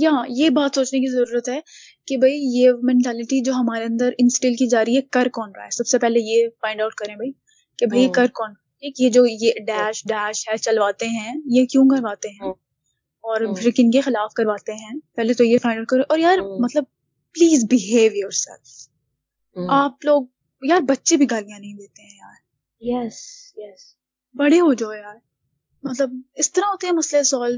یا 0.00 0.10
یہ 0.36 0.50
بات 0.56 0.74
سوچنے 0.74 0.98
کی 1.00 1.06
ضرورت 1.12 1.48
ہے 1.48 1.58
کہ 2.06 2.16
بھائی 2.18 2.38
یہ 2.58 2.80
مینٹالٹی 2.90 3.40
جو 3.44 3.52
ہمارے 3.52 3.84
اندر 3.84 4.12
انسٹل 4.24 4.54
کی 4.60 4.68
جا 4.70 4.84
رہی 4.84 4.96
ہے 4.96 5.00
کر 5.16 5.28
کون 5.38 5.50
رہا 5.56 5.64
ہے 5.64 5.70
سب 5.76 5.86
سے 5.86 5.98
پہلے 6.04 6.20
یہ 6.28 6.48
فائنڈ 6.62 6.80
آؤٹ 6.82 6.94
کریں 7.00 7.14
بھائی 7.16 7.30
کہ 7.78 7.86
بھائی 7.94 8.04
ہاں۔ 8.04 8.12
کر 8.14 8.26
کون 8.38 8.52
یہ 8.98 9.10
جو 9.14 9.24
یہ 9.26 9.52
ڈیش 9.66 10.02
ڈیش 10.08 10.48
ہے 10.48 10.56
چلواتے 10.66 11.06
ہیں 11.16 11.34
یہ 11.56 11.66
کیوں 11.72 11.84
کرواتے 11.90 12.28
ہیں 12.28 12.46
ہاں۔ 12.46 12.52
اور 13.30 13.40
ہاں۔ 13.40 13.54
پھر 13.58 13.70
کن 13.76 13.90
کے 13.94 14.00
خلاف 14.06 14.32
کرواتے 14.38 14.72
ہیں 14.84 14.94
پہلے 15.16 15.34
تو 15.38 15.44
یہ 15.44 15.58
فائنڈ 15.62 15.78
آؤٹ 15.78 15.88
کرو 15.88 16.02
اور 16.10 16.18
یار 16.18 16.38
مطلب 16.62 16.84
پلیز 17.34 17.64
بہیو 17.70 18.12
یور 18.20 18.30
سیلف 18.44 19.68
آپ 19.80 20.04
لوگ 20.04 20.22
یار 20.68 20.80
بچے 20.88 21.16
بھی 21.16 21.26
گالیاں 21.30 21.58
نہیں 21.58 21.74
دیتے 21.82 22.02
ہیں 22.02 22.18
یار 22.20 22.40
یس 23.06 23.16
یس 23.62 23.86
بڑے 24.38 24.60
ہو 24.60 24.72
جاؤ 24.82 24.92
یار 24.92 25.16
مطلب 25.88 26.10
اس 26.42 26.52
طرح 26.52 26.66
ہوتے 26.72 26.86
ہیں 26.86 26.94
مسئلے 26.94 27.22
solve 27.32 27.56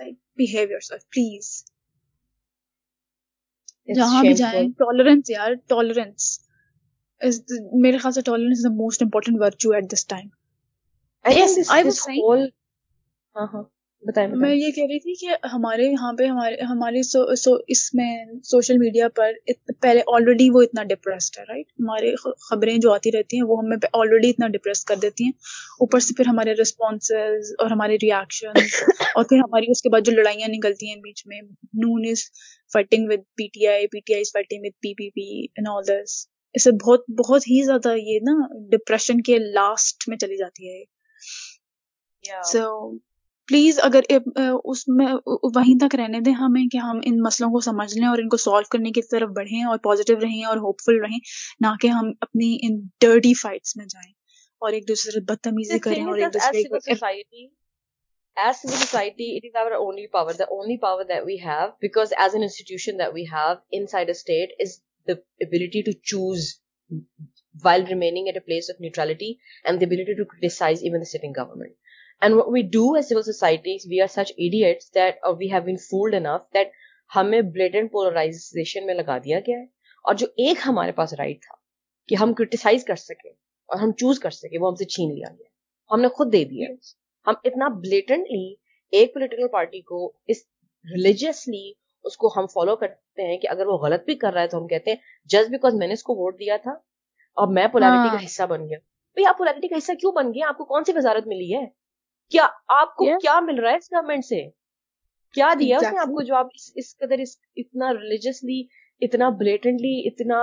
like 0.00 0.14
behave 0.38 0.64
yourself 0.90 1.04
please 1.14 1.46
جہاں 3.96 4.20
بھی 4.22 4.32
جائیں 4.40 4.62
ٹالرنس 4.82 5.30
یار 5.30 5.52
ٹالرنس 5.72 6.26
میرے 7.84 7.98
خیال 8.02 8.12
سے 8.18 8.22
tolerance 8.30 8.58
is 8.60 8.64
the 8.64 8.72
most 8.82 9.02
important 9.06 9.36
virtue 9.44 9.70
at 9.74 9.90
this 9.92 10.06
time 10.06 10.28
ہاں 13.38 13.46
ہاں 13.54 13.62
بتائیں 14.06 14.28
میں 14.30 14.50
یہ 14.54 14.70
کہہ 14.72 14.84
رہی 14.90 14.98
تھی 15.00 15.14
کہ 15.20 15.46
ہمارے 15.52 15.84
یہاں 15.86 16.12
پہ 16.18 16.24
ہمارے 16.26 16.64
ہماری 16.70 17.00
اس 17.74 17.82
میں 17.94 18.08
سوشل 18.50 18.78
میڈیا 18.78 19.08
پر 19.14 19.32
پہلے 19.82 20.00
آلریڈی 20.16 20.48
وہ 20.54 20.60
اتنا 20.62 20.82
ڈپریسڈ 20.92 21.38
ہے 21.38 21.44
رائٹ 21.48 21.66
ہمارے 21.80 22.14
خبریں 22.48 22.76
جو 22.84 22.92
آتی 22.92 23.12
رہتی 23.12 23.36
ہیں 23.36 23.44
وہ 23.48 23.58
ہمیں 23.62 23.76
آلریڈی 24.00 24.30
اتنا 24.30 24.46
ڈپریس 24.56 24.84
کر 24.90 24.96
دیتی 25.02 25.24
ہیں 25.24 25.30
اوپر 25.86 25.98
سے 26.06 26.14
پھر 26.16 26.28
ہمارے 26.28 26.52
رسپانسز 26.60 27.52
اور 27.62 27.70
ہمارے 27.70 27.96
ریاشن 28.02 28.54
اور 29.14 29.24
پھر 29.24 29.36
ہماری 29.38 29.70
اس 29.70 29.82
کے 29.82 29.88
بعد 29.92 30.06
جو 30.06 30.12
لڑائیاں 30.20 30.48
نکلتی 30.52 30.88
ہیں 30.88 30.96
بیچ 31.08 31.22
میں 31.26 31.40
Noon 31.86 32.06
is 32.10 32.22
fighting 32.72 33.12
with 33.12 33.24
P 33.36 33.46
T 33.52 33.66
I 33.68 33.86
P 33.96 34.00
T 34.06 34.14
I 34.14 34.20
is 34.26 34.32
fighting 34.34 34.64
with 34.66 34.80
P 34.82 34.94
P 35.00 35.08
P 35.16 35.28
آل 35.70 35.90
اس 36.54 36.64
سے 36.64 36.70
بہت 36.84 37.04
بہت 37.18 37.46
ہی 37.48 37.62
زیادہ 37.64 37.94
یہ 37.96 38.18
نا 38.30 38.36
ڈپریشن 38.70 39.20
کے 39.22 39.36
لاسٹ 39.52 40.08
میں 40.08 40.16
چلی 40.24 40.36
جاتی 40.36 40.74
ہے 40.74 42.42
سو 42.52 42.62
پلیز 43.48 43.78
اگر 43.82 44.02
اس 44.72 44.80
میں 44.96 45.06
وہیں 45.56 45.78
تک 45.84 45.94
رہنے 46.00 46.20
دیں 46.24 46.32
ہمیں 46.40 46.62
کہ 46.72 46.78
ہم 46.86 46.98
ان 47.10 47.20
مسئلوں 47.26 47.50
کو 47.52 47.60
سمجھ 47.66 47.90
لیں 47.98 48.06
اور 48.08 48.18
ان 48.22 48.28
کو 48.34 48.36
سالو 48.42 48.68
کرنے 48.74 48.90
کی 48.98 49.02
طرف 49.10 49.30
بڑھیں 49.36 49.62
اور 49.74 49.78
پازیٹیو 49.88 50.16
رہیں 50.22 50.44
اور 50.50 50.56
ہوپ 50.64 50.80
فل 50.86 50.98
رہیں 51.04 51.18
نہ 51.66 51.70
کہ 51.82 51.88
ہم 51.98 52.10
اپنی 52.26 52.50
ان 52.68 52.78
ڈرٹی 53.06 53.32
فائٹس 53.42 53.76
میں 53.76 53.86
جائیں 53.94 54.10
اور 54.66 54.72
ایک 54.78 54.88
دوسرے 54.88 55.12
سے 55.14 55.20
بدتمیزی 55.32 55.78
کریں 55.88 56.04
اور 56.04 56.18
society 58.60 59.34
it 59.36 59.44
is 59.46 59.56
our 59.60 59.72
only 59.78 60.06
power 60.16 60.32
the 60.38 60.44
only 60.56 60.76
power 60.84 61.12
have, 61.46 61.72
because 61.84 62.12
as 62.24 62.34
as 62.34 62.36
institution 62.36 62.44
institution 62.44 63.02
we 63.16 63.24
have 63.34 63.56
inside 63.94 64.08
a 64.12 64.18
state 64.18 64.50
is 64.64 64.78
the 65.08 65.12
ability 65.46 65.82
to 65.90 65.92
choose 66.12 66.46
remaining 67.62 67.88
remaining 67.90 68.26
a 68.26 68.30
place 68.30 68.46
place 68.46 68.70
of 68.70 68.84
and 68.84 69.16
and 69.18 69.84
ability 69.90 70.18
to 70.20 70.32
criticize 70.34 70.86
even 70.86 71.00
the 71.06 71.10
sitting 71.14 71.40
government 71.42 71.74
and 72.22 72.34
we 72.52 72.60
do 72.72 72.86
civil 73.08 73.22
societies 73.22 73.86
we 73.90 74.00
are 74.00 74.06
such 74.12 74.32
idiots 74.44 74.94
that 74.94 75.18
we 75.38 75.50
have 75.52 75.60
been 75.64 75.76
fooled 75.90 76.14
enough 76.14 76.48
that 76.54 76.68
ہمیں 77.16 77.40
blatant 77.56 77.90
polarisation 77.92 78.86
میں 78.86 78.94
لگا 78.94 79.18
دیا 79.24 79.38
گیا 79.46 79.58
ہے 79.58 79.64
اور 80.08 80.14
جو 80.22 80.26
ایک 80.44 80.56
ہمارے 80.66 80.92
پاس 80.98 81.12
رائٹ 81.18 81.42
تھا 81.42 81.54
کہ 82.08 82.14
ہم 82.22 82.32
کرٹیسائز 82.40 82.84
کر 82.84 82.96
سکیں 83.04 83.30
اور 83.30 83.80
ہم 83.80 83.92
چوز 84.02 84.18
کر 84.20 84.30
سکیں 84.40 84.58
وہ 84.60 84.68
ہم 84.68 84.74
سے 84.80 84.84
چھین 84.94 85.12
لیا 85.14 85.28
گیا 85.38 85.94
ہم 85.94 86.00
نے 86.00 86.08
خود 86.18 86.32
دے 86.32 86.44
دیا 86.54 86.68
ہم 87.26 87.34
اتنا 87.44 87.68
بلیٹنٹلی 87.86 88.44
ایک 88.98 89.14
پولیٹیکل 89.14 89.48
پارٹی 89.52 89.80
کو 89.92 90.04
اس 90.34 90.42
ریلیجیسلی 90.94 91.70
اس 92.08 92.16
کو 92.16 92.32
ہم 92.38 92.46
فالو 92.54 92.76
کرتے 92.82 93.26
ہیں 93.30 93.36
کہ 93.40 93.48
اگر 93.50 93.66
وہ 93.66 93.78
غلط 93.84 94.04
بھی 94.04 94.14
کر 94.24 94.32
رہا 94.32 94.42
ہے 94.42 94.48
تو 94.48 94.58
ہم 94.58 94.66
کہتے 94.66 94.90
ہیں 94.90 94.98
جسٹ 95.34 95.50
بیکاز 95.50 95.74
میں 95.82 95.86
نے 95.86 95.92
اس 95.98 96.02
کو 96.10 96.14
ووٹ 96.22 96.38
دیا 96.40 96.56
تھا 96.62 96.70
اور 97.40 97.52
میں 97.58 97.66
پولیرٹی 97.72 97.96
ہاں۔ 98.08 98.16
کا 98.18 98.24
حصہ 98.24 98.42
بن 98.54 98.68
گیا 98.68 98.78
بھائی 99.18 99.26
آپ 99.34 99.38
پولیرٹی 99.38 99.68
کا 99.68 99.78
حصہ 99.78 99.92
کیوں 100.00 100.12
بن 100.20 100.30
گیا 100.34 100.48
آپ 100.48 100.58
کو 100.58 100.64
کون 100.74 100.84
سی 100.86 100.92
وزارت 100.96 101.26
ملی 101.34 101.54
ہے 101.54 101.64
کیا 102.30 102.46
آپ 102.80 102.94
کو 102.96 103.04
کیا 103.22 103.38
مل 103.46 103.58
رہا 103.62 103.70
ہے 103.72 103.76
اس 103.76 103.92
گورنمنٹ 103.92 104.24
سے 104.24 104.40
کیا 105.34 105.52
دیا 105.60 105.76
اس 105.76 105.92
نے 105.92 105.98
آپ 106.00 106.08
کو 106.16 106.22
جو 106.30 106.34
آپ 106.36 106.48
اس 106.82 106.96
قدر 106.98 107.20
اتنا 107.62 107.92
ریلیجسلی 108.00 108.62
اتنا 109.06 109.28
بلیٹنٹلی 109.38 109.92
اتنا 110.08 110.42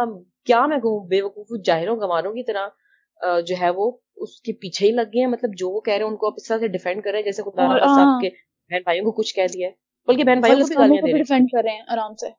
کیا 0.49 0.65
میں 0.71 0.77
بے 1.09 1.21
وقوف 1.21 1.59
جاہروں 1.65 1.95
گواروں 2.01 2.33
کی 2.33 2.43
طرح 2.51 3.39
جو 3.47 3.55
ہے 3.59 3.69
وہ 3.75 3.91
اس 4.23 4.39
کے 4.45 4.53
پیچھے 4.63 4.85
ہی 4.85 4.91
لگ 4.93 5.09
گئے 5.13 5.21
ہیں 5.23 5.29
مطلب 5.31 5.55
جو 5.61 5.69
وہ 5.69 5.79
کہہ 5.87 5.93
رہے 5.93 6.03
ہیں 6.03 6.09
ان 6.11 6.17
کو 6.17 6.27
آپ 6.27 6.33
اس 6.37 6.47
طرح 6.47 6.57
سے 6.63 6.67
ڈیفینڈ 6.75 7.03
کر 7.03 7.11
رہے 7.11 7.19
ہیں 7.19 7.25
جیسے 7.25 7.41
صاحب 7.55 8.21
کے 8.21 8.29
بہن 8.71 8.83
بھائیوں 8.89 9.05
کو 9.05 9.11
کچھ 9.21 9.33
کہہ 9.35 9.51
دیا 9.53 9.67
ہے 9.67 9.73
بلکہ 10.11 10.23
بہن 10.29 10.41
بھائیوں 10.45 10.67
کو 10.67 11.47
کر 11.51 11.63
رہے 11.63 11.73
ہیں 11.73 11.81
آرام 11.97 12.15
سے 12.25 12.29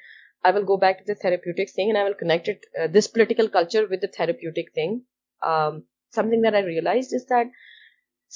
I 0.46 0.54
will 0.54 0.64
go 0.68 0.76
back 0.80 0.98
to 0.98 1.12
the 1.12 1.16
therapeutic 1.20 1.74
thing 1.74 1.96
I 1.96 2.04
will 2.04 2.12
connect 2.20 2.66
this 2.94 3.12
political 3.12 3.46
culture 3.58 3.84
with the 3.90 4.06
therapeutic 4.16 4.72
thing 4.74 4.98
something 6.30 6.42
dirt 6.42 6.54
I 6.54 6.66
realize 6.66 7.08
this 7.16 7.28
that 7.30 7.52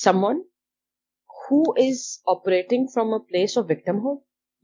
some 0.05 0.24
who 1.41 1.61
is 1.87 1.99
operating 2.37 2.87
from 2.95 3.12
a 3.14 3.18
place 3.28 3.59
of 3.59 3.64
victim 3.70 3.99
ہو 4.07 4.14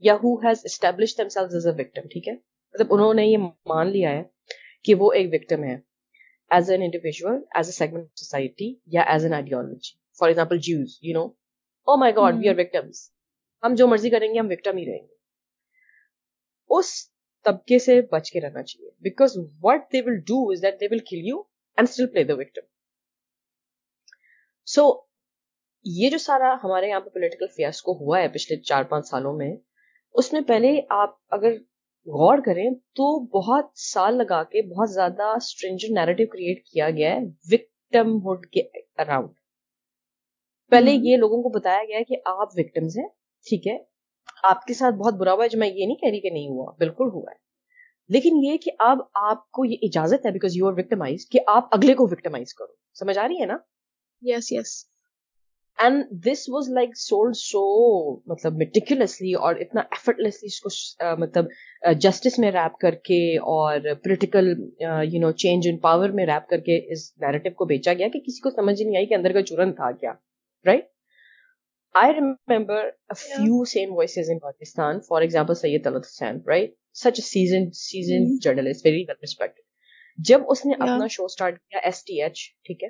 یا 0.09 0.13
who 0.23 0.35
has 0.47 0.61
establish 0.65 1.17
themselves 1.37 1.67
a 1.67 1.71
victim 1.81 2.07
ٹھیک 2.13 2.27
ہے 2.27 2.33
مطلب 2.73 2.93
انہوں 2.93 3.13
نے 3.13 3.25
یہ 3.25 3.37
مان 3.67 3.89
لیا 3.91 4.11
ہے 4.11 4.21
کہ 4.85 4.93
وہ 4.99 5.11
ایک 5.13 5.27
وکٹم 5.33 5.63
ہے 5.63 5.75
as 6.55 6.69
an 6.71 6.81
individual 6.83 7.35
as 7.57 7.67
a 7.67 7.71
segment 7.71 8.07
society 8.19 8.73
یا 8.95 9.01
as 9.13 9.23
an 9.25 9.33
ideology 9.33 9.91
for 10.19 10.27
example 10.27 10.57
Jews 10.67 10.97
you 11.01 11.13
know 11.19 11.25
oh 11.87 11.97
my 12.03 12.13
god 12.17 12.33
we 12.39 12.49
are 12.49 12.55
victims 12.57 12.97
ہم 13.63 13.73
جو 13.77 13.87
مرضی 13.87 14.09
کریں 14.13 14.27
گے 14.33 14.39
ہم 14.39 14.47
وکٹم 14.51 14.77
ہی 14.77 14.85
رہیں 14.85 15.01
گے 15.01 15.11
اس 16.77 16.89
طبقے 17.45 17.79
سے 17.85 17.99
بچ 18.11 18.31
کے 18.31 18.41
رہنا 18.41 18.63
چاہیے 18.69 18.89
because 19.09 19.37
what 19.63 19.91
they 19.93 20.01
will 20.05 20.19
do 20.27 20.39
is 20.51 20.61
that 20.63 20.79
they 20.81 20.87
will 20.91 20.99
kill 21.09 21.27
you 21.29 21.41
and 21.77 21.87
still 21.89 22.07
play 22.13 22.23
the 22.29 22.33
victim 22.41 22.65
so 24.75 24.89
یہ 25.99 26.09
جو 26.09 26.17
سارا 26.27 26.55
ہمارے 26.63 26.89
یہاں 26.89 26.99
پہ 27.05 27.09
پولیٹیکل 27.19 27.47
فیئرس 27.55 27.81
کو 27.87 27.97
ہوا 28.01 28.21
ہے 28.21 28.27
پچھلے 28.35 28.57
چار 28.71 28.83
پانچ 28.91 29.07
سالوں 29.07 29.33
میں 29.41 29.51
اس 30.21 30.31
میں 30.33 30.41
پہلے 30.47 30.79
آپ 31.01 31.15
اگر 31.37 31.51
غور 32.19 32.37
کریں 32.45 32.69
تو 32.95 33.05
بہت 33.39 33.65
سال 33.79 34.17
لگا 34.17 34.41
کے 34.51 34.61
بہت 34.73 34.89
زیادہ 34.91 35.23
اسٹرینجر 35.35 35.93
نیریٹو 35.99 36.25
کریٹ 36.33 36.65
کیا 36.65 36.89
گیا 36.97 37.11
ہے 37.15 37.19
وکٹم 37.51 38.11
ہوڈ 38.25 38.45
کے 38.53 38.59
اراؤنڈ 39.01 39.29
پہلے 40.71 40.91
یہ 41.09 41.17
لوگوں 41.17 41.41
کو 41.43 41.49
بتایا 41.59 41.83
گیا 41.87 41.99
کہ 42.07 42.15
آپ 42.41 42.57
وکٹمز 42.57 42.97
ہیں 42.97 43.07
ٹھیک 43.49 43.67
ہے 43.67 43.77
آپ 44.51 44.65
کے 44.67 44.73
ساتھ 44.73 44.95
بہت 44.95 45.13
برا 45.19 45.33
ہوا 45.33 45.43
ہے 45.43 45.49
جو 45.49 45.59
میں 45.59 45.67
یہ 45.67 45.85
نہیں 45.85 45.95
کہہ 46.01 46.09
رہی 46.09 46.21
کہ 46.21 46.29
نہیں 46.33 46.47
ہوا 46.49 46.71
بالکل 46.79 47.09
ہوا 47.13 47.31
ہے 47.31 47.41
لیکن 48.13 48.43
یہ 48.43 48.57
کہ 48.63 48.71
اب 48.87 48.99
آپ 49.29 49.49
کو 49.57 49.65
یہ 49.65 49.87
اجازت 49.87 50.25
ہے 50.25 50.31
بیکاز 50.31 50.55
یو 50.57 50.67
آر 50.67 50.73
وکٹمائز 50.77 51.27
کہ 51.31 51.39
آپ 51.55 51.75
اگلے 51.75 51.93
کو 52.01 52.07
وکٹمائز 52.11 52.53
کرو 52.53 52.73
سمجھ 52.99 53.17
آ 53.17 53.27
رہی 53.27 53.41
ہے 53.41 53.45
نا 53.45 53.57
yes 54.31 54.51
yes 54.51 54.75
and 55.81 56.05
this 56.25 56.43
was 56.49 56.69
like 56.77 56.89
soul 56.97 57.31
so 57.35 57.61
مطلب 58.31 58.55
میٹیکولسلی 58.57 59.33
اور 59.45 59.55
اتنا 59.63 59.81
ایفرٹلیسلی 59.81 60.47
اس 60.51 60.59
کو 60.61 61.15
مطلب 61.19 61.45
جسٹس 62.05 62.37
میں 62.39 62.51
ریپ 62.51 62.77
کر 62.81 62.95
کے 63.09 63.19
اور 63.55 63.79
political 64.03 64.53
you 65.11 65.21
know 65.21 65.31
change 65.43 65.67
in 65.71 65.77
power 65.87 66.09
میں 66.19 66.25
ریپ 66.25 66.47
کر 66.49 66.59
کے 66.67 66.77
اس 66.93 67.11
نیرٹو 67.21 67.53
کو 67.57 67.65
بیچا 67.73 67.93
گیا 67.93 68.07
کہ 68.13 68.19
کسی 68.27 68.41
کو 68.43 68.49
سمجھ 68.55 68.81
نہیں 68.81 68.95
آئی 68.97 69.05
کہ 69.05 69.13
اندر 69.13 69.33
کا 69.33 69.41
چورن 69.49 69.73
تھا 69.79 69.91
کیا 70.01 70.11
right 70.65 70.85
I 72.03 72.13
remember 72.19 72.89
few 73.17 73.63
same 73.73 73.93
voices 73.97 74.29
in 74.31 74.39
Pakistan 74.49 74.99
for 75.09 75.21
example 75.21 75.55
Syed 75.65 75.87
الد 75.87 76.05
Hussain 76.09 76.41
right 76.47 76.73
such 77.03 77.21
season 77.23 77.69
season 77.85 78.35
journalist 78.43 78.85
very 78.85 79.03
well 79.07 79.15
respect 79.21 79.59
جب 80.29 80.41
اس 80.51 80.65
نے 80.65 80.73
اپنا 80.73 81.05
شو 81.09 81.25
اسٹارٹ 81.25 81.59
کیا 81.59 81.79
ایس 81.85 82.03
ٹی 82.05 82.21
ایچ 82.23 82.41
ٹھیک 82.65 82.83
ہے 82.83 82.87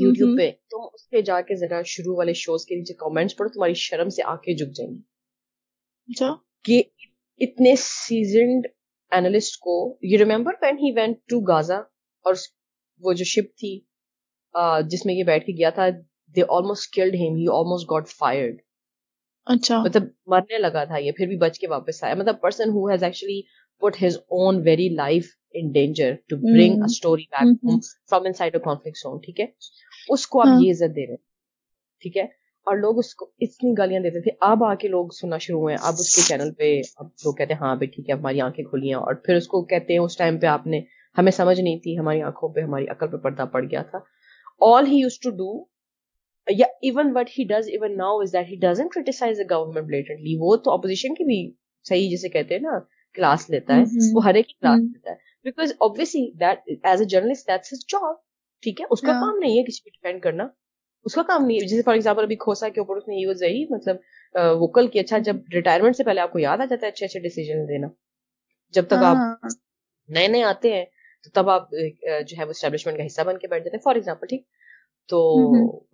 یوٹیوب 0.00 0.36
پہ 0.38 0.48
تم 0.70 0.82
اس 0.94 1.08
پہ 1.10 1.20
جا 1.28 1.40
کے 1.48 1.54
ذرا 1.60 1.80
شروع 1.94 2.16
والے 2.16 2.32
شوز 2.42 2.64
کے 2.66 2.74
نیچے 2.76 2.94
کامنٹس 3.02 3.36
پڑھو 3.36 3.50
تمہاری 3.54 3.74
شرم 3.86 4.08
سے 4.16 4.22
آ 4.32 4.34
کے 4.44 4.54
جائیں 4.64 4.90
گی 4.90 5.02
اچھا۔ 6.12 6.76
اتنے 7.44 7.74
سیزنڈ 7.82 8.66
اینالسٹ 9.16 9.56
کو 9.64 9.74
you 10.10 10.18
remember 10.24 10.54
when 10.62 10.76
he 10.78 10.90
went 10.96 11.16
to 11.28 11.40
Gaza 11.52 11.78
اور 12.26 12.34
وہ 13.04 13.12
جو 13.18 13.24
شپ 13.34 13.56
تھی 13.60 13.78
جس 14.90 15.04
میں 15.06 15.14
یہ 15.14 15.24
بیٹھ 15.30 15.44
کے 15.46 15.52
گیا 15.58 15.70
تھا 15.76 15.88
they 16.36 16.42
almost 16.56 16.92
killed 16.96 17.14
him 17.22 17.34
he 17.36 17.46
almost 17.58 17.90
got 17.90 18.08
fired 18.18 18.60
اچھا 19.54 19.80
مطلب 19.86 20.02
مرنے 20.34 20.58
لگا 20.58 20.84
تھا 20.90 20.98
یہ 21.04 21.12
پھر 21.16 21.26
بھی 21.32 21.36
بچ 21.46 21.58
کے 21.58 21.68
واپس 21.70 22.02
آیا 22.04 22.14
مطلب 22.20 22.40
person 22.42 22.70
who 22.76 22.88
has 22.90 23.02
actually 23.08 23.40
put 23.84 24.02
his 24.02 24.16
own 24.40 24.60
very 24.66 24.88
life 24.96 25.34
in 25.58 25.70
danger 25.72 26.12
to 26.28 26.36
bring 26.36 26.82
story 26.84 27.22
back 27.38 27.58
home 27.68 27.78
from 28.10 28.22
inside 28.38 28.56
conflict 28.64 28.96
zone 29.02 29.18
ٹھیک 29.24 29.40
ہے 29.40 29.46
اس 30.16 30.26
کو 30.34 30.40
آپ 30.40 30.56
یہ 30.60 30.70
عزت 30.70 30.94
دے 30.96 31.06
رہے 31.08 31.16
ٹھیک 32.02 32.16
ہے 32.16 32.22
اور 32.70 32.76
لوگ 32.76 32.98
اس 32.98 33.14
کو 33.20 33.30
اتنی 33.46 33.72
گالیاں 33.78 34.00
دیتے 34.00 34.20
تھے 34.22 34.30
اب 34.48 34.64
آ 34.64 34.74
کے 34.80 34.88
لوگ 34.88 35.06
سننا 35.20 35.38
شروع 35.46 35.60
ہوئے 35.60 35.76
اب 35.88 35.94
اس 36.00 36.14
کے 36.16 36.22
چینل 36.28 36.50
پہ 36.60 36.70
اب 37.02 37.06
لوگ 37.24 37.34
کہتے 37.36 37.54
ہیں 37.54 37.60
ہاں 37.60 37.74
بھائی 37.76 37.88
ٹھیک 37.94 38.08
ہے 38.08 38.14
ہماری 38.14 38.40
آنکھیں 38.40 38.64
کھلی 38.64 38.86
ہیں 38.88 39.00
اور 39.04 39.14
پھر 39.24 39.36
اس 39.36 39.46
کو 39.54 39.62
کہتے 39.72 39.92
ہیں 39.92 40.00
اس 40.00 40.16
ٹائم 40.16 40.38
پہ 40.40 40.46
آپ 40.54 40.66
نے 40.74 40.80
ہمیں 41.18 41.32
سمجھ 41.38 41.60
نہیں 41.60 41.78
تھی 41.84 41.98
ہماری 41.98 42.22
آنکھوں 42.28 42.48
پہ 42.52 42.60
ہماری 42.66 42.86
عقل 42.94 43.08
پہ 43.10 43.16
پردہ 43.24 43.44
پڑ 43.52 43.62
گیا 43.70 43.82
تھا 43.90 43.98
all 44.70 44.86
he 44.90 45.00
used 45.00 45.18
to 45.22 45.30
do 45.42 45.48
یا 46.58 46.66
even 46.88 47.10
what 47.16 47.28
he 47.38 47.44
does 47.54 47.68
even 47.72 47.96
now 47.96 48.20
is 48.20 48.32
that 48.32 48.48
he 48.50 48.56
doesn't 48.68 48.92
criticise 48.94 49.38
the 49.38 49.54
government 49.56 49.86
blatantly 49.86 50.36
وہ 50.40 50.56
تو 50.64 50.70
اپوزیشن 50.72 51.14
کی 51.14 51.24
بھی 51.24 51.40
صحیح 51.88 52.10
جسے 52.16 52.28
کہتے 52.36 52.54
ہیں 52.54 52.60
نا 52.62 52.78
کلاس 53.16 53.48
لیتا 53.54 53.76
ہے 53.78 54.08
وہ 54.14 54.24
ہر 54.24 54.34
ایک 54.40 54.48
کلاس 54.58 54.80
لیتا 54.92 55.10
ہے 55.10 55.16
because 55.44 55.72
that 56.40 56.58
is 56.90 57.00
a 57.00 57.06
journalist 57.14 57.48
that's 57.48 57.86
job 57.92 58.14
ٹھیک 58.62 58.80
ہے 58.80 58.86
اس 58.96 59.00
کا 59.06 59.12
کام 59.22 59.38
نہیں 59.42 59.58
ہے 59.58 59.64
کسی 59.66 59.82
پہ 59.84 59.90
ڈپینڈ 59.96 60.22
کرنا 60.22 60.46
اس 61.08 61.14
کا 61.14 61.22
کام 61.28 61.44
نہیں 61.44 61.60
ہے 61.60 61.66
جیسے 61.66 61.82
فار 61.82 61.94
ایگزامپل 61.94 62.22
ابھی 62.22 62.36
کھوسا 62.44 62.68
کے 62.74 62.80
اوپر 62.80 62.96
اس 62.96 63.08
نے 63.08 63.16
یہ 63.16 63.26
وہ 63.32 63.74
مطلب 63.76 63.96
ووکل 64.60 64.88
کی 64.94 64.98
اچھا 64.98 65.18
جب 65.28 65.36
ریٹائرمنٹ 65.54 65.96
سے 65.96 66.04
پہلے 66.04 66.20
آپ 66.20 66.32
کو 66.32 66.38
یاد 66.38 66.58
آ 66.58 66.64
جاتا 66.70 66.86
ہے 66.86 66.90
اچھے 66.90 67.06
اچھے 67.06 67.20
ڈیسیجن 67.26 67.66
دینا 67.68 67.86
جب 68.76 68.86
تک 68.92 69.02
آپ 69.10 69.54
نئے 70.18 70.26
نئے 70.36 70.42
آتے 70.52 70.72
ہیں 70.74 70.84
تو 71.24 71.30
تب 71.38 71.50
آپ 71.50 71.70
جو 72.26 72.36
ہے 72.38 72.44
وہ 72.44 72.50
اسٹیبلشمنٹ 72.50 72.96
کا 72.98 73.06
حصہ 73.06 73.22
بن 73.26 73.38
کے 73.38 73.48
بیٹھ 73.48 73.64
جاتے 73.64 73.76
ہیں 73.76 73.82
فار 73.84 73.94
ایگزامپل 73.94 74.26
ٹھیک 74.28 74.46
تو 75.10 75.20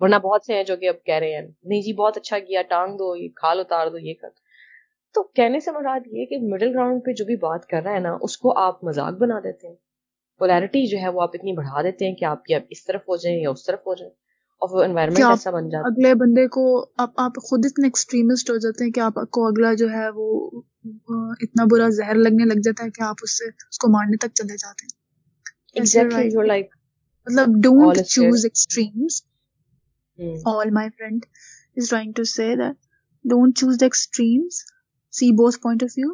ورنہ 0.05 0.17
بہت 0.29 0.45
سے 0.47 0.55
ہیں 0.55 0.63
جو 0.71 0.77
کہ 0.77 0.89
اب 0.89 1.03
کہہ 1.07 1.19
رہے 1.25 1.35
ہیں 1.35 1.43
نہیں 1.43 1.83
جی 1.83 1.93
بہت 2.03 2.17
اچھا 2.17 2.39
کیا 2.49 2.63
ٹانگ 2.73 2.97
دو 3.03 3.15
یہ 3.17 3.29
کھال 3.41 3.61
اتار 3.61 3.91
دو 3.91 3.99
یہ 4.07 4.15
کر 4.21 4.29
دو 4.29 4.47
تو 5.19 5.23
کہنے 5.35 5.59
سے 5.61 5.71
مراد 5.73 6.01
یہ 6.17 6.27
کہ 6.31 6.37
مڈل 6.51 6.69
گراؤنڈ 6.75 7.01
پہ 7.05 7.13
جو 7.21 7.25
بھی 7.31 7.37
بات 7.45 7.65
کر 7.71 7.83
رہا 7.85 7.93
ہے 7.95 8.01
نا 8.01 8.11
اس 8.27 8.37
کو 8.43 8.53
آپ 8.65 8.83
مزاق 8.89 9.15
بنا 9.23 9.39
دیتے 9.45 9.67
ہیں 9.69 9.75
پولیرٹی 10.43 10.83
جو 10.91 10.99
ہے 11.05 11.09
وہ 11.17 11.23
آپ 11.23 11.31
اتنی 11.39 11.53
بڑھا 11.57 11.83
دیتے 11.87 12.09
ہیں 12.09 12.15
کہ 12.21 12.25
آپ 12.33 12.45
کی 12.45 12.55
اس 12.77 12.85
طرف 12.91 13.09
ہو 13.09 13.17
جائیں 13.25 13.39
یا 13.43 13.51
اس 13.51 13.65
طرف 13.67 13.81
ہو 13.87 13.95
جائیں 14.03 14.13
اور 14.67 14.75
وہ 14.75 14.83
انوائرمنٹ 14.85 15.25
ایسا 15.31 15.51
بن 15.57 15.69
جاتا 15.73 15.89
اگلے 15.93 16.13
بندے 16.21 16.47
کو 16.59 16.65
آپ 17.07 17.19
آپ 17.25 17.41
خود 17.49 17.67
اتنے 17.71 17.87
ایکسٹریمسٹ 17.93 18.51
ہو 18.51 18.57
جاتے 18.67 18.85
ہیں 18.85 18.91
کہ 18.93 19.01
آپ 19.09 19.19
کو 19.39 19.47
اگلا 19.49 19.73
جو 19.83 19.89
ہے 19.95 20.09
وہ 20.21 20.29
اتنا 21.49 21.65
برا 21.75 21.89
زہر 21.99 22.21
لگنے 22.29 22.45
لگ 22.55 22.63
جاتا 22.69 22.85
ہے 22.85 22.91
کہ 22.99 23.03
آپ 23.11 23.25
اس 23.29 23.37
سے 23.39 23.51
اس 23.69 23.79
کو 23.85 23.91
مارنے 23.99 24.17
تک 24.27 24.35
چلے 24.43 24.57
جاتے 24.65 24.87
ہیں 24.87 26.63
مطلب 27.27 27.61
don't 27.65 27.65
don't 27.65 28.07
choose 28.15 28.47
choose 28.71 29.23
all 30.57 30.71
my 30.81 30.91
friend 30.99 31.27
is 31.83 31.89
trying 31.89 32.13
to 32.17 32.23
that 32.37 33.81
the 33.81 33.87
مطلب 35.23 36.07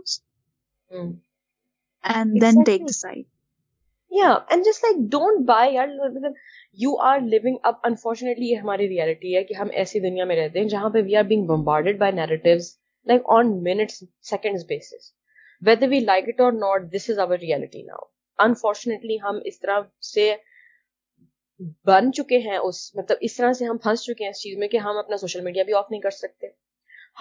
you 6.83 6.97
are 7.09 7.21
living 7.21 7.57
up 7.63 7.81
unfortunately 7.87 8.47
یہ 8.51 8.57
ہماری 8.63 8.89
ریئلٹی 8.89 9.37
ہے 9.37 9.43
کہ 9.45 9.55
ہم 9.55 9.69
ایسی 9.83 10.01
دنیا 10.09 10.25
میں 10.31 10.37
رہتے 10.37 10.61
ہیں 10.61 10.69
جہاں 10.69 10.89
پہ 10.95 11.03
we 11.07 11.17
are 11.17 11.23
being 11.33 11.45
bombarded 11.47 11.99
by 11.99 12.13
narratives 12.13 12.73
like 13.09 13.23
on 13.37 13.53
minutes 13.65 14.03
second 14.31 14.65
basis 14.69 14.93
whether 15.67 15.89
we 15.91 16.01
like 16.01 16.25
it 16.29 16.41
or 16.47 16.53
not 16.65 16.93
this 16.95 17.11
is 17.11 17.19
our 17.27 17.39
reality 17.49 17.83
now 17.83 18.07
unfortunately 18.47 19.17
ہم 19.23 19.39
اس 19.51 19.61
طرح 19.61 19.81
سے 20.13 20.35
بن 21.87 22.13
چکے 22.13 22.39
ہیں 22.47 22.57
اس 22.57 22.79
مطلب 22.97 23.19
اس 23.27 23.37
طرح 23.37 23.53
سے 23.59 23.65
ہم 23.65 23.77
پھنس 23.83 24.03
چکے 24.05 24.25
ہیں 24.25 24.31
اس 24.31 24.41
چیز 24.43 24.57
میں 24.59 24.69
کہ 24.69 24.77
ہم 24.87 24.97
اپنا 25.03 25.17
سوشل 25.17 25.41
میڈیا 25.41 25.63
بھی 25.65 25.75
آف 25.81 25.91
نہیں 25.91 26.01
کر 26.07 26.11
سکتے 26.17 26.47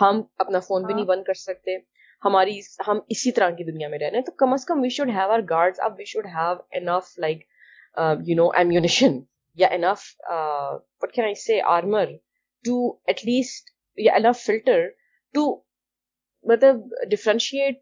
ہم 0.01 0.21
اپنا 0.43 0.59
فون 0.67 0.85
بھی 0.85 0.93
نہیں 0.93 1.03
ہاں۔ 1.05 1.15
بند 1.15 1.23
کر 1.23 1.33
سکتے 1.39 1.75
ہماری 2.25 2.59
ہم 2.87 2.99
اسی 3.15 3.31
طرح 3.37 3.49
کی 3.57 3.63
دنیا 3.71 3.87
میں 3.89 3.97
رہ 3.99 4.09
رہے 4.09 4.17
ہیں 4.17 4.23
تو 4.25 4.31
کم 4.41 4.53
از 4.53 4.65
کم 4.65 4.79
we 4.81 4.89
should 4.95 5.09
have 5.15 5.31
our 5.31 5.39
guard 5.49 5.79
up 5.85 5.93
we 5.97 6.05
should 6.11 6.25
have 6.35 6.55
enough 6.79 7.11
like 7.25 7.39
you 8.29 8.35
know 8.41 8.47
ammunition 8.61 9.19
یا 9.61 9.67
enough 9.77 10.05
what 11.01 11.11
can 11.15 11.25
I 11.25 11.33
say 11.45 11.59
armour 11.75 12.11
to 12.65 12.75
at 13.13 13.25
least 13.25 13.69
یا 14.05 14.13
انف 14.21 14.43
فلٹر 14.45 14.87
ٹو 15.33 15.43
مطلب 16.51 16.81
ڈفرینشیٹ 17.11 17.81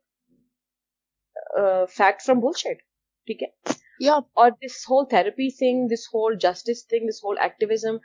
فیکٹ 1.97 2.25
فرام 2.25 2.39
بول 2.39 2.53
شیٹ 2.63 2.81
ٹھیک 3.29 3.43
ہے 3.43 4.09
اور 4.09 4.51
this 4.65 4.83
whole 4.89 5.05
therapy 5.09 5.49
thing 5.57 5.87
this 5.93 6.07
whole 6.13 6.35
justice 6.41 6.85
thing 6.87 7.07
this 7.09 7.23
whole 7.23 7.37
activism 7.45 7.95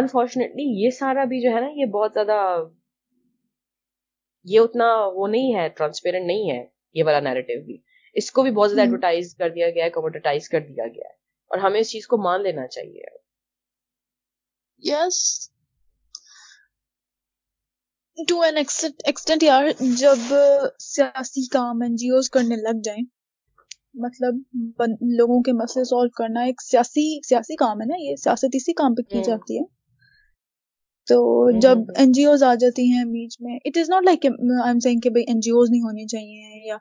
unfortunately 0.00 0.64
یہ 0.84 0.90
سارا 0.98 1.24
بھی 1.32 1.40
جو 1.42 1.54
ہے 1.56 1.60
نا 1.60 1.68
یہ 1.80 1.90
بہت 1.98 2.14
زیادہ 2.14 2.38
یہ 4.50 4.60
اتنا 4.64 4.86
وہ 5.14 5.26
نہیں 5.28 5.54
ہے 5.54 5.68
ٹرانسپیرنٹ 5.78 6.26
نہیں 6.26 6.50
ہے 6.50 6.58
یہ 6.98 7.04
والا 7.06 7.20
نیریٹو 7.28 7.56
بھی 7.68 7.76
اس 8.20 8.30
کو 8.36 8.42
بھی 8.42 8.50
بہت 8.58 8.70
زیادہ 8.70 8.82
ایڈورٹائز 8.86 9.34
کر 9.40 9.50
دیا 9.56 9.70
گیا 9.78 9.84
ہے 9.84 9.90
کمپوٹرٹائز 9.96 10.48
کر 10.48 10.60
دیا 10.68 10.86
گیا 10.94 11.08
ہے 11.08 11.14
اور 11.48 11.58
ہمیں 11.66 11.80
اس 11.80 11.90
چیز 11.94 12.06
کو 12.12 12.16
مان 12.28 12.42
لینا 12.42 12.66
چاہیے 12.76 13.14
یس 14.92 15.18
ٹو 18.28 18.40
این 18.48 18.56
ایکسٹینٹ 18.56 19.42
یار 19.42 19.66
جب 20.04 20.32
سیاسی 20.92 21.46
کام 21.58 21.82
این 21.86 21.94
جی 22.02 22.08
اوز 22.18 22.30
کرنے 22.36 22.56
لگ 22.68 22.80
جائیں 22.84 23.02
مطلب 24.04 24.80
لوگوں 25.18 25.42
کے 25.48 25.52
مسئلے 25.62 25.84
سالو 25.90 26.08
کرنا 26.22 26.42
ایک 26.48 26.62
سیاسی 26.70 27.06
سیاسی 27.28 27.56
کام 27.66 27.80
ہے 27.82 27.86
نا 27.92 28.00
یہ 28.04 28.16
سیاست 28.24 28.56
اسی 28.60 28.72
کام 28.82 28.94
پہ 28.94 29.02
کی 29.12 29.22
جاتی 29.30 29.58
ہے 29.60 29.64
تو 31.10 31.16
جب 31.62 31.78
این 31.98 32.12
جی 32.12 32.22
اوز 32.28 32.42
آ 32.42 32.54
جاتی 32.60 32.84
ہیں 32.92 33.04
بیچ 33.10 33.36
میں 33.40 33.56
it 33.66 33.76
is 33.78 33.90
not 33.90 34.04
like 34.04 34.24
I 34.26 34.60
am 34.68 34.78
saying 34.86 35.00
کہ 35.02 35.10
بھائی 35.16 35.24
این 35.28 35.40
جی 35.46 35.50
اوز 35.58 35.70
نہیں 35.70 35.82
ہونی 35.82 36.06
چاہیے 36.12 36.58
یا 36.68 36.76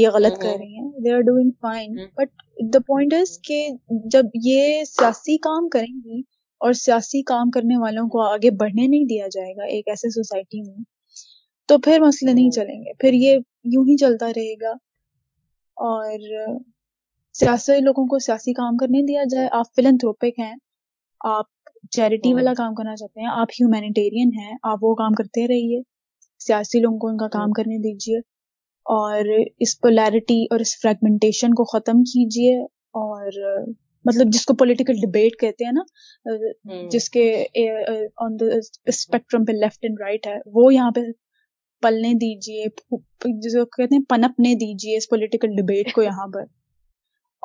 یہ 0.00 0.08
غلط 0.16 0.36
کر 0.40 0.56
رہی 0.58 0.76
ہیں 0.76 0.90
they 1.04 1.12
are 1.14 1.20
doing 1.28 1.50
fine 1.62 1.94
but 2.18 2.28
the 2.74 2.78
point 2.86 3.14
is 3.20 3.38
کہ 3.48 3.66
جب 4.12 4.26
یہ 4.44 4.82
سیاسی 4.88 5.36
کام 5.48 5.68
کریں 5.76 5.92
گی 6.04 6.20
اور 6.64 6.72
سیاسی 6.82 7.22
کام 7.32 7.50
کرنے 7.50 7.76
والوں 7.84 8.08
کو 8.16 8.20
آگے 8.26 8.50
بڑھنے 8.64 8.86
نہیں 8.86 9.04
دیا 9.14 9.26
جائے 9.32 9.54
گا 9.56 9.70
ایک 9.76 9.88
ایسے 9.94 10.10
سوسائٹی 10.18 10.62
میں 10.62 10.82
تو 11.68 11.78
پھر 11.86 12.00
مسئلے 12.00 12.32
نہیں 12.32 12.50
چلیں 12.56 12.78
گے 12.84 12.92
پھر 13.00 13.12
یہ 13.22 13.38
یوں 13.76 13.84
ہی 13.88 13.96
چلتا 14.04 14.26
رہے 14.36 14.54
گا 14.62 14.74
اور 15.88 16.58
سیاسی 17.40 17.78
لوگوں 17.84 18.06
کو 18.12 18.18
سیاسی 18.28 18.52
کام 18.60 18.76
کرنے 18.76 19.02
دیا 19.06 19.22
جائے 19.34 19.48
آپ 19.60 19.74
فلنتھروپک 19.76 20.20
تھروپک 20.20 20.40
ہیں 20.40 20.54
آپ 21.38 21.46
چیریٹی 21.96 22.32
والا 22.34 22.52
کام 22.58 22.74
کرنا 22.74 22.94
چاہتے 22.96 23.20
ہیں 23.20 23.28
آپ 23.40 23.52
ہیومینیٹیرین 23.60 24.30
ہیں 24.40 24.52
آپ 24.72 24.84
وہ 24.84 24.94
کام 25.02 25.12
کرتے 25.20 25.46
رہیے 25.52 25.80
سیاسی 26.46 26.80
لوگوں 26.80 26.98
کو 27.04 27.08
ان 27.08 27.16
کا 27.22 27.28
کام 27.38 27.52
کرنے 27.56 27.78
دیجیے 27.86 28.18
اور 28.96 29.30
اس 29.66 29.80
پولیرٹی 29.86 30.42
اور 30.52 30.60
اس 30.64 30.76
فریگمنٹیشن 30.82 31.54
کو 31.60 31.64
ختم 31.72 32.02
کیجیے 32.12 32.54
اور 33.02 33.26
مطلب 34.08 34.28
جس 34.32 34.44
کو 34.46 34.54
پولیٹیکل 34.60 35.00
ڈبیٹ 35.06 35.38
کہتے 35.40 35.64
ہیں 35.64 35.72
نا 35.72 36.86
جس 36.90 37.08
کے 37.16 37.24
آن 38.26 38.38
دا 38.40 38.46
اسپیکٹرم 38.92 39.44
پہ 39.48 39.52
لیفٹ 39.52 39.84
اینڈ 39.88 40.00
رائٹ 40.00 40.26
ہے 40.26 40.36
وہ 40.58 40.72
یہاں 40.74 40.90
پہ 40.96 41.00
پلنے 41.86 42.12
دیجیے 42.24 42.64
جس 42.68 43.52
کو 43.56 43.64
کہتے 43.78 43.94
ہیں 43.94 44.02
پنپنے 44.08 44.54
دیجیے 44.64 44.96
اس 44.96 45.08
پولیٹیکل 45.10 45.56
ڈبیٹ 45.60 45.92
کو 45.94 46.02
یہاں 46.02 46.26
پر 46.34 46.44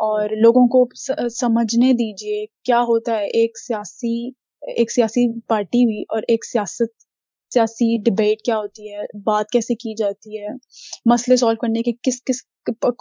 اور 0.03 0.29
لوگوں 0.43 0.65
کو 0.71 0.87
سمجھنے 1.35 1.91
دیجیے 1.99 2.45
کیا 2.65 2.79
ہوتا 2.87 3.13
ہے 3.19 3.25
ایک 3.41 3.59
سیاسی 3.59 4.13
ایک 4.81 4.91
سیاسی 4.91 5.21
پارٹی 5.49 5.85
بھی 5.85 6.01
اور 6.15 6.23
ایک 6.33 6.45
سیاست 6.45 7.03
سیاسی 7.53 7.87
ڈبیٹ 8.09 8.41
کیا 8.45 8.57
ہوتی 8.57 8.93
ہے 8.93 9.01
بات 9.25 9.49
کیسے 9.51 9.75
کی 9.83 9.93
جاتی 9.97 10.41
ہے 10.41 10.47
مسئلے 11.11 11.35
سالو 11.43 11.55
کرنے 11.61 11.83
کے 11.83 11.91
کس 12.09 12.21
کس 12.29 12.41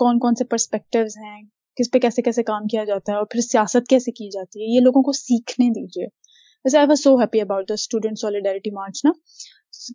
کون 0.05 0.19
کون 0.25 0.35
سے 0.39 0.45
پرسپیکٹوز 0.53 1.17
ہیں 1.25 1.41
کس 1.81 1.91
پہ 1.93 1.99
کیسے 2.05 2.23
کیسے 2.23 2.43
کام 2.53 2.67
کیا 2.73 2.85
جاتا 2.93 3.13
ہے 3.13 3.17
اور 3.17 3.27
پھر 3.31 3.41
سیاست 3.49 3.89
کیسے 3.91 4.13
کی 4.21 4.29
جاتی 4.39 4.63
ہے 4.63 4.75
یہ 4.75 4.81
لوگوں 4.85 5.03
کو 5.03 5.13
سیکھنے 5.25 5.69
دیجیے 5.81 6.07
I 6.79 6.87
was 6.89 7.03
so 7.03 7.15
happy 7.21 7.41
about 7.41 7.69
the 7.69 7.75
student 7.83 8.19
solidarity 8.19 8.71
march 8.75 9.01
نا 9.05 9.11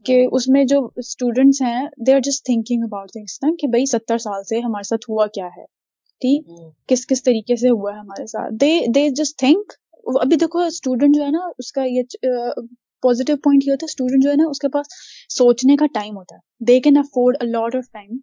کہ 0.05 0.23
اس 0.39 0.47
میں 0.55 0.63
جو 0.73 0.85
اسٹوڈنٹس 1.07 1.61
ہیں 1.61 1.81
they 2.07 2.13
are 2.13 2.19
just 2.31 2.43
thinking 2.45 2.83
about 2.83 3.11
things 3.11 3.39
نا 3.43 3.49
کہ 3.59 3.67
بھائی 3.75 3.85
ستر 3.97 4.17
سال 4.27 4.43
سے 4.49 4.59
ہمارے 4.65 4.87
ساتھ 4.87 5.09
ہوا 5.09 5.27
کیا 5.33 5.45
ہے 5.57 5.63
تھی 6.21 6.37
کس 6.89 7.05
کس 7.07 7.23
طریقے 7.23 7.55
سے 7.63 7.69
ہوا 7.79 7.91
ہے 7.93 7.99
ہمارے 7.99 8.25
ساتھ 8.27 8.53
دے 8.61 8.71
دے 8.95 9.07
جسٹ 9.21 9.37
تھنک 9.45 9.73
ابھی 10.21 10.37
دیکھو 10.43 10.59
اسٹوڈنٹ 10.65 11.15
جو 11.15 11.23
ہے 11.23 11.29
نا 11.31 11.45
اس 11.63 11.71
کا 11.71 11.83
یہ 11.95 12.17
پازیٹیو 13.07 13.35
پوائنٹ 13.43 13.65
یہ 13.65 13.71
ہوتا 13.71 13.85
ہے 13.85 13.91
اسٹوڈنٹ 13.93 14.23
جو 14.23 14.29
ہے 14.31 14.35
نا 14.41 14.47
اس 14.53 14.59
کے 14.59 14.69
پاس 14.73 14.93
سوچنے 15.37 15.75
کا 15.81 15.85
ٹائم 15.93 16.17
ہوتا 16.17 16.35
ہے 16.35 16.65
they 16.69 16.79
can 16.87 16.97
afford 16.97 17.35
a 17.41 17.47
lot 17.51 17.75
of 17.75 17.91
time 17.91 18.17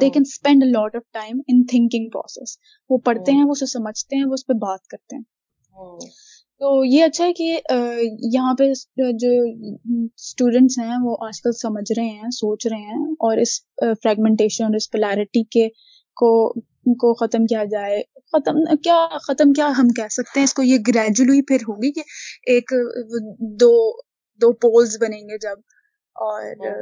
they 0.00 0.08
can 0.10 0.22
spend 0.26 0.62
a 0.64 0.70
lot 0.70 0.96
of 0.96 1.02
time 1.20 1.40
in 1.52 1.62
thinking 1.72 2.08
process 2.12 2.56
وہ 2.90 2.98
پڑھتے 3.08 3.32
ہیں 3.38 3.44
وہ 3.44 3.52
اسے 3.58 3.66
سمجھتے 3.72 4.16
ہیں 4.16 4.24
وہ 4.28 4.34
اس 4.38 4.46
پہ 4.46 4.52
بات 4.66 4.86
کرتے 4.94 5.16
ہیں 5.16 5.22
تو 6.62 6.68
یہ 6.84 7.04
اچھا 7.04 7.24
ہے 7.26 7.32
کہ 7.38 7.48
یہاں 8.32 8.52
پہ 8.58 8.68
جو 9.24 9.28
اسٹوڈینٹس 9.92 10.78
ہیں 10.78 10.96
وہ 11.02 11.16
آج 11.26 11.40
کل 11.42 11.52
سمجھ 11.60 11.90
رہے 11.96 12.06
ہیں 12.20 12.30
سوچ 12.38 12.66
رہے 12.70 12.92
ہیں 12.94 13.04
اور 13.28 13.36
اس 13.46 13.60
فریگمنٹیشن 13.80 14.64
اور 14.64 14.74
اس 14.80 14.90
پلیرٹی 14.90 15.42
کے 15.58 15.68
کو 16.22 16.30
کو 17.02 17.12
ختم 17.20 17.44
کیا 17.50 17.62
جائے 17.70 18.00
ختم 18.32 18.64
کیا 18.84 18.96
ختم 19.26 19.52
کیا 19.56 19.66
ہم 19.78 19.88
کہہ 19.96 20.08
سکتے 20.10 20.38
ہیں 20.38 20.44
اس 20.44 20.54
کو 20.54 20.62
یہ 20.62 20.78
گریجولی 20.88 21.40
پھر 21.48 21.62
ہوگی 21.68 21.90
کہ 21.98 22.02
ایک 22.54 22.72
دو 23.60 23.70
دو 24.40 24.52
پولز 24.64 24.96
بنیں 25.00 25.20
گے 25.28 25.38
جب 25.46 25.58
اور 26.28 26.42
ہاں۔ 26.64 26.74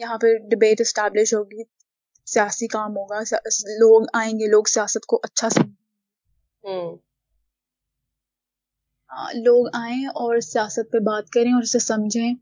یہاں 0.00 0.16
پہ 0.20 0.32
ڈبیٹ 0.50 0.80
اسٹیبلش 0.80 1.32
ہوگی 1.34 1.62
سیاسی 2.32 2.66
کام 2.74 2.96
ہوگا 2.96 3.18
لوگ 3.80 4.06
آئیں 4.20 4.32
گے 4.38 4.50
لوگ 4.50 4.64
سیاست 4.74 5.06
کو 5.12 5.20
اچھا 5.24 5.48
ہاں۔ 5.56 6.76
ہاں، 9.12 9.30
لوگ 9.44 9.66
آئیں 9.82 10.04
اور 10.20 10.40
سیاست 10.52 10.92
پہ 10.92 10.98
بات 11.10 11.30
کریں 11.34 11.52
اور 11.52 11.62
اسے 11.68 11.78
سمجھیں 11.88 12.32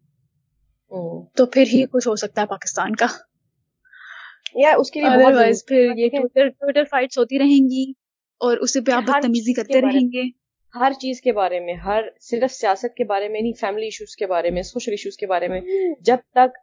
تو 1.37 1.47
پھر 1.55 1.65
ہی 1.73 1.85
کچھ 1.93 2.09
ہو 2.09 2.15
سکتا 2.25 2.43
ہے 2.43 2.47
پاکستان 2.47 2.95
کا 3.01 3.07
یا 4.55 4.75
اس 4.81 4.91
کے 4.91 6.13
پھر 9.65 9.97
ہر 10.81 10.93
چیز 11.01 11.21
کے 11.23 11.33
بارے 11.33 11.59
میں 11.61 11.75
ہر 11.85 12.03
صرف 12.31 12.53
سیاست 12.53 12.95
کے 12.97 13.05
بارے 13.05 13.29
میں 13.29 13.41
نہیں 13.41 13.53
فیملی 13.61 13.85
ایشوز 13.85 14.15
کے 14.17 14.27
بارے 14.33 14.51
میں 14.57 14.63
سوشل 14.63 14.91
ایشوز 14.93 15.17
کے 15.17 15.27
بارے 15.27 15.49
میں 15.49 15.61
جب 16.09 16.19
تک 16.37 16.59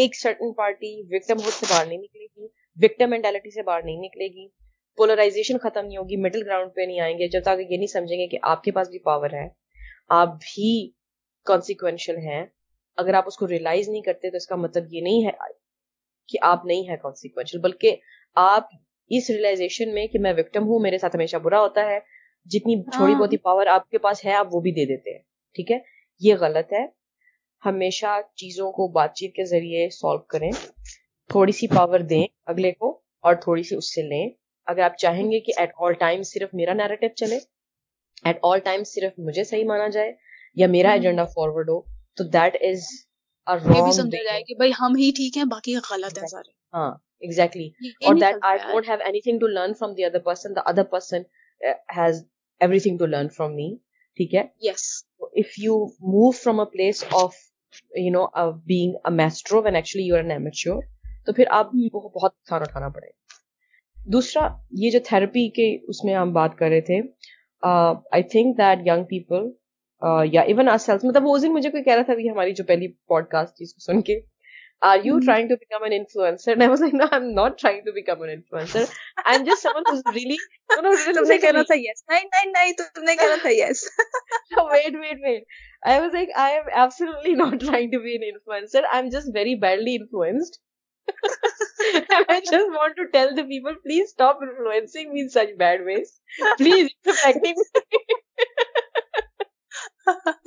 ایک 0.00 0.16
سرٹن 0.18 0.52
پارٹی 0.56 0.92
وکٹم 1.16 1.38
ہوڈ 1.44 1.52
سے 1.52 1.66
باہر 1.70 1.86
نہیں 1.86 1.98
نکلے 1.98 2.24
گی 2.36 2.46
وکٹم 2.84 3.10
مینٹیلٹی 3.10 3.50
سے 3.54 3.62
باہر 3.62 3.82
نہیں 3.84 3.96
نکلے 4.06 4.28
گی 4.34 4.46
پولرائزیشن 4.96 5.58
ختم 5.62 5.84
نہیں 5.86 5.96
ہوگی 5.98 6.16
مڈل 6.22 6.42
گراؤنڈ 6.46 6.70
پہ 6.74 6.86
نہیں 6.86 7.00
آئیں 7.06 7.18
گے 7.18 7.28
جب 7.28 7.42
تک 7.44 7.60
یہ 7.70 7.76
نہیں 7.76 7.92
سمجھیں 7.92 8.16
گے 8.18 8.26
کہ 8.28 8.38
آپ 8.52 8.62
کے 8.62 8.70
پاس 8.78 8.88
بھی 8.90 8.98
پاور 9.08 9.30
ہے 9.34 9.46
آپ 10.20 10.34
بھی 10.44 10.70
کانسیکوینشل 11.46 12.16
ہیں 12.28 12.44
اگر 13.02 13.14
آپ 13.14 13.24
اس 13.26 13.36
کو 13.36 13.48
ریئلائز 13.48 13.88
نہیں 13.88 14.02
کرتے 14.02 14.30
تو 14.30 14.36
اس 14.36 14.46
کا 14.46 14.56
مطلب 14.56 14.84
یہ 14.92 15.00
نہیں 15.02 15.26
ہے 15.26 15.30
کہ 16.28 16.38
آپ 16.52 16.64
نہیں 16.66 16.88
ہے 16.88 16.96
کانسیکوینشل 17.02 17.58
بلکہ 17.62 17.96
آپ 18.42 18.68
اس 19.16 19.28
ریئلائزیشن 19.30 19.94
میں 19.94 20.06
کہ 20.12 20.18
میں 20.22 20.32
وکٹم 20.38 20.62
ہوں 20.68 20.78
میرے 20.82 20.98
ساتھ 20.98 21.16
ہمیشہ 21.16 21.36
برا 21.42 21.60
ہوتا 21.60 21.84
ہے 21.90 21.98
جتنی 22.54 22.74
تھوڑی 22.96 23.14
ہی 23.32 23.36
پاور 23.48 23.66
آپ 23.76 23.88
کے 23.90 23.98
پاس 24.06 24.24
ہے 24.24 24.32
آپ 24.36 24.54
وہ 24.54 24.60
بھی 24.60 24.72
دے 24.74 24.84
دیتے 24.94 25.12
ہیں 25.14 25.22
ٹھیک 25.54 25.70
ہے 25.72 25.78
یہ 26.26 26.34
غلط 26.40 26.72
ہے 26.72 26.84
ہمیشہ 27.66 28.18
چیزوں 28.42 28.70
کو 28.72 28.86
بات 28.92 29.14
چیت 29.16 29.34
کے 29.34 29.44
ذریعے 29.52 29.88
سالو 29.98 30.18
کریں 30.34 30.50
تھوڑی 31.32 31.52
سی 31.60 31.66
پاور 31.74 32.00
دیں 32.12 32.24
اگلے 32.52 32.72
کو 32.82 32.90
اور 33.26 33.34
تھوڑی 33.44 33.62
سی 33.68 33.76
اس 33.76 33.94
سے 33.94 34.02
لیں 34.08 34.28
اگر 34.72 34.82
آپ 34.88 34.96
چاہیں 34.98 35.24
گے 35.30 35.40
کہ 35.48 35.52
ایٹ 35.60 35.72
آل 35.86 35.92
ٹائم 35.98 36.22
صرف 36.34 36.54
میرا 36.60 36.72
نیرٹو 36.82 37.06
چلے 37.16 37.38
ایٹ 38.28 38.38
آل 38.50 38.58
ٹائم 38.68 38.84
صرف 38.94 39.18
مجھے 39.26 39.44
صحیح 39.44 39.64
مانا 39.66 39.88
جائے 39.98 40.12
یا 40.62 40.66
میرا 40.76 40.92
ایجنڈا 40.98 41.22
ہاں۔ 41.22 41.30
فارورڈ 41.34 41.68
ہو 41.70 41.80
تو 42.16 42.24
دیٹ 42.38 42.56
از 42.70 42.84
ہاں 43.48 43.56
from 43.64 44.06
the 49.94 50.04
other 50.04 50.20
person 50.92 51.24
thing 52.68 52.96
to 52.98 53.06
learn 53.06 53.28
from 53.36 53.50
me 53.56 53.70
ٹھیک 54.20 54.30
ہے 54.34 54.42
place 56.72 56.98
of 57.22 57.34
you 58.02 58.12
know 58.12 58.22
being 58.72 58.92
an 59.04 59.74
ایکچولیور 59.74 60.20
تو 61.26 61.30
پھر 61.36 61.44
آپ 61.58 61.66
کو 61.92 62.00
بہت 62.18 62.30
نقصان 62.34 62.60
اٹھانا 62.62 62.88
پڑے 62.96 63.08
دوسرا 64.12 64.42
یہ 64.80 64.88
جو 64.90 64.98
تھراپی 65.04 65.44
کے 65.54 65.66
اس 65.92 65.98
میں 66.04 66.14
ہم 66.14 66.30
بات 66.32 66.52
کر 66.58 66.68
رہے 66.70 66.80
تھے 66.88 66.98
I 68.16 68.22
think 68.34 68.48
that 68.58 68.78
young 68.86 69.02
people 69.10 69.40
یا 70.32 70.40
ایون 70.52 70.68
آر 70.68 70.78
سیلس 70.84 71.04
مطلب 71.04 71.24
وہ 71.26 71.34
اس 71.36 71.42
دن 71.42 71.52
مجھے 71.52 71.70
کوئی 71.70 71.82
کہہ 71.84 71.94
رہا 71.96 72.02
تھا 72.08 72.14
بھی 72.14 72.28
ہماری 72.30 72.52
جو 72.54 72.64
پہلی 72.70 72.88
پوڈ 73.12 73.28
کاسٹ 73.30 73.54
تھی 73.56 73.66
کو 73.66 73.78
سن 73.84 74.00
کے 74.08 74.18
are 74.88 74.98
you 75.04 75.18
trying 75.26 75.48
to 75.48 75.54
becomes 75.60 76.16
I 76.48 77.00
am 77.10 77.30
not 77.36 77.58
trying 77.60 77.80
to 77.86 77.92
becomes 77.92 78.18
not 78.18 78.20
trying 78.20 78.26
to 78.26 78.26
influencer 78.30 78.84
I 88.92 89.00
am 89.00 89.08
just 89.08 89.30
very 89.34 89.54
badly 89.66 89.96
influenced 90.00 90.60
I 92.10 92.40
just 92.40 92.54
want 92.76 92.96
to 92.96 93.04
tell 93.18 93.36
the 93.36 93.42
people 93.48 93.74
please 93.88 94.02
stop 94.06 94.42
influence 94.42 94.96
means 95.14 95.32
such 95.34 95.54
bad 95.64 95.80
ways 95.86 96.16
please 96.58 97.70
جدھر 100.06 100.44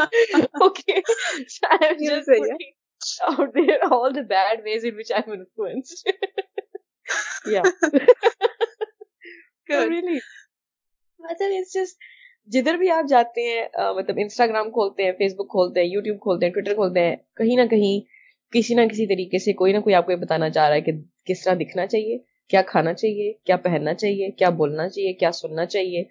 بھی 12.77 12.89
آپ 12.91 13.05
جاتے 13.09 13.41
ہیں 13.47 13.67
مطلب 13.95 14.15
Instagram 14.21 14.69
کھولتے 14.71 15.03
ہیں 15.03 15.11
face 15.17 15.33
بک 15.37 15.49
کھولتے 15.49 15.79
ہیں 15.79 15.87
یوٹیوب 15.87 16.17
کھولتے 16.21 16.45
ہیں 16.45 16.53
ٹویٹر 16.53 16.73
کھولتے 16.73 16.99
ہیں 16.99 17.15
کہیں 17.35 17.55
نہ 17.63 17.67
کہیں 17.71 17.99
کسی 18.55 18.73
نہ 18.75 18.85
کسی 18.91 19.05
طریقے 19.13 19.43
سے 19.45 19.53
کوئی 19.63 19.73
نہ 19.73 19.79
کوئی 19.87 19.95
آپ 19.95 20.05
کو 20.05 20.11
یہ 20.11 20.23
بتانا 20.25 20.49
چاہ 20.49 20.67
رہا 20.67 20.75
ہے 20.75 20.81
کہ 20.81 20.91
کس 21.29 21.43
طرح 21.43 21.53
دکھنا 21.61 21.87
چاہیے 21.87 22.17
کیا 22.49 22.61
کھانا 22.71 22.93
چاہیے 22.99 23.31
کیا 23.45 23.55
پہننا 23.65 23.93
چاہیے 23.93 24.31
کیا 24.37 24.49
بولنا 24.59 24.87
چاہیے 24.89 25.13
کیا 25.19 25.31
سننا 25.41 25.65
چاہیے 25.73 26.03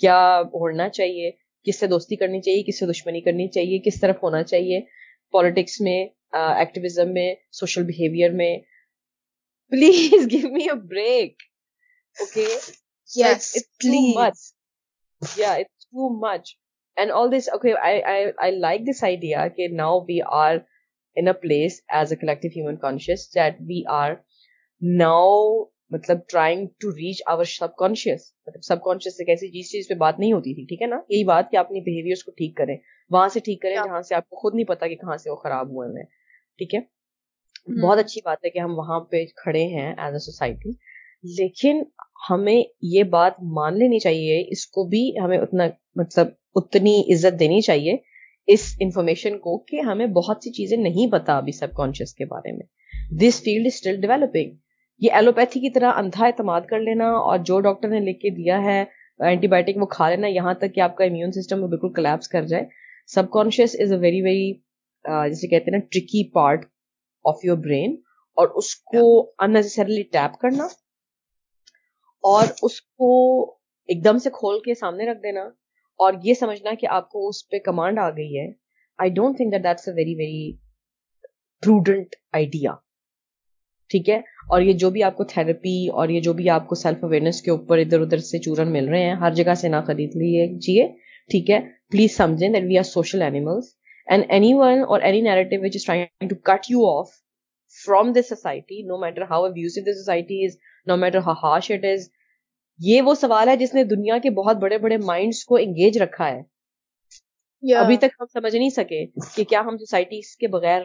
کیا 0.00 0.16
اوڑھنا 0.60 0.88
چاہیے 0.96 1.30
کس 1.66 1.78
سے 1.80 1.86
دوستی 1.86 2.16
کرنی 2.16 2.40
چاہیے 2.42 2.62
کس 2.66 2.78
سے 2.80 2.86
دشمنی 2.90 3.20
کرنی 3.28 3.48
چاہیے 3.56 3.78
کس 3.90 4.00
طرف 4.00 4.22
ہونا 4.22 4.42
چاہیے 4.50 4.80
پالیٹکس 5.36 5.80
میں 5.86 5.98
ایکٹیویزم 6.38 7.12
میں 7.14 7.28
سوشل 7.58 7.82
بہیویئر 7.86 8.30
میں 8.40 8.50
please 9.70 10.26
give 10.30 10.48
me 10.56 10.64
a 10.68 10.74
break 10.90 11.42
okay 12.20 12.46
too 15.64 16.10
much 16.26 16.54
and 16.96 17.10
all 17.18 17.26
this 17.38 17.48
okay 17.52 17.72
I 17.86 18.58
like 18.60 18.80
this 18.90 19.02
idea 19.08 19.46
کہ 19.56 19.68
now 19.82 19.98
we 20.08 20.18
are 20.44 20.54
in 21.18 21.26
place 21.40 21.80
as 21.98 22.12
a 22.12 22.16
collective 22.20 22.48
human 22.56 22.76
conscious 22.86 23.20
that 23.34 23.54
we 23.68 23.82
are 24.02 24.10
now 25.00 25.32
مطلب 25.92 26.18
trying 26.28 26.66
to 26.80 26.90
reach 26.96 27.22
our 27.30 27.44
subconscious 27.78 28.22
مطلب 28.46 28.62
سب 28.64 28.82
conscious 28.84 29.16
سے 29.16 29.24
کیسی 29.24 29.48
چیز 29.52 29.70
چیز 29.72 29.88
پہ 29.88 29.94
بات 30.02 30.18
نہیں 30.18 30.32
ہوتی 30.32 30.54
تھی 30.54 30.64
ٹھیک 30.68 30.82
ہے 30.82 30.86
نا 30.86 30.98
یہی 31.08 31.24
بات 31.30 31.50
کہ 31.50 31.56
آپ 31.56 31.66
اپنی 31.66 31.80
بہیویئرس 31.90 32.22
کو 32.24 32.30
ٹھیک 32.38 32.56
کریں 32.56 32.76
وہاں 33.12 33.28
سے 33.34 33.40
ٹھیک 33.46 33.60
کریں 33.62 33.74
جہاں 33.74 34.00
سے 34.08 34.14
آپ 34.14 34.28
کو 34.28 34.36
خود 34.42 34.54
نہیں 34.54 34.66
پتا 34.68 34.88
کہ 34.88 34.94
کہاں 35.00 35.16
سے 35.22 35.30
وہ 35.30 35.36
خراب 35.42 35.70
ہوئے 35.74 35.88
ہیں 35.98 36.06
ٹھیک 36.58 36.74
ہے 36.74 36.78
hmm. 36.78 37.82
بہت 37.84 37.98
اچھی 37.98 38.20
بات 38.24 38.44
ہے 38.44 38.50
کہ 38.50 38.58
ہم 38.58 38.78
وہاں 38.78 39.00
پہ 39.10 39.24
کھڑے 39.42 39.66
ہیں 39.74 39.86
ایز 39.92 40.12
اے 40.12 40.18
سوسائٹی 40.30 40.70
لیکن 41.40 41.82
ہمیں 42.30 42.60
یہ 42.92 43.02
بات 43.18 43.42
مان 43.58 43.78
لینی 43.78 43.98
چاہیے 43.98 44.42
اس 44.56 44.66
کو 44.76 44.84
بھی 44.88 45.02
ہمیں 45.22 45.38
اتنا 45.38 45.64
مطلب 46.00 46.28
اتنی 46.60 46.98
عزت 47.14 47.38
دینی 47.40 47.60
چاہیے 47.68 47.96
اس 48.52 48.64
انفارمیشن 48.84 49.38
کو 49.44 49.58
کہ 49.68 49.80
ہمیں 49.90 50.06
بہت 50.20 50.42
سی 50.44 50.50
چیزیں 50.56 50.76
نہیں 50.76 51.10
پتا 51.12 51.36
ابھی 51.38 51.52
سب 51.58 51.72
کانشیس 51.76 52.14
کے 52.14 52.24
بارے 52.32 52.52
میں 52.56 52.66
this 53.20 53.40
field 53.44 53.66
is 53.66 53.72
still 53.74 54.00
developing 54.00 54.50
یہ 55.02 55.12
ایلوپیتھی 55.16 55.60
کی 55.60 55.70
طرح 55.74 55.92
اندھا 55.98 56.24
اعتماد 56.26 56.60
کر 56.70 56.80
لینا 56.80 57.08
اور 57.30 57.38
جو 57.46 57.58
ڈاکٹر 57.60 57.88
نے 57.88 58.00
لکھ 58.10 58.20
کے 58.20 58.30
دیا 58.36 58.60
ہے 58.62 58.80
اینٹی 59.30 59.46
بایوٹک 59.48 59.76
وہ 59.80 59.86
کھا 59.94 60.08
لینا 60.10 60.26
یہاں 60.26 60.52
تک 60.60 60.74
کہ 60.74 60.80
آپ 60.80 60.96
کا 60.96 61.04
امیون 61.04 61.32
سسٹم 61.32 61.62
وہ 61.62 61.68
بالکل 61.68 61.92
کلیپس 61.96 62.28
کر 62.28 62.44
جائے 62.52 62.64
subconscious 63.32 63.74
is 63.82 63.92
a 63.92 63.98
very 64.00 64.22
very 64.22 64.52
جسے 65.30 65.48
کہتے 65.48 65.70
ہیں 65.70 65.78
نا 65.78 65.84
tricky 65.90 66.22
part 66.32 66.64
of 67.30 67.44
your 67.44 67.56
brain 67.66 67.96
اور 68.38 68.48
اس 68.62 68.74
کو 68.94 69.04
انیسسریلی 69.44 70.02
ٹیپ 70.16 70.38
کرنا 70.40 70.64
اور 72.32 72.46
اس 72.68 72.80
کو 72.80 73.10
ایک 73.92 74.04
دم 74.04 74.18
سے 74.24 74.30
کھول 74.38 74.58
کے 74.64 74.74
سامنے 74.74 75.10
رکھ 75.10 75.18
دینا 75.22 75.40
اور 76.04 76.12
یہ 76.22 76.34
سمجھنا 76.40 76.70
کہ 76.80 76.86
آپ 76.90 77.08
کو 77.10 77.28
اس 77.28 77.48
پہ 77.48 77.58
کمانڈ 77.64 77.98
آ 77.98 78.08
گئی 78.16 78.36
ہے 78.38 78.46
I 79.04 79.10
don't 79.18 79.36
think 79.36 79.52
that 79.52 79.64
that's 79.64 79.88
a 79.88 79.94
very 79.96 80.14
very 80.18 80.50
prudent 81.66 82.16
idea 82.40 82.72
ٹھیک 83.94 84.08
ہے 84.10 84.16
اور 84.54 84.62
یہ 84.62 84.72
جو 84.82 84.88
بھی 84.94 85.02
آپ 85.06 85.16
کو 85.16 85.24
تھراپی 85.32 85.74
اور 86.00 86.08
یہ 86.12 86.20
جو 86.26 86.32
بھی 86.38 86.48
آپ 86.54 86.66
کو 86.70 86.74
سیلف 86.78 87.02
اویئرنیس 87.08 87.40
کے 87.48 87.50
اوپر 87.50 87.78
ادھر 87.82 88.00
ادھر 88.06 88.18
سے 88.28 88.38
چورن 88.46 88.72
مل 88.76 88.88
رہے 88.92 89.02
ہیں 89.04 89.14
ہر 89.20 89.34
جگہ 89.34 89.54
سے 89.60 89.68
نہ 89.74 89.80
خرید 89.86 90.16
لیے 90.22 90.46
جیے 90.66 90.86
ٹھیک 91.34 91.50
ہے 91.50 91.58
پلیز 91.94 92.16
سمجھیں 92.16 92.48
that 92.48 92.62
we 92.68 92.78
are 92.78 92.82
social 92.88 93.22
animals 93.28 93.68
and 94.14 94.24
any 94.38 94.52
one 94.62 94.82
اور 94.88 95.00
any 95.10 95.20
narrative 95.28 95.62
which 95.66 95.76
is 95.80 95.84
trying 95.86 96.28
to 96.34 96.40
cut 96.52 96.68
you 96.72 96.84
off 96.88 97.12
from 97.84 98.12
this 98.18 98.28
society 98.34 98.82
no 98.90 98.98
matter 99.06 99.22
how 99.30 99.42
views 99.60 99.78
the 99.92 99.96
society 100.02 100.44
is 100.46 100.56
no 100.92 100.96
matter 101.06 101.18
ha 101.30 101.34
harsh 101.42 101.70
it 101.76 101.84
is 101.92 102.08
یہ 102.90 103.02
وہ 103.10 103.14
سوال 103.24 103.48
ہے 103.54 103.56
جس 103.64 103.74
نے 103.78 103.84
دنیا 103.96 104.18
کے 104.26 104.30
بہت 104.42 104.56
بڑے 104.68 104.78
بڑے 104.86 104.96
مائنڈس 105.14 105.44
کو 105.52 105.56
انگیج 105.64 105.98
رکھا 106.08 106.30
ہے 106.34 107.76
ابھی 107.86 107.96
تک 108.06 108.20
ہم 108.20 108.26
سمجھ 108.38 108.54
نہیں 108.60 108.70
سکے 108.82 109.04
کہ 109.34 109.44
کیا 109.50 109.60
ہم 109.66 109.76
سوسائٹی 109.88 110.20
کے 110.40 110.48
بغیر 110.60 110.82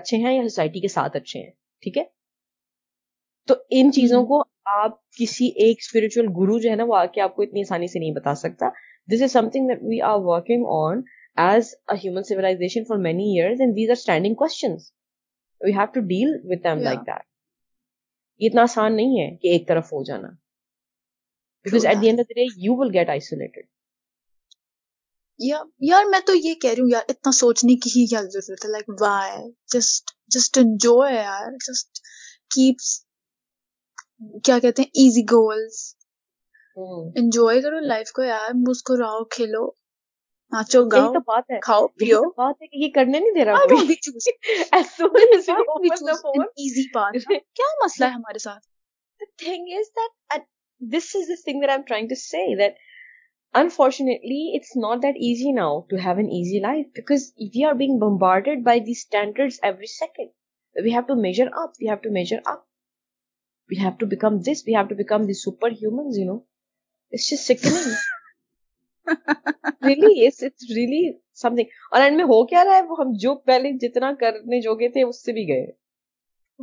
اچھے 0.00 0.16
ہیں 0.26 0.34
یا 0.36 0.42
سوسائٹی 0.48 0.80
کے 0.80 0.88
ساتھ 1.00 1.16
اچھے 1.24 1.40
ہیں 1.44 1.50
ٹھیک 1.86 1.96
ہے 1.98 2.02
تو 3.46 3.54
ان 3.78 3.90
چیزوں 3.94 4.24
کو 4.26 4.42
آپ 4.74 4.92
کسی 5.18 5.46
ایک 5.64 5.78
اسپرچل 5.82 6.26
گرو 6.36 6.58
جو 6.64 6.70
ہے 6.70 6.74
نا 6.80 6.84
وہ 6.90 6.96
آ 6.96 7.04
کے 7.14 7.20
آپ 7.20 7.34
کو 7.36 7.42
اتنی 7.42 7.60
آسانی 7.66 7.86
سے 7.94 7.98
نہیں 7.98 8.14
بتا 8.18 8.34
سکتا 8.44 8.68
this 9.12 9.22
is 9.26 9.32
something 9.54 9.70
we 9.88 10.00
are 10.10 10.18
working 10.26 10.64
on 10.76 11.00
as 11.46 11.74
human 12.04 12.22
civilisation 12.28 12.84
for 12.88 12.98
many 13.08 13.24
years 13.32 13.60
and 13.60 13.74
these 13.76 13.90
are 13.90 13.96
standing 14.00 14.34
کو 17.04 17.20
اتنا 18.46 18.62
آسان 18.62 18.94
نہیں 18.96 19.18
ہے 19.20 19.26
کہ 19.40 19.48
ایک 19.52 19.66
طرف 19.68 19.92
ہو 19.92 20.02
جانا 20.04 20.28
because 21.64 21.84
at 21.86 22.00
the 22.00 22.06
end 22.06 22.20
of 22.20 22.26
the 22.28 22.34
day 22.40 22.44
you 22.64 22.76
will 22.78 22.90
get 22.94 23.08
isolated 23.10 23.66
یار 25.90 26.04
میں 26.10 26.18
تو 26.26 26.34
یہ 26.34 26.54
کہہ 26.62 26.70
رہی 26.70 26.80
ہوں 26.82 26.88
یار 26.92 27.02
اتنا 27.10 27.32
سوچنے 27.40 27.74
کی 27.84 27.90
ہی 27.96 28.06
کیا 28.14 28.20
ضرورت 28.36 28.64
ہے 28.64 28.70
like 28.72 28.88
why 29.02 29.40
just 29.74 30.10
just 30.36 30.58
enjoy 30.62 31.20
کیا 34.46 34.58
کہتے 34.62 34.82
ہیں 34.82 35.02
ایزی 35.02 35.22
گولس 35.32 35.78
انجوائے 37.22 37.60
کرو 37.62 37.78
لائف 37.92 38.10
کو 38.18 38.22
یار 38.22 38.50
مسکراؤ 38.68 39.24
کھیلو 39.36 39.64
ناچو 40.56 40.82
گاؤ 40.92 41.12
تو 41.12 41.20
بات 41.32 41.50
ہے 41.52 41.58
کھاؤ 41.66 41.86
پیو 42.02 42.20
بات 42.38 42.62
ہے 42.62 42.66
کہ 42.66 42.82
یہ 42.84 42.90
کرنے 42.94 43.18
نہیں 43.24 43.34
دے 43.34 43.44
رہا 43.44 44.78
ایزی 46.66 46.88
پارٹ 46.94 47.28
کیا 47.60 47.70
مسئلہ 47.84 48.06
ہے 48.08 48.14
ہمارے 48.14 48.38
ساتھ 48.46 49.22
is 49.22 49.90
that 49.98 50.48
this 50.96 51.14
is 51.16 51.28
the 51.28 51.34
thing 51.44 51.64
I 51.68 51.76
am 51.76 51.82
trying 51.88 52.08
to 52.08 52.14
see 52.22 52.46
that 52.62 52.76
unfortunately 53.62 54.42
it's 54.58 54.76
not 54.84 55.02
that 55.02 55.14
easy 55.30 55.52
now 55.62 55.80
to 55.92 55.96
have 56.04 56.16
an 56.22 56.30
easy 56.38 56.60
life 56.68 56.86
because 57.00 57.30
we 57.56 57.64
are 57.70 57.74
being 57.82 57.98
bombarded 58.06 58.64
by 58.70 58.80
the 58.90 58.98
standard 59.00 59.58
every 59.70 59.92
second 59.98 60.84
we 60.84 60.92
have 60.98 61.02
to 61.08 61.20
measure 61.28 61.56
up 61.64 61.80
we 61.80 61.88
have 61.88 61.96
to 62.06 62.10
measure 62.20 62.38
up 62.54 62.60
we 63.74 63.78
we 63.78 63.82
have 63.82 63.92
have 63.92 63.98
to 63.98 64.04
to 64.04 64.14
become 64.14 64.86
become 64.96 65.26
this, 65.28 65.40
mm 65.44 65.44
superhumans, 65.44 66.14
you 66.20 66.26
know. 66.30 66.40
It's 67.16 67.28
just 67.30 67.46
sickening. 67.48 67.88
really, 69.88 70.12
it's, 70.26 70.40
it's 70.48 70.66
really 70.78 71.02
something. 71.42 71.66
اور 71.92 72.00
and 72.02 72.16
میں 72.16 72.24
ہو 72.32 72.44
کیا 72.46 72.64
رہا 72.64 72.76
ہے 72.76 72.82
وہ 72.88 72.96
ہم 73.00 73.12
جو 73.22 73.34
پہلے 73.50 73.70
جتنا 73.86 74.12
کرنے 74.20 74.60
جوگے 74.68 74.88
تھے 74.96 75.02
اس 75.08 75.22
سے 75.24 75.32
بھی 75.38 75.46
گئے 75.52 75.64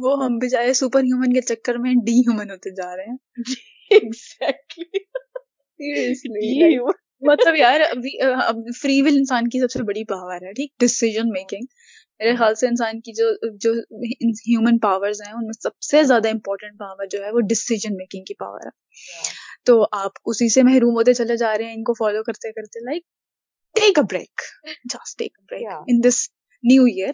وہ 0.05 0.16
ہم 0.24 0.38
بجائے 0.45 0.74
سپر 0.82 1.03
ہیومن 1.10 1.34
کے 1.34 1.41
چکر 1.51 1.78
میں 1.86 1.93
ڈی 2.05 2.16
ہیومن 2.28 2.51
ہوتے 2.51 2.74
جا 2.82 2.95
رہے 2.95 3.14
ہیں 6.62 6.78
مطلب 7.28 7.55
یار 7.57 7.82
فری 8.82 9.01
ول 9.07 9.18
انسان 9.18 9.47
کی 9.53 9.60
سب 9.62 9.72
سے 9.72 9.84
بڑی 9.88 10.03
پاور 10.12 10.45
ہے 10.47 10.51
ٹھیک 10.60 10.72
ڈسیزن 10.82 11.30
میکنگ 11.39 11.74
میرے 12.20 12.36
خیال 12.36 12.56
سے 12.60 12.68
انسان 12.68 13.00
کی 13.02 13.12
جو 13.20 13.26
جو 13.66 13.72
ہیومن 14.00 14.78
پاورز 14.86 15.22
ہیں 15.26 15.34
ان 15.34 15.46
میں 15.50 15.54
سب 15.62 15.76
سے 15.90 16.02
زیادہ 16.04 16.30
امپورٹنٹ 16.36 16.78
پاور 16.80 17.06
جو 17.12 17.24
ہے 17.26 17.32
وہ 17.36 17.40
ڈسیزن 17.50 17.96
میکنگ 17.98 18.24
کی 18.30 18.34
پاور 18.40 18.66
ہے 18.66 19.22
تو 19.66 19.76
آپ 20.00 20.20
اسی 20.32 20.50
سے 20.54 20.64
محروم 20.70 20.96
ہوتے 20.98 21.14
چلے 21.22 21.38
جا 21.44 21.58
رہے 21.58 21.66
ہیں 21.66 21.74
ان 21.76 21.84
کو 21.90 21.94
فالو 22.00 22.24
کرتے 22.30 22.52
کرتے 22.60 22.84
like 22.90 23.04
take 23.80 24.00
a 24.00 24.04
break 24.16 24.42
just 24.94 25.18
take 25.20 25.34
a 25.40 25.46
break 25.56 25.80
in 25.94 26.02
this 26.10 26.20
new 26.72 26.84
year 26.94 27.12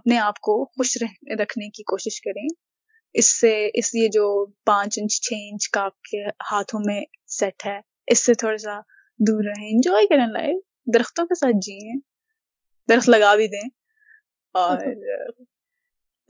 اپنے 0.00 0.18
آپ 0.28 0.38
کو 0.48 0.56
خوش 0.76 0.96
رکھنے 1.40 1.68
کی 1.76 1.82
کوشش 1.94 2.20
کریں 2.28 2.46
اس 3.20 3.34
سے 3.40 3.52
اس 3.80 3.94
لیے 3.94 4.08
جو 4.18 4.24
پانچ 4.66 4.98
انچ 5.02 5.20
چھ 5.28 5.34
انچ 5.50 5.68
کا 5.76 5.82
آپ 5.90 6.00
کے 6.10 6.24
ہاتھوں 6.50 6.80
میں 6.86 7.00
سیٹ 7.40 7.66
ہے 7.66 7.78
اس 8.12 8.24
سے 8.26 8.34
تھوڑا 8.42 8.56
سا 8.68 8.78
دور 9.30 9.44
رہیں 9.48 9.68
انجوائے 9.70 10.06
کریں 10.12 10.26
لائف 10.32 10.60
درختوں 10.94 11.24
کے 11.26 11.34
ساتھ 11.38 11.64
جیئیں 11.66 11.98
درخت 12.92 13.08
لگا 13.14 13.34
بھی 13.42 13.46
دیں 13.56 13.68
اور 14.60 14.76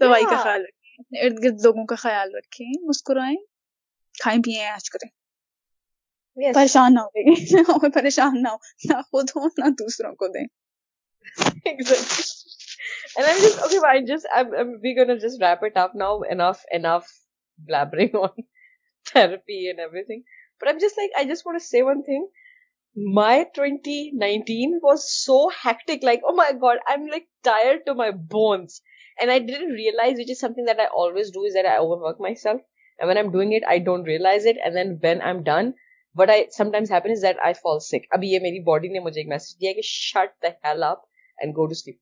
دوائی 0.00 0.24
کا 0.30 0.36
خیال 0.42 0.62
رکھیں 0.64 1.24
ارد 1.24 1.42
گرد 1.44 1.64
لوگوں 1.64 1.84
کا 1.90 1.96
خیال 2.04 2.34
رکھیں 2.34 2.66
مسکرائیں 2.86 3.36
کھائیں 4.22 4.40
پیئیں 4.44 4.66
آج 4.66 4.90
کریں 4.90 5.10
پریشان 6.54 6.94
نہ 6.94 7.00
ہو 7.00 7.08
گئی 7.08 7.90
پریشان 7.94 8.42
نہ 8.42 8.48
ہو 8.54 8.90
نہ 8.90 9.00
خود 9.10 9.30
ہو 9.36 9.46
نہ 9.60 9.70
دوسروں 9.84 10.14
کو 10.22 10.28
دیں 10.38 10.46
And 13.18 13.26
I'm 13.28 13.38
just 13.40 13.58
okay. 13.64 13.78
Fine. 13.82 14.04
Just 14.08 14.26
I'm, 14.38 14.52
I'm. 14.60 14.68
We're 14.82 14.94
gonna 14.98 15.14
just 15.22 15.40
wrap 15.44 15.62
it 15.68 15.78
up 15.82 15.94
now. 16.02 16.08
Enough. 16.34 16.60
Enough 16.78 17.08
blabbering 17.70 18.14
on 18.20 18.44
therapy 19.10 19.56
and 19.72 19.82
everything. 19.86 20.22
But 20.60 20.70
I'm 20.72 20.80
just 20.84 21.00
like 21.00 21.16
I 21.22 21.24
just 21.30 21.48
want 21.48 21.58
to 21.62 21.66
say 21.68 21.82
one 21.88 22.02
thing. 22.08 22.26
My 23.14 23.42
twenty 23.54 23.96
nineteen 24.18 24.78
was 24.82 25.04
so 25.08 25.36
hectic 25.64 26.04
like 26.04 26.24
oh 26.28 26.34
my 26.36 26.52
god 26.62 26.78
I 26.88 26.96
am 26.98 27.06
like 27.10 27.24
tired 27.44 27.76
to 27.86 27.94
my 27.94 28.10
bones 28.30 28.80
and 29.20 29.30
I 29.30 29.40
did 29.50 29.60
realise 29.80 30.18
what 30.20 30.30
is 30.30 30.40
something 30.54 30.66
that 30.66 30.78
I 30.80 30.88
always 31.02 31.30
do 31.34 31.44
is 31.44 31.54
that 31.56 31.66
I 31.72 31.76
overwork 32.06 32.20
myself 32.42 32.60
when 33.06 33.16
I 33.18 33.24
am 33.24 33.30
doing 33.32 33.52
it 33.56 33.64
I 33.74 33.78
don't 33.90 34.06
realise 34.08 34.46
it 34.46 34.58
and 34.64 34.76
then 34.82 34.94
when 35.02 35.22
I 35.22 35.34
am 35.36 35.42
done 35.52 35.70
what 36.20 36.30
I 36.34 36.44
sometimes 36.56 36.92
happen 36.92 37.10
is 37.10 37.22
that 37.24 37.36
I 37.44 37.54
fall 37.62 37.78
sick 37.88 38.06
ابھی 38.18 38.28
یہ 38.32 38.38
میری 38.42 38.60
body 38.70 38.88
نے 38.92 39.00
مجھے 39.06 39.20
ایک 39.20 39.28
message 39.34 39.60
دیا 39.60 39.72
کہ 39.72 39.82
shut 39.92 40.42
the 40.42 40.48
hell 40.64 40.82
up 40.90 41.02
and 41.42 41.56
go 41.56 41.66
to 41.66 41.80
sleep 41.82 41.96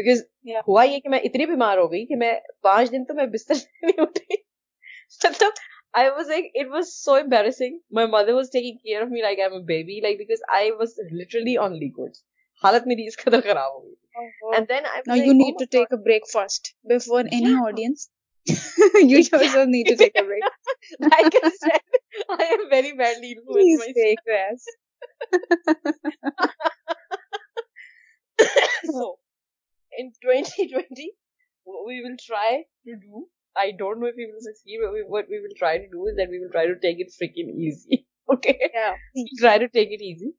because 0.00 0.22
ہوا 0.68 0.82
یہ 0.84 0.98
کہ 1.00 1.08
میں 1.16 1.20
اتنی 1.30 1.46
بیمار 1.54 1.78
ہو 1.78 1.90
گئی 1.92 2.04
کہ 2.06 2.16
میں 2.24 2.32
پانچ 2.62 2.92
دن 2.92 3.04
تو 3.04 3.14
میں 3.14 3.26
بستر 3.36 3.54
سے 3.64 3.86
نہیں 3.86 4.02
اٹھی 4.06 4.42
مطلب 5.30 5.60
I 6.00 6.08
was 6.16 6.28
like 6.28 6.44
it 6.60 6.68
was 6.72 6.92
so 6.98 7.14
embarrassing 7.14 7.76
my 7.96 8.06
mother 8.10 8.32
was 8.34 8.48
taking 8.52 8.76
care 8.84 9.02
of 9.02 9.08
me 9.10 9.20
like 9.20 9.38
am 9.46 9.52
a 9.52 9.58
baby 9.72 9.98
like 10.02 10.18
because 10.20 10.42
I 10.58 10.70
was 10.78 10.98
literally 11.20 11.56
only 11.64 11.88
God 11.98 12.12
حالت 12.64 12.86
میری 12.86 13.08
خدا 13.24 13.40
خراب 13.48 13.72
ہو 13.74 13.80
گئی 13.84 14.64
then 14.68 14.86
I 14.92 15.20
you 15.24 15.32
need 15.42 15.58
to 15.58 15.64
take 15.78 15.92
a 15.94 16.02
breakfast 16.04 16.72
before 16.92 17.24
audience 17.24 18.10
I 18.44 19.20
bestie 19.40 19.92
we 31.90 32.00
will 32.02 32.14
try 32.26 32.62
to 32.86 32.94
do 33.06 33.22
I 33.56 33.72
don't 33.78 34.00
know 34.00 34.06
if 34.06 34.14
we 34.16 34.30
will 34.32 34.40
succeed, 34.40 34.78
but 34.82 35.08
what 35.08 35.26
we 35.28 35.40
will 35.40 35.54
try 35.58 35.78
to 35.78 35.88
do 35.88 36.06
is 36.06 36.16
that 36.16 36.30
we 36.30 36.38
will 36.38 36.50
try 36.50 36.66
to 36.66 36.74
take 36.74 36.96
it 37.00 37.12
freaking 37.20 37.56
easy. 37.56 38.06
Okay? 38.32 38.58
Yeah. 38.72 38.94
We'll 39.14 39.40
try 39.40 39.58
to 39.58 39.68
take 39.68 39.88
it 39.90 40.00
easy. 40.00 40.32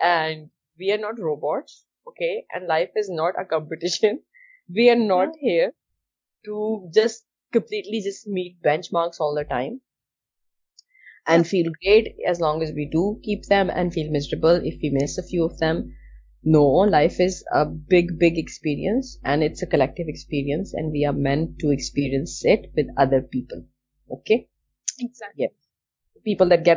And 0.00 0.48
we 0.78 0.92
are 0.92 0.98
not 0.98 1.18
robots. 1.18 1.84
Okay? 2.06 2.46
And 2.50 2.68
life 2.68 2.90
is 2.94 3.10
not 3.10 3.34
a 3.38 3.44
competition. 3.44 4.20
We 4.74 4.88
are 4.88 4.96
not 4.96 5.30
here 5.38 5.72
to 6.44 6.88
just 6.94 7.26
completely 7.52 8.00
just 8.02 8.26
meet 8.26 8.62
benchmarks 8.62 9.20
all 9.20 9.34
the 9.34 9.44
time 9.44 9.80
and 11.26 11.46
feel 11.46 11.70
great 11.82 12.14
as 12.26 12.40
long 12.40 12.62
as 12.62 12.72
we 12.72 12.88
do 12.90 13.20
keep 13.22 13.44
them, 13.46 13.68
and 13.68 13.92
feel 13.92 14.10
miserable 14.10 14.60
if 14.64 14.78
we 14.82 14.90
miss 15.00 15.18
a 15.18 15.26
few 15.34 15.44
of 15.44 15.58
them, 15.58 15.86
no 16.54 16.84
life 16.90 17.16
is 17.20 17.42
a 17.56 17.62
big 17.90 18.10
big 18.20 18.34
experience 18.42 19.06
and 19.30 19.42
it's 19.44 19.62
a 19.62 19.66
collect 19.70 20.00
experience 20.12 20.74
and 20.74 20.90
we 20.92 21.04
are 21.06 21.12
meant 21.26 21.44
to 21.60 21.70
it 21.70 22.66
with 22.78 22.88
other 23.04 23.20
people 23.32 23.60
okay 24.14 24.36
people 26.28 26.50
that 26.50 26.68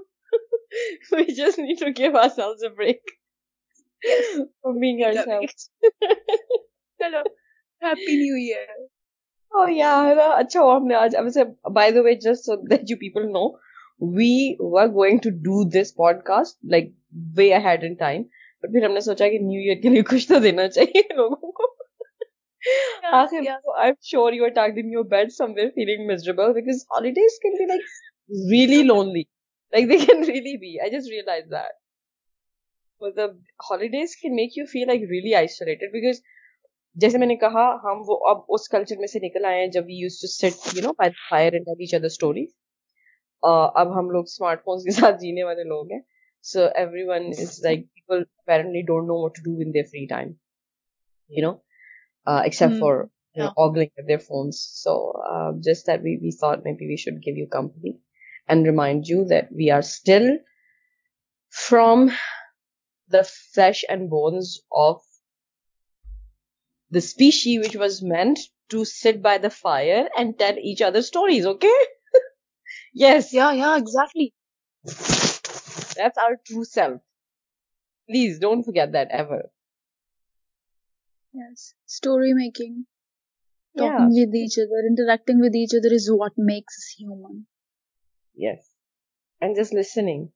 being 1.89 2.15
break 2.77 3.05
چلو 6.99 7.21
happy 7.83 8.15
new 8.23 8.35
year 8.45 8.75
Oh 9.61 9.67
yeah, 9.69 10.37
اچھا 10.37 10.61
ہو 10.63 10.77
ہم 10.77 10.87
نے 10.87 10.95
آج 10.95 11.15
ویسے 11.25 11.43
by 11.75 11.91
the 11.93 12.01
way 12.05 12.15
just 12.27 12.45
so 12.47 12.55
that 12.69 12.91
you 12.91 12.97
people 13.01 13.25
know 13.33 13.43
we 14.19 14.29
we 14.71 14.79
are 14.83 14.87
going 14.95 15.19
to 15.25 15.31
do 15.49 15.57
this 15.79 15.95
podcast 16.29 16.57
like 16.75 16.87
way 17.37 17.53
I 17.55 17.65
had 17.65 17.85
in 17.85 17.95
time 18.05 18.23
پھر 18.73 18.85
ہم 18.85 18.93
نے 18.93 19.01
سوچا 19.09 19.29
کہ 19.33 19.39
نیو 19.49 19.61
ایئر 19.65 19.83
کے 19.83 19.89
لیے 19.89 20.03
کچھ 20.13 20.27
تو 20.29 20.39
دینا 20.45 20.67
چاہیے 20.77 21.03
لوگوں 21.17 21.53
کو 21.59 21.69
آخر 23.21 23.37
I 23.37 23.87
am 23.87 23.95
sure 24.11 24.33
you 24.39 24.49
your 24.95 25.05
bed 25.11 25.33
somewhere 25.57 25.69
feeling 25.75 26.09
miserable 26.13 26.53
because 26.61 26.85
holidays 26.97 27.39
can 27.43 27.57
be 27.59 27.67
like 27.69 27.85
really 28.53 28.83
lonely 28.93 29.23
like 29.77 29.89
they 29.91 29.99
can 30.07 30.25
really 30.33 30.57
be 30.67 30.79
I 30.85 30.91
just 30.99 31.11
realise 31.11 31.45
that 31.53 31.81
مطلب 33.07 33.37
holidays 33.71 34.17
can 34.23 34.35
make 34.43 34.59
you 34.59 34.65
feel 34.73 34.87
like 34.93 35.05
really 35.11 35.35
isolated 35.45 35.93
because 35.99 36.23
جیسے 37.01 37.19
میں 37.19 37.27
نے 37.27 37.37
کہا 37.43 37.67
ہم 37.83 38.01
وہ 38.07 38.17
اب 38.31 38.41
اس 38.55 38.69
culture 38.69 38.97
میں 39.01 39.07
سے 39.11 39.19
نکل 39.27 39.45
آئے 39.49 39.61
ہیں 39.61 39.69
جب 39.77 39.85
we 39.87 39.99
used 40.01 40.19
to 40.21 40.27
sit 40.33 40.75
you 40.77 40.83
know 40.87 40.93
by 40.99 41.11
fire 41.29 41.53
and 41.53 41.69
each 41.77 41.95
other 41.95 42.11
story 42.15 42.45
اب 43.53 43.99
ہم 43.99 44.11
لوگ 44.17 44.25
اسمارٹ 44.31 44.61
فونس 44.65 44.85
کے 44.85 44.91
ساتھ 45.01 45.17
جینے 45.21 45.45
والے 45.45 45.65
لوگ 45.69 45.93
ہیں 45.93 46.01
so 46.53 46.67
everyone 47.09 47.27
is 47.39 47.59
like 47.65 47.87
people 47.95 48.23
apparently 48.39 48.83
don't 48.91 49.07
know 49.09 49.21
what 49.23 49.35
to 49.37 49.43
do 49.45 49.57
in 49.65 49.73
their 49.75 49.85
free 49.93 50.05
time 50.15 50.29
you 51.37 51.45
know 51.47 52.33
except 52.37 52.81
for 52.81 54.17
phones 54.27 54.59
so 54.83 54.97
just 55.69 55.87
for 56.41 56.57
me 56.65 56.75
be 56.81 56.87
we 56.91 56.97
should 57.05 57.17
give 57.27 57.37
you 57.39 57.47
company 57.59 57.93
and 58.53 58.67
remind 58.67 59.05
you 59.11 59.23
that 59.31 59.49
we 59.61 59.71
are 59.77 59.87
still 59.89 60.29
from 61.69 62.07
the 63.13 63.21
fresh 63.31 63.85
and 63.89 64.09
bones 64.11 64.53
of 64.87 65.03
the 66.93 67.01
species 67.01 67.65
which 67.65 67.75
was 67.75 68.03
meant 68.03 68.39
to 68.69 68.85
sit 68.85 69.23
by 69.23 69.39
the 69.39 69.51
fire 69.51 70.09
and 70.17 70.39
tell 70.39 70.57
each 70.59 70.83
other 70.83 71.03
stories, 71.03 71.47
okay? 71.47 71.73
Yes. 72.95 73.33
Yeah, 73.33 73.79
exactly. 73.79 74.35
That's 74.85 76.19
our 76.23 76.37
true 76.47 76.65
self. 76.65 77.01
Please 78.09 78.39
don't 78.39 78.63
forget 78.65 78.93
that 78.93 79.09
ever. 79.11 79.45
Yes. 81.33 81.73
Story 81.87 82.35
making, 82.35 82.85
talking 83.79 84.11
with 84.11 84.35
each 84.35 84.59
other, 84.59 84.83
interacting 84.91 85.41
with 85.41 85.55
each 85.55 85.73
other 85.75 85.89
is 85.91 86.11
what 86.15 86.33
makes 86.37 86.75
us 86.75 86.95
human. 86.99 87.47
Yes. 88.35 88.59
And 89.41 89.57
just 89.57 89.73
listening, 89.73 90.31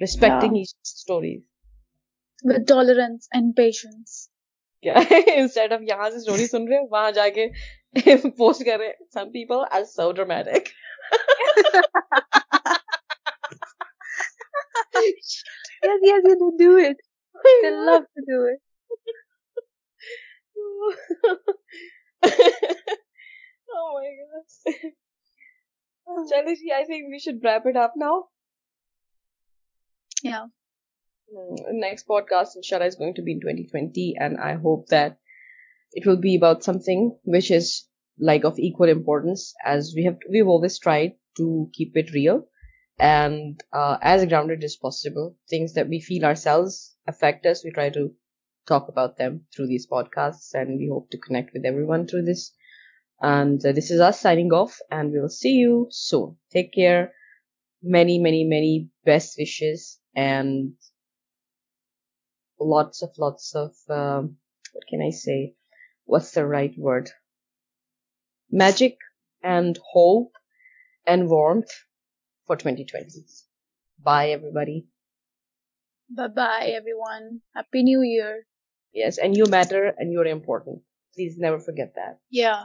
respecting 0.00 0.56
each 0.56 0.70
other's 0.76 1.02
stories. 1.04 1.42
With 2.42 2.66
tolerance 2.66 3.28
and 3.34 3.54
patience. 3.54 4.28
Of 4.88 5.82
یہاں 5.88 6.08
سے 6.10 6.16
story 6.16 6.46
سن 6.46 6.68
رہے 6.68 6.78
وہاں 6.90 7.10
جا 7.16 7.28
کے 7.34 7.46
post 8.38 8.64
کر 8.66 8.78
رہے 8.78 8.92
some 9.12 9.30
people 9.30 9.64
are 9.70 9.84
so 9.92 10.10
think 10.12 10.32
I 26.74 26.84
think 26.86 27.44
wrap 27.46 27.68
it 27.72 27.76
up 27.84 27.92
now. 28.06 28.14
Yeah. 30.30 30.48
Hmm, 31.32 31.78
next 31.78 32.08
podcast, 32.08 32.56
inshallah, 32.56 32.86
is 32.86 32.96
going 32.96 33.14
to 33.14 33.22
be 33.22 33.32
in 33.32 33.40
2020, 33.40 34.14
and 34.18 34.38
I 34.38 34.54
hope 34.54 34.88
that 34.88 35.18
it 35.92 36.04
will 36.04 36.16
be 36.16 36.36
about 36.36 36.64
something 36.64 37.16
which 37.24 37.50
is 37.52 37.86
like 38.18 38.44
of 38.44 38.58
equal 38.58 38.88
importance, 38.88 39.54
as 39.64 39.94
we've 39.96 40.46
always 40.46 40.78
tried 40.80 41.12
to 41.36 41.70
keep 41.72 41.96
it 41.96 42.12
real 42.12 42.48
and 42.98 43.62
uh, 43.72 43.96
as 44.02 44.26
grounded 44.26 44.62
as 44.64 44.76
possible. 44.76 45.36
Things 45.48 45.74
that 45.74 45.88
we 45.88 46.00
feel 46.00 46.24
ourselves 46.24 46.96
affect 47.06 47.46
us, 47.46 47.64
we 47.64 47.70
try 47.70 47.90
to 47.90 48.12
talk 48.66 48.88
about 48.88 49.16
them 49.16 49.42
through 49.54 49.68
these 49.68 49.86
podcasts, 49.86 50.54
and 50.54 50.78
we 50.78 50.90
hope 50.92 51.10
to 51.10 51.18
connect 51.18 51.50
with 51.54 51.64
everyone 51.64 52.08
through 52.08 52.22
this. 52.22 52.52
And 53.20 53.64
uh, 53.64 53.72
this 53.72 53.90
is 53.92 54.00
us 54.00 54.20
signing 54.20 54.52
off, 54.52 54.78
and 54.90 55.12
we 55.12 55.20
will 55.20 55.28
see 55.28 55.52
you 55.52 55.86
soon. 55.90 56.36
Take 56.52 56.72
care. 56.74 57.12
Many, 57.82 58.18
many, 58.18 58.44
many 58.44 58.90
best 59.04 59.36
wishes, 59.38 59.98
and 60.14 60.72
lots 62.60 63.02
of 63.54 63.74
um, 63.88 64.36
what 64.72 64.84
can 64.88 65.00
I 65.00 65.10
say? 65.10 65.54
What's 66.04 66.32
the 66.32 66.46
right 66.46 66.72
word? 66.76 67.10
Magic 68.50 68.96
and 69.42 69.78
hope 69.92 70.32
and 71.06 71.28
warmth 71.28 71.70
for 72.46 72.56
2020. 72.56 73.24
Bye, 74.02 74.30
everybody. 74.30 74.88
Bye-bye, 76.16 76.72
everyone. 76.74 77.40
Happy 77.54 77.82
New 77.82 78.02
Year. 78.02 78.44
Yes, 78.92 79.18
and 79.18 79.36
you 79.36 79.46
matter 79.46 79.92
and 79.96 80.12
you're 80.12 80.26
important. 80.26 80.82
Please 81.14 81.36
never 81.38 81.60
forget 81.60 81.94
that. 81.94 82.18
Yeah. 82.28 82.64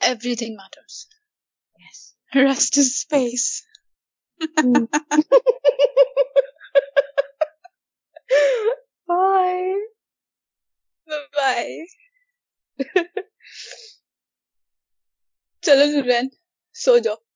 Everything 0.00 0.56
matters. 0.56 1.08
Yes. 1.78 2.14
Rest 2.34 2.78
is 2.78 2.96
space. 3.00 3.66
Mm. 4.58 4.88
Bye. 9.06 9.80
Bye. 11.34 11.86
سو 16.82 16.94
جاؤ 17.04 17.27